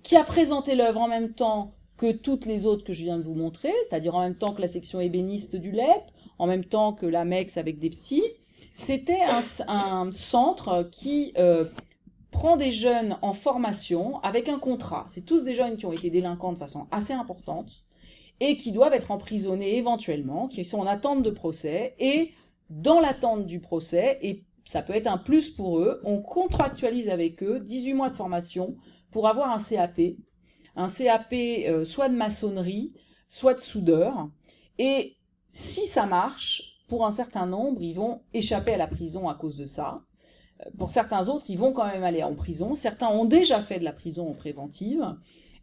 qui 0.03 0.17
a 0.17 0.25
présenté 0.25 0.75
l'œuvre 0.75 1.01
en 1.01 1.09
même 1.09 1.35
temps 1.35 1.75
que 1.97 2.13
toutes 2.13 2.47
les 2.47 2.67
autres 2.67 2.85
que 2.85 2.93
je 2.93 3.05
viens 3.05 3.19
de 3.19 3.25
vous 3.25 3.35
montrer, 3.35 3.73
c'est-à-dire 3.83 4.15
en 4.15 4.21
même 4.21 4.35
temps 4.35 4.55
que 4.55 4.61
la 4.61 4.69
section 4.69 5.01
ébéniste 5.01 5.57
du 5.57 5.73
LEP, 5.73 6.03
en 6.39 6.47
même 6.47 6.65
temps 6.65 6.93
que 6.93 7.07
la 7.07 7.25
MEX 7.25 7.57
avec 7.57 7.79
des 7.79 7.91
petits. 7.91 8.25
C'était 8.77 9.21
un, 9.69 10.11
centre 10.13 10.89
qui 10.91 11.33
euh, 11.39 11.67
prend 12.31 12.57
des 12.57 12.73
jeunes 12.73 13.17
en 13.23 13.33
formation 13.33 14.19
avec 14.21 14.49
un 14.49 14.59
contrat. 14.59 15.05
C'est 15.09 15.25
tous 15.25 15.45
des 15.45 15.55
jeunes 15.55 15.77
qui 15.77 15.87
ont 15.87 15.93
été 15.93 16.11
délinquants 16.11 16.53
de 16.53 16.59
façon 16.59 16.89
assez 16.91 17.13
importante 17.13 17.85
et 18.41 18.57
qui 18.57 18.73
doivent 18.73 18.95
être 18.95 19.11
emprisonnés 19.11 19.77
éventuellement, 19.77 20.49
qui 20.49 20.65
sont 20.65 20.79
en 20.79 20.87
attente 20.87 21.23
de 21.23 21.31
procès. 21.31 21.95
Et 21.99 22.33
dans 22.71 23.01
l'attente 23.01 23.47
du 23.47 23.61
procès, 23.61 24.19
et 24.23 24.45
ça 24.65 24.83
peut 24.83 24.95
être 24.95 25.07
un 25.07 25.19
plus 25.19 25.51
pour 25.51 25.79
eux, 25.79 26.01
on 26.05 26.21
contractualise 26.23 27.09
avec 27.09 27.43
eux 27.43 27.61
18 27.61 27.95
mois 27.95 28.11
de 28.11 28.17
formation 28.17 28.77
pour 29.11 29.29
avoir 29.29 29.51
un 29.51 29.59
CAP. 29.59 30.01
Un 30.77 30.87
CAP 30.87 31.33
euh, 31.33 31.85
soit 31.85 32.09
de 32.09 32.17
maçonnerie, 32.17 32.93
soit 33.29 33.55
de 33.55 33.61
soudeur. 33.61 34.29
Et 34.79 35.17
si 35.51 35.87
ça 35.87 36.07
marche, 36.07 36.81
pour 36.89 37.07
un 37.07 37.11
certain 37.11 37.47
nombre, 37.47 37.83
ils 37.83 37.95
vont 37.95 38.23
échapper 38.35 38.75
à 38.75 38.77
la 38.77 38.87
prison 38.87 39.29
à 39.29 39.35
cause 39.35 39.57
de 39.57 39.67
ça. 39.67 40.03
Euh, 40.61 40.71
pour 40.79 40.91
certains 40.91 41.29
autres, 41.29 41.47
ils 41.49 41.59
vont 41.59 41.73
quand 41.73 41.87
même 41.87 42.05
aller 42.05 42.23
en 42.23 42.35
prison. 42.35 42.75
Certains 42.75 43.09
ont 43.09 43.25
déjà 43.25 43.63
fait 43.63 43.79
de 43.79 43.85
la 43.85 43.93
prison 43.93 44.31
en 44.31 44.35
préventive. 44.35 45.05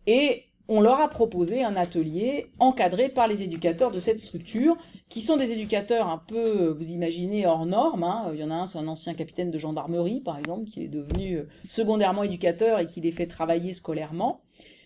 Et 0.05 0.48
on 0.71 0.81
leur 0.81 1.01
a 1.01 1.09
proposé 1.09 1.63
un 1.63 1.75
atelier 1.75 2.51
encadré 2.59 3.09
par 3.09 3.27
les 3.27 3.41
éducateurs 3.41 3.89
de 3.89 3.97
cette 3.97 4.19
structure, 4.19 4.77
qui 5.09 5.21
sont 5.21 5.35
des 5.35 5.51
éducateurs 5.51 6.07
un 6.07 6.19
peu, 6.19 6.67
vous 6.67 6.91
imaginez, 6.91 7.47
hors 7.47 7.65
normes. 7.65 8.03
Hein. 8.03 8.29
Il 8.33 8.39
y 8.39 8.43
en 8.43 8.51
a 8.51 8.53
un, 8.53 8.67
c'est 8.67 8.77
un 8.77 8.87
ancien 8.87 9.15
capitaine 9.15 9.49
de 9.49 9.57
gendarmerie, 9.57 10.21
par 10.21 10.37
exemple, 10.37 10.69
qui 10.69 10.83
est 10.83 10.87
devenu 10.87 11.37
euh, 11.37 11.47
secondairement 11.65 12.21
éducateur 12.21 12.77
et 12.77 12.85
qui 12.85 13.01
les 13.01 13.11
fait 13.11 13.25
travailler 13.25 13.73
scolairement. 13.73 14.41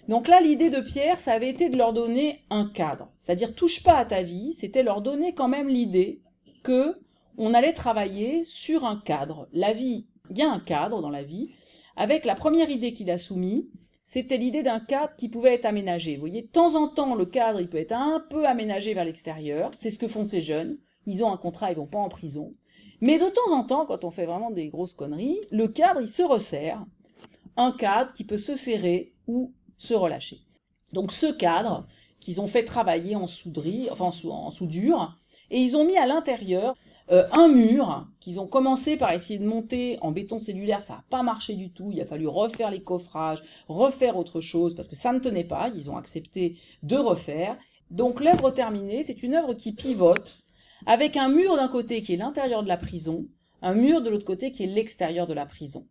Donc 0.08 0.30
là, 0.30 0.40
l'idée 0.40 0.70
de 0.70 0.80
Pierre, 0.80 1.20
ça 1.20 1.34
avait 1.34 1.50
été 1.50 1.70
de 1.70 1.78
leur 1.78 1.92
donner 1.92 2.40
un 2.50 2.66
cadre. 2.66 3.10
C'est-à-dire, 3.20 3.54
touche 3.54 3.84
pas 3.84 3.98
à 3.98 4.06
ta 4.06 4.24
vie, 4.24 4.54
c'était 4.54 4.84
leur 4.84 5.02
donner 5.02 5.34
quand 5.34 5.50
même 5.50 5.68
l'idée 5.68 6.22
que 6.64 6.96
on 7.38 7.54
allait 7.54 7.74
travailler 7.74 8.46
sur 8.46 8.86
un 8.86 9.02
cadre. 9.04 9.50
La 9.52 9.74
vie, 9.74 10.08
il 10.30 10.38
y 10.38 10.44
a 10.44 10.52
un 10.52 10.60
cadre 10.60 11.02
dans 11.02 11.10
la 11.10 11.24
vie, 11.24 11.52
avec 11.98 12.24
la 12.24 12.36
première 12.36 12.70
idée 12.70 12.94
qu'il 12.94 13.12
a 13.12 13.18
soumise, 13.18 13.66
c'était 14.06 14.38
l'idée 14.38 14.64
d'un 14.64 14.80
cadre 14.80 15.16
qui 15.16 15.30
pouvait 15.30 15.56
être 15.56 15.66
aménagé. 15.66 16.16
Vous 16.16 16.22
voyez, 16.22 16.44
de 16.44 16.48
temps 16.48 16.76
en 16.76 16.88
temps, 16.88 17.16
le 17.16 17.26
cadre, 17.26 17.62
il 17.62 17.70
peut 17.70 17.78
être 17.78 17.94
un 17.94 18.24
peu 18.30 18.46
aménagé 18.46 18.94
vers 18.94 19.06
l'extérieur. 19.06 19.72
C'est 19.76 19.92
ce 19.92 20.00
que 20.00 20.08
font 20.08 20.26
ces 20.26 20.42
jeunes. 20.42 20.78
Ils 21.06 21.24
ont 21.24 21.32
un 21.32 21.38
contrat, 21.38 21.72
ils 21.72 21.78
vont 21.78 21.88
pas 21.88 22.00
en 22.00 22.10
prison. 22.10 22.54
Mais 23.02 23.18
de 23.18 23.30
temps 23.30 23.54
en 23.54 23.64
temps, 23.64 23.86
quand 23.86 24.04
on 24.04 24.12
fait 24.12 24.26
vraiment 24.26 24.52
des 24.52 24.70
grosses 24.70 24.94
conneries, 24.94 25.40
le 25.52 25.68
cadre, 25.68 26.02
il 26.02 26.08
se 26.08 26.22
resserre. 26.22 26.86
Un 27.56 27.72
cadre 27.72 28.14
qui 28.14 28.24
peut 28.24 28.38
se 28.38 28.56
serrer 28.56 29.14
ou 29.28 29.54
se 29.78 29.94
relâcher. 29.94 30.40
Donc 30.92 31.12
ce 31.12 31.32
cadre 31.32 31.88
qu'ils 32.20 32.42
ont 32.42 32.48
fait 32.48 32.64
travailler 32.64 33.16
en 33.16 33.28
souderie, 33.28 33.90
en 34.00 34.50
soudure, 34.50 35.18
et 35.50 35.60
ils 35.60 35.76
ont 35.76 35.86
mis 35.86 35.98
à 35.98 36.06
l'intérieur 36.06 36.76
euh, 37.12 37.28
un 37.32 37.50
mur 37.50 38.08
qu'ils 38.20 38.40
ont 38.40 38.48
commencé 38.48 38.96
par 38.98 39.12
essayer 39.12 39.40
de 39.40 39.48
monter 39.48 39.98
en 40.02 40.12
béton 40.12 40.40
cellulaire, 40.40 40.82
ça 40.82 40.94
n'a 40.94 41.04
pas 41.10 41.24
marché 41.24 41.56
du 41.56 41.70
tout. 41.70 41.90
Il 41.92 42.02
a 42.02 42.06
fallu 42.06 42.28
refaire 42.28 42.72
les 42.72 42.82
coffrages, 42.82 43.44
refaire 43.68 44.18
autre 44.18 44.42
chose 44.42 44.76
parce 44.76 44.88
que 44.88 44.96
ça 44.96 45.12
ne 45.12 45.20
tenait 45.20 45.44
pas. 45.44 45.70
Ils 45.76 45.90
ont 45.90 45.98
accepté 45.98 46.58
de 46.82 46.96
refaire. 46.96 47.58
Donc 47.92 48.22
l'œuvre 48.22 48.52
terminée, 48.52 49.04
c'est 49.04 49.22
une 49.24 49.36
œuvre 49.36 49.54
qui 49.54 49.74
pivote 49.74 50.40
avec 50.86 51.18
un 51.18 51.30
mur 51.30 51.56
d'un 51.56 51.68
côté 51.68 52.02
qui 52.02 52.14
est 52.14 52.18
l'intérieur 52.18 52.64
de 52.64 52.68
la 52.68 52.78
prison, 52.78 53.28
un 53.62 53.74
mur 53.74 54.02
de 54.02 54.10
l'autre 54.10 54.26
côté 54.26 54.52
qui 54.52 54.64
est 54.64 54.68
l'extérieur 54.68 55.28
de 55.28 55.34
la 55.34 55.46
prison. 55.46 55.88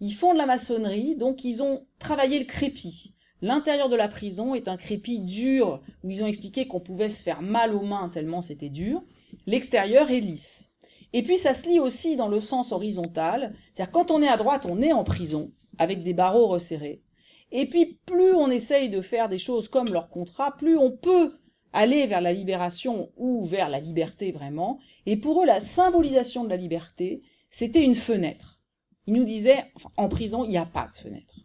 Ils 0.00 0.12
font 0.12 0.32
de 0.32 0.38
la 0.38 0.46
maçonnerie, 0.46 1.16
donc 1.16 1.44
ils 1.44 1.62
ont 1.62 1.86
travaillé 1.98 2.38
le 2.38 2.44
crépi. 2.44 3.14
L'intérieur 3.42 3.88
de 3.88 3.96
la 3.96 4.08
prison 4.08 4.54
est 4.54 4.68
un 4.68 4.76
crépi 4.76 5.20
dur, 5.20 5.80
où 6.02 6.10
ils 6.10 6.22
ont 6.22 6.26
expliqué 6.26 6.66
qu'on 6.66 6.80
pouvait 6.80 7.08
se 7.08 7.22
faire 7.22 7.42
mal 7.42 7.74
aux 7.74 7.82
mains 7.82 8.08
tellement 8.08 8.42
c'était 8.42 8.68
dur. 8.68 9.02
L'extérieur 9.46 10.10
est 10.10 10.20
lisse. 10.20 10.76
Et 11.12 11.22
puis 11.22 11.38
ça 11.38 11.54
se 11.54 11.66
lit 11.68 11.80
aussi 11.80 12.16
dans 12.16 12.28
le 12.28 12.40
sens 12.40 12.72
horizontal, 12.72 13.54
c'est-à-dire 13.72 13.92
quand 13.92 14.10
on 14.10 14.22
est 14.22 14.28
à 14.28 14.36
droite, 14.36 14.66
on 14.68 14.82
est 14.82 14.92
en 14.92 15.04
prison, 15.04 15.50
avec 15.78 16.02
des 16.02 16.12
barreaux 16.12 16.48
resserrés. 16.48 17.02
Et 17.50 17.66
puis 17.66 17.98
plus 18.04 18.34
on 18.34 18.50
essaye 18.50 18.90
de 18.90 19.00
faire 19.00 19.28
des 19.28 19.38
choses 19.38 19.68
comme 19.68 19.92
leur 19.92 20.10
contrat, 20.10 20.54
plus 20.56 20.76
on 20.76 20.90
peut 20.90 21.34
aller 21.72 22.06
vers 22.06 22.20
la 22.20 22.32
libération 22.32 23.10
ou 23.16 23.44
vers 23.44 23.68
la 23.68 23.80
liberté 23.80 24.32
vraiment. 24.32 24.78
Et 25.06 25.16
pour 25.16 25.42
eux, 25.42 25.46
la 25.46 25.60
symbolisation 25.60 26.44
de 26.44 26.50
la 26.50 26.56
liberté, 26.56 27.22
c'était 27.50 27.82
une 27.82 27.94
fenêtre. 27.94 28.60
Ils 29.06 29.14
nous 29.14 29.24
disaient, 29.24 29.64
en 29.96 30.08
prison, 30.08 30.44
il 30.44 30.50
n'y 30.50 30.58
a 30.58 30.66
pas 30.66 30.88
de 30.88 30.94
fenêtre. 30.94 31.36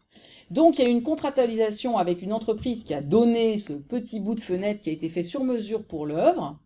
Donc 0.49 0.77
il 0.77 0.83
y 0.83 0.85
a 0.85 0.89
une 0.89 1.03
contractualisation 1.03 1.97
avec 1.97 2.21
une 2.21 2.33
entreprise 2.33 2.83
qui 2.83 2.93
a 2.93 3.01
donné 3.01 3.57
ce 3.57 3.73
petit 3.73 4.19
bout 4.19 4.35
de 4.35 4.41
fenêtre 4.41 4.81
qui 4.81 4.89
a 4.89 4.93
été 4.93 5.09
fait 5.09 5.23
sur 5.23 5.43
mesure 5.43 5.85
pour 5.85 6.05
l'œuvre. 6.05 6.59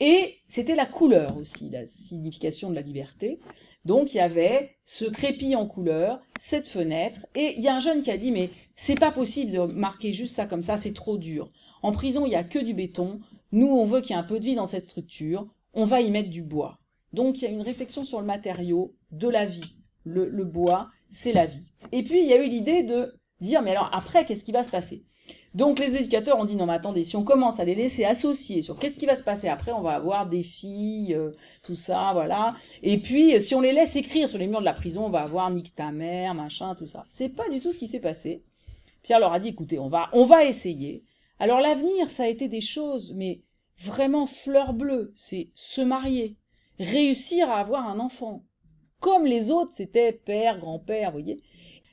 Et 0.00 0.36
c'était 0.46 0.76
la 0.76 0.86
couleur 0.86 1.36
aussi, 1.36 1.70
la 1.70 1.86
signification 1.86 2.70
de 2.70 2.74
la 2.74 2.82
liberté. 2.82 3.40
Donc 3.84 4.14
il 4.14 4.18
y 4.18 4.20
avait 4.20 4.76
ce 4.84 5.04
crépi 5.04 5.56
en 5.56 5.66
couleur, 5.66 6.20
cette 6.38 6.68
fenêtre, 6.68 7.26
et 7.34 7.54
il 7.56 7.62
y 7.62 7.68
a 7.68 7.74
un 7.74 7.80
jeune 7.80 8.02
qui 8.02 8.10
a 8.10 8.16
dit 8.16 8.30
mais 8.30 8.50
c'est 8.74 8.98
pas 8.98 9.10
possible 9.10 9.52
de 9.52 9.60
marquer 9.72 10.12
juste 10.12 10.36
ça 10.36 10.46
comme 10.46 10.62
ça, 10.62 10.76
c'est 10.76 10.94
trop 10.94 11.18
dur. 11.18 11.50
En 11.82 11.92
prison 11.92 12.26
il 12.26 12.32
y 12.32 12.36
a 12.36 12.44
que 12.44 12.58
du 12.58 12.74
béton. 12.74 13.20
Nous 13.50 13.66
on 13.66 13.84
veut 13.84 14.00
qu'il 14.00 14.10
y 14.10 14.18
ait 14.18 14.22
un 14.22 14.24
peu 14.24 14.38
de 14.38 14.44
vie 14.44 14.54
dans 14.54 14.66
cette 14.66 14.84
structure. 14.84 15.48
On 15.74 15.84
va 15.84 16.00
y 16.00 16.10
mettre 16.10 16.30
du 16.30 16.42
bois. 16.42 16.78
Donc 17.12 17.38
il 17.38 17.44
y 17.44 17.46
a 17.46 17.50
une 17.50 17.62
réflexion 17.62 18.04
sur 18.04 18.20
le 18.20 18.26
matériau 18.26 18.94
de 19.10 19.28
la 19.28 19.46
vie. 19.46 19.78
Le, 20.04 20.28
le 20.28 20.44
bois, 20.44 20.90
c'est 21.10 21.32
la 21.32 21.46
vie. 21.46 21.72
Et 21.92 22.02
puis 22.02 22.20
il 22.20 22.28
y 22.28 22.32
a 22.32 22.44
eu 22.44 22.48
l'idée 22.48 22.82
de 22.82 23.18
dire, 23.40 23.62
mais 23.62 23.72
alors 23.72 23.90
après, 23.92 24.24
qu'est-ce 24.24 24.44
qui 24.44 24.52
va 24.52 24.64
se 24.64 24.70
passer? 24.70 25.04
Donc 25.54 25.78
les 25.78 25.96
éducateurs 25.96 26.38
ont 26.38 26.44
dit 26.44 26.56
non 26.56 26.66
mais 26.66 26.74
attendez, 26.74 27.04
si 27.04 27.16
on 27.16 27.24
commence 27.24 27.58
à 27.58 27.64
les 27.64 27.74
laisser 27.74 28.04
associer 28.04 28.62
sur 28.62 28.78
qu'est-ce 28.78 28.98
qui 28.98 29.06
va 29.06 29.14
se 29.14 29.22
passer 29.22 29.48
après, 29.48 29.72
on 29.72 29.80
va 29.80 29.94
avoir 29.94 30.26
des 30.26 30.42
filles, 30.42 31.14
euh, 31.14 31.32
tout 31.62 31.74
ça, 31.74 32.10
voilà. 32.12 32.54
Et 32.82 32.98
puis 32.98 33.40
si 33.40 33.54
on 33.54 33.60
les 33.60 33.72
laisse 33.72 33.96
écrire 33.96 34.28
sur 34.28 34.38
les 34.38 34.46
murs 34.46 34.60
de 34.60 34.64
la 34.64 34.74
prison, 34.74 35.06
on 35.06 35.10
va 35.10 35.22
avoir 35.22 35.50
nique 35.50 35.74
ta 35.74 35.90
mère, 35.90 36.34
machin, 36.34 36.74
tout 36.74 36.86
ça. 36.86 37.06
C'est 37.08 37.30
pas 37.30 37.48
du 37.48 37.60
tout 37.60 37.72
ce 37.72 37.78
qui 37.78 37.86
s'est 37.88 38.00
passé. 38.00 38.44
Pierre 39.02 39.20
leur 39.20 39.32
a 39.32 39.40
dit 39.40 39.48
écoutez, 39.48 39.78
on 39.78 39.88
va, 39.88 40.10
on 40.12 40.24
va 40.24 40.44
essayer. 40.44 41.04
Alors 41.38 41.60
l'avenir, 41.60 42.10
ça 42.10 42.24
a 42.24 42.28
été 42.28 42.48
des 42.48 42.60
choses, 42.60 43.12
mais 43.14 43.42
vraiment 43.78 44.26
fleur 44.26 44.72
bleue, 44.74 45.12
c'est 45.16 45.50
se 45.54 45.80
marier, 45.80 46.36
réussir 46.78 47.48
à 47.50 47.58
avoir 47.58 47.88
un 47.88 48.00
enfant. 48.00 48.44
Comme 49.00 49.24
les 49.24 49.50
autres, 49.50 49.72
c'était 49.74 50.12
père, 50.12 50.58
grand-père, 50.58 51.10
vous 51.10 51.20
voyez. 51.20 51.38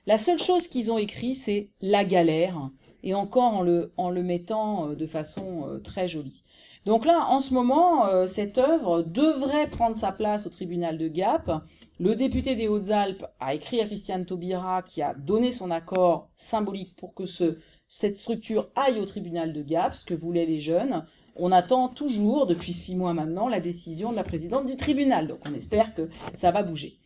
La 0.08 0.18
seule 0.18 0.40
chose 0.40 0.68
qu'ils 0.68 0.92
ont 0.92 0.98
écrit, 0.98 1.36
c'est 1.36 1.70
la 1.82 2.04
galère, 2.04 2.70
et 3.06 3.14
encore 3.14 3.54
en 3.98 4.10
le, 4.10 4.24
mettant 4.24 4.90
euh, 4.90 4.96
de 4.96 5.06
façon 5.06 5.68
euh, 5.68 5.80
très 5.80 6.10
jolie. 6.10 6.44
Donc 6.86 7.06
là, 7.06 7.28
en 7.30 7.40
ce 7.40 7.54
moment, 7.54 8.08
euh, 8.08 8.28
cette 8.28 8.58
œuvre 8.58 9.04
devrait 9.04 9.70
prendre 9.70 9.96
sa 9.96 10.12
place 10.12 10.46
au 10.46 10.50
tribunal 10.50 10.98
de 10.98 11.08
Gap. 11.08 11.64
Le 12.00 12.16
député 12.16 12.56
des 12.56 12.68
Hautes-Alpes 12.68 13.26
a 13.40 13.54
écrit 13.54 13.80
à 13.80 13.86
Christiane 13.86 14.26
Taubira 14.26 14.82
qui 14.84 15.02
a 15.02 15.14
donné 15.14 15.52
son 15.52 15.72
accord 15.72 16.30
symbolique 16.36 16.96
pour 16.96 17.14
que 17.14 17.26
ce, 17.26 17.58
cette 17.88 18.18
structure 18.18 18.70
aille 18.76 19.00
au 19.00 19.06
tribunal 19.06 19.54
de 19.54 19.62
Gap, 19.62 19.96
ce 19.96 20.06
que 20.06 20.14
voulaient 20.14 20.46
les 20.46 20.60
jeunes. 20.60 21.06
On 21.36 21.52
attend 21.52 21.90
toujours, 21.90 22.48
depuis 22.48 22.74
six 22.74 22.96
mois 22.96 23.14
maintenant, 23.14 23.48
la 23.48 23.60
décision 23.60 24.12
de 24.12 24.16
la 24.16 24.24
présidente 24.24 24.68
du 24.68 24.78
tribunal. 24.78 25.28
Donc 25.28 25.40
on 25.50 25.54
espère 25.54 25.94
que 25.94 26.10
ça 26.34 26.52
va 26.52 26.64
bouger. 26.64 26.98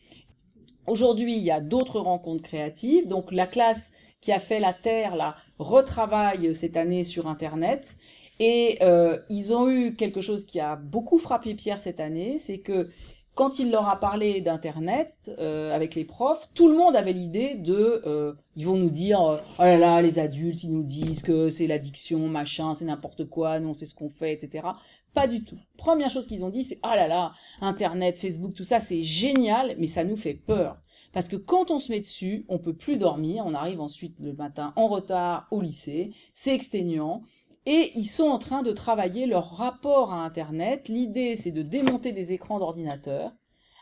Aujourd'hui, 0.88 1.38
il 1.38 1.44
y 1.44 1.52
a 1.52 1.62
d'autres 1.62 2.00
rencontres 2.00 2.44
créatives. 2.44 3.08
Donc 3.08 3.32
la 3.32 3.48
classe 3.48 3.94
qui 4.22 4.32
a 4.32 4.40
fait 4.40 4.60
la 4.60 4.74
Terre 4.74 5.16
là 5.16 5.36
retravaille 5.58 6.54
cette 6.54 6.78
année 6.78 7.04
sur 7.04 7.28
Internet. 7.28 7.98
Et 8.40 8.78
euh, 8.82 9.20
ils 9.30 9.54
ont 9.54 9.70
eu 9.70 9.96
quelque 9.96 10.22
chose 10.22 10.46
qui 10.46 10.60
a 10.60 10.78
beaucoup 10.78 11.18
frappé 11.18 11.56
Pierre 11.56 11.82
cette 11.82 12.00
année, 12.00 12.40
c'est 12.40 12.60
que 12.60 12.90
quand 13.36 13.58
il 13.60 13.72
leur 13.72 13.88
a 13.88 13.98
parlé 13.98 14.42
d'Internet 14.42 15.32
euh, 15.40 15.74
avec 15.74 15.96
les 15.96 16.04
profs, 16.04 16.50
tout 16.54 16.68
le 16.68 16.76
monde 16.76 16.96
avait 16.96 17.14
l'idée 17.14 17.56
de, 17.56 18.02
euh, 18.06 18.34
ils 18.58 18.66
vont 18.66 18.76
nous 18.76 18.90
dire, 18.90 19.22
oh 19.22 19.62
là 19.62 19.78
là, 19.78 20.02
les 20.02 20.20
adultes, 20.20 20.64
ils 20.64 20.74
nous 20.74 20.84
disent 20.84 21.22
que 21.22 21.48
c'est 21.48 21.68
l'addiction, 21.68 22.20
machin, 22.28 22.74
c'est 22.74 22.84
n'importe 22.84 23.30
quoi, 23.30 23.60
non, 23.62 23.74
c'est 23.74 23.86
ce 23.86 23.96
qu'on 23.96 24.10
fait, 24.10 24.34
etc. 24.34 24.68
Pas 25.14 25.28
du 25.28 25.44
tout. 25.46 25.58
Première 25.78 26.10
chose 26.10 26.28
qu'ils 26.28 26.44
ont 26.44 26.50
dit, 26.50 26.66
c'est, 26.66 26.80
ah 26.84 26.98
là 26.98 27.08
là, 27.08 27.32
Internet, 27.62 28.18
Facebook, 28.18 28.54
tout 28.54 28.66
ça, 28.66 28.82
c'est 28.82 29.04
génial, 29.04 29.76
mais 29.78 29.88
ça 29.88 30.04
nous 30.04 30.18
fait 30.18 30.34
peur. 30.34 30.78
Parce 31.12 31.28
que 31.28 31.36
quand 31.36 31.72
on 31.72 31.80
se 31.80 31.92
met 31.92 32.00
dessus, 32.00 32.46
on 32.50 32.60
peut 32.60 32.76
plus 32.76 32.98
dormir, 32.98 33.44
on 33.46 33.54
arrive 33.54 33.82
ensuite 33.82 34.16
le 34.20 34.34
matin 34.34 34.74
en 34.76 34.88
retard 34.88 35.48
au 35.52 35.62
lycée, 35.62 36.12
c'est 36.34 36.54
exténuant. 36.54 37.24
Et 37.66 37.92
ils 37.96 38.08
sont 38.08 38.28
en 38.28 38.40
train 38.40 38.64
de 38.64 38.72
travailler 38.72 39.26
leur 39.26 39.58
rapport 39.58 40.14
à 40.14 40.24
Internet. 40.24 40.88
L'idée, 40.88 41.36
c'est 41.36 41.52
de 41.52 41.62
démonter 41.62 42.12
des 42.12 42.34
écrans 42.34 42.60
d'ordinateur 42.60 43.32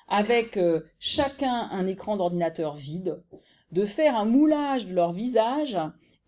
avec 0.07 0.57
euh, 0.57 0.81
chacun 0.99 1.67
un 1.71 1.85
écran 1.85 2.17
d'ordinateur 2.17 2.75
vide, 2.75 3.21
de 3.71 3.85
faire 3.85 4.15
un 4.15 4.25
moulage 4.25 4.87
de 4.87 4.93
leur 4.93 5.11
visage 5.11 5.77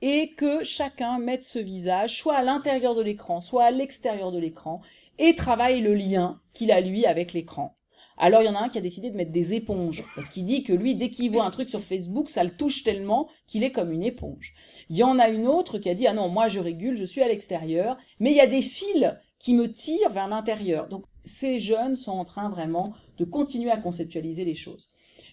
et 0.01 0.31
que 0.31 0.63
chacun 0.63 1.19
mette 1.19 1.43
ce 1.43 1.59
visage 1.59 2.17
soit 2.17 2.35
à 2.35 2.43
l'intérieur 2.43 2.95
de 2.95 3.01
l'écran, 3.01 3.41
soit 3.41 3.65
à 3.65 3.71
l'extérieur 3.71 4.31
de 4.31 4.39
l'écran 4.39 4.81
et 5.17 5.35
travaille 5.35 5.81
le 5.81 5.93
lien 5.93 6.39
qu'il 6.53 6.71
a 6.71 6.81
lui 6.81 7.05
avec 7.05 7.33
l'écran. 7.33 7.75
Alors 8.21 8.41
il 8.41 8.47
y 8.47 8.49
en 8.49 8.55
a 8.55 8.59
un 8.59 8.69
qui 8.69 8.77
a 8.77 8.81
décidé 8.81 9.09
de 9.09 9.15
mettre 9.15 9.31
des 9.31 9.53
éponges, 9.53 10.03
parce 10.13 10.29
qu'il 10.29 10.43
dit 10.43 10.63
que 10.63 10.73
lui, 10.73 10.93
dès 10.93 11.09
qu'il 11.09 11.31
voit 11.31 11.45
un 11.45 11.51
truc 11.51 11.69
sur 11.69 11.81
Facebook, 11.81 12.29
ça 12.29 12.43
le 12.43 12.51
touche 12.51 12.83
tellement 12.83 13.29
qu'il 13.47 13.63
est 13.63 13.71
comme 13.71 13.93
une 13.93 14.03
éponge. 14.03 14.53
Il 14.89 14.97
y 14.97 15.03
en 15.03 15.19
a 15.19 15.29
une 15.29 15.47
autre 15.47 15.79
qui 15.79 15.89
a 15.89 15.95
dit, 15.95 16.05
ah 16.05 16.13
non, 16.13 16.27
moi 16.27 16.49
je 16.49 16.59
régule, 16.59 16.97
je 16.97 17.05
suis 17.05 17.23
à 17.23 17.29
l'extérieur, 17.29 17.97
mais 18.19 18.31
il 18.31 18.35
y 18.35 18.41
a 18.41 18.47
des 18.47 18.61
fils 18.61 19.15
qui 19.39 19.53
me 19.53 19.71
tirent 19.71 20.11
vers 20.11 20.27
l'intérieur. 20.27 20.89
Donc 20.89 21.05
ces 21.23 21.59
jeunes 21.59 21.95
sont 21.95 22.11
en 22.11 22.25
train 22.25 22.49
vraiment 22.49 22.93
de 23.17 23.23
continuer 23.23 23.71
à 23.71 23.77
conceptualiser 23.77 24.43
les 24.43 24.55
choses. 24.55 24.89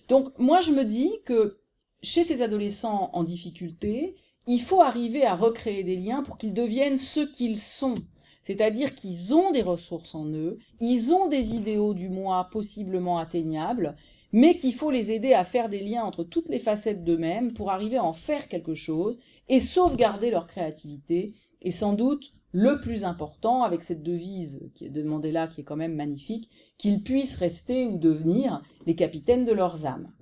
Donc 0.09 0.39
moi 0.39 0.61
je 0.61 0.71
me 0.71 0.85
dis 0.85 1.13
que 1.25 1.59
chez 2.03 2.23
ces 2.23 2.41
adolescents 2.41 3.11
en 3.13 3.25
difficulté, 3.25 4.15
il 4.47 4.63
faut 4.63 4.83
arriver 4.83 5.25
à 5.25 5.35
recréer 5.35 5.83
des 5.83 5.97
liens 5.97 6.23
pour 6.23 6.39
qu'ils 6.39 6.55
deviennent 6.55 6.99
ce 6.99 7.21
qu'ils 7.21 7.59
sont. 7.59 7.97
C'est-à-dire 8.47 8.95
qu'ils 8.95 9.35
ont 9.35 9.51
des 9.51 9.63
ressources 9.63 10.15
en 10.15 10.25
eux, 10.27 10.61
ils 10.79 11.13
ont 11.13 11.29
des 11.29 11.57
idéaux 11.57 11.95
du 11.95 12.09
moi 12.09 12.49
possiblement 12.53 13.19
atteignables, 13.19 13.97
mais 14.31 14.57
qu'il 14.57 14.73
faut 14.73 14.93
les 14.93 15.11
aider 15.11 15.33
à 15.33 15.45
faire 15.45 15.69
des 15.69 15.81
liens 15.81 16.05
entre 16.05 16.23
toutes 16.23 16.49
les 16.49 16.61
facettes 16.61 17.03
d'eux-mêmes 17.03 17.55
pour 17.55 17.73
arriver 17.73 17.97
à 17.97 18.05
en 18.05 18.13
faire 18.13 18.47
quelque 18.47 18.77
chose 18.77 19.19
et 19.49 19.59
sauvegarder 19.59 20.31
leur 20.31 20.47
créativité. 20.47 21.35
Et 21.61 21.73
sans 21.73 21.95
doute, 21.95 22.35
le 22.53 22.81
plus 22.81 23.05
important, 23.05 23.65
avec 23.65 23.83
cette 23.83 24.05
devise 24.05 24.61
qui 24.77 24.85
est 24.87 24.91
demandée 24.91 25.33
là, 25.33 25.49
qui 25.49 25.63
est 25.63 25.65
quand 25.65 25.75
même 25.75 25.97
magnifique, 25.97 26.49
qu'ils 26.79 27.03
puissent 27.03 27.39
rester 27.39 27.85
ou 27.87 27.99
devenir 27.99 28.63
les 28.87 28.95
capitaines 28.95 29.45
de 29.45 29.53
leurs 29.53 29.87
âmes. 29.87 30.13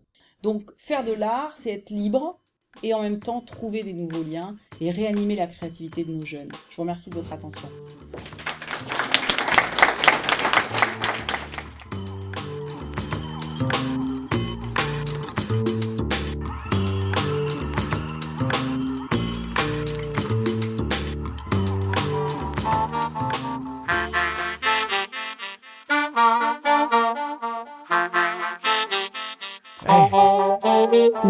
Donc 0.42 0.72
faire 0.78 1.04
de 1.04 1.12
l'art, 1.12 1.58
c'est 1.58 1.72
être 1.74 1.90
libre 1.90 2.40
et 2.82 2.94
en 2.94 3.02
même 3.02 3.18
temps 3.18 3.40
trouver 3.40 3.82
des 3.82 3.92
nouveaux 3.92 4.22
liens 4.22 4.54
et 4.80 4.90
réanimer 4.90 5.36
la 5.36 5.46
créativité 5.46 6.04
de 6.04 6.12
nos 6.12 6.26
jeunes. 6.26 6.50
Je 6.70 6.76
vous 6.76 6.82
remercie 6.82 7.10
de 7.10 7.14
votre 7.14 7.32
attention. 7.32 7.68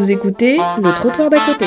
Vous 0.05 0.11
écoutez 0.11 0.59
le 0.59 0.93
trottoir 0.93 1.31
d'à 1.31 1.39
côté. 1.41 1.65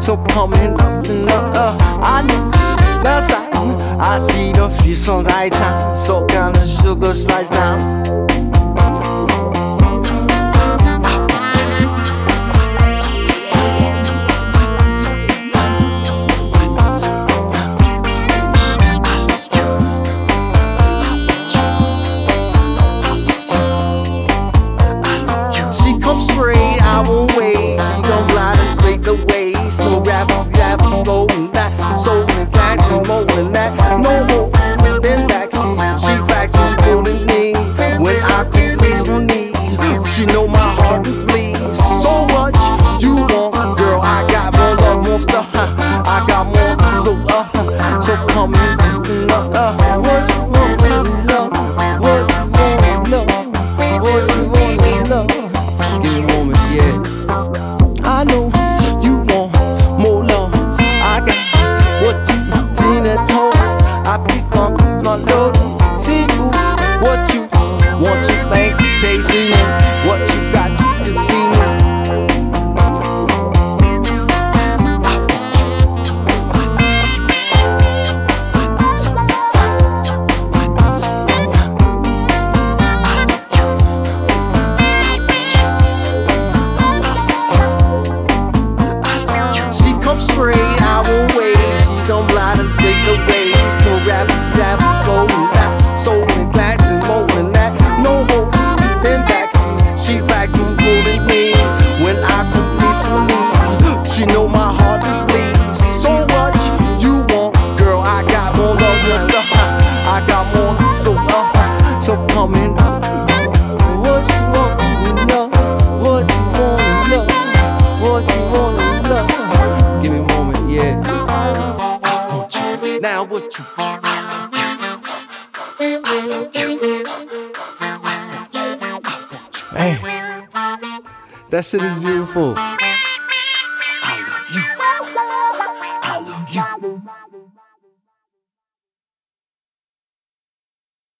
So 0.00 0.16
pumping 0.16 0.30
på 0.34 0.46
min 0.46 0.80
aften 0.80 1.28
og 1.28 1.44
uh, 1.48 2.10
og 2.12 2.24
nus 2.24 2.54
Lad 3.04 3.22
I 4.00 4.18
see 4.18 4.52
the 4.52 4.68
fish 4.82 5.08
on 5.08 5.24
right 5.24 5.52
time 5.52 5.96
So 5.96 6.26
can 6.26 6.52
the 6.52 6.66
sugar 6.66 7.14
slice 7.14 7.50
down. 7.50 8.43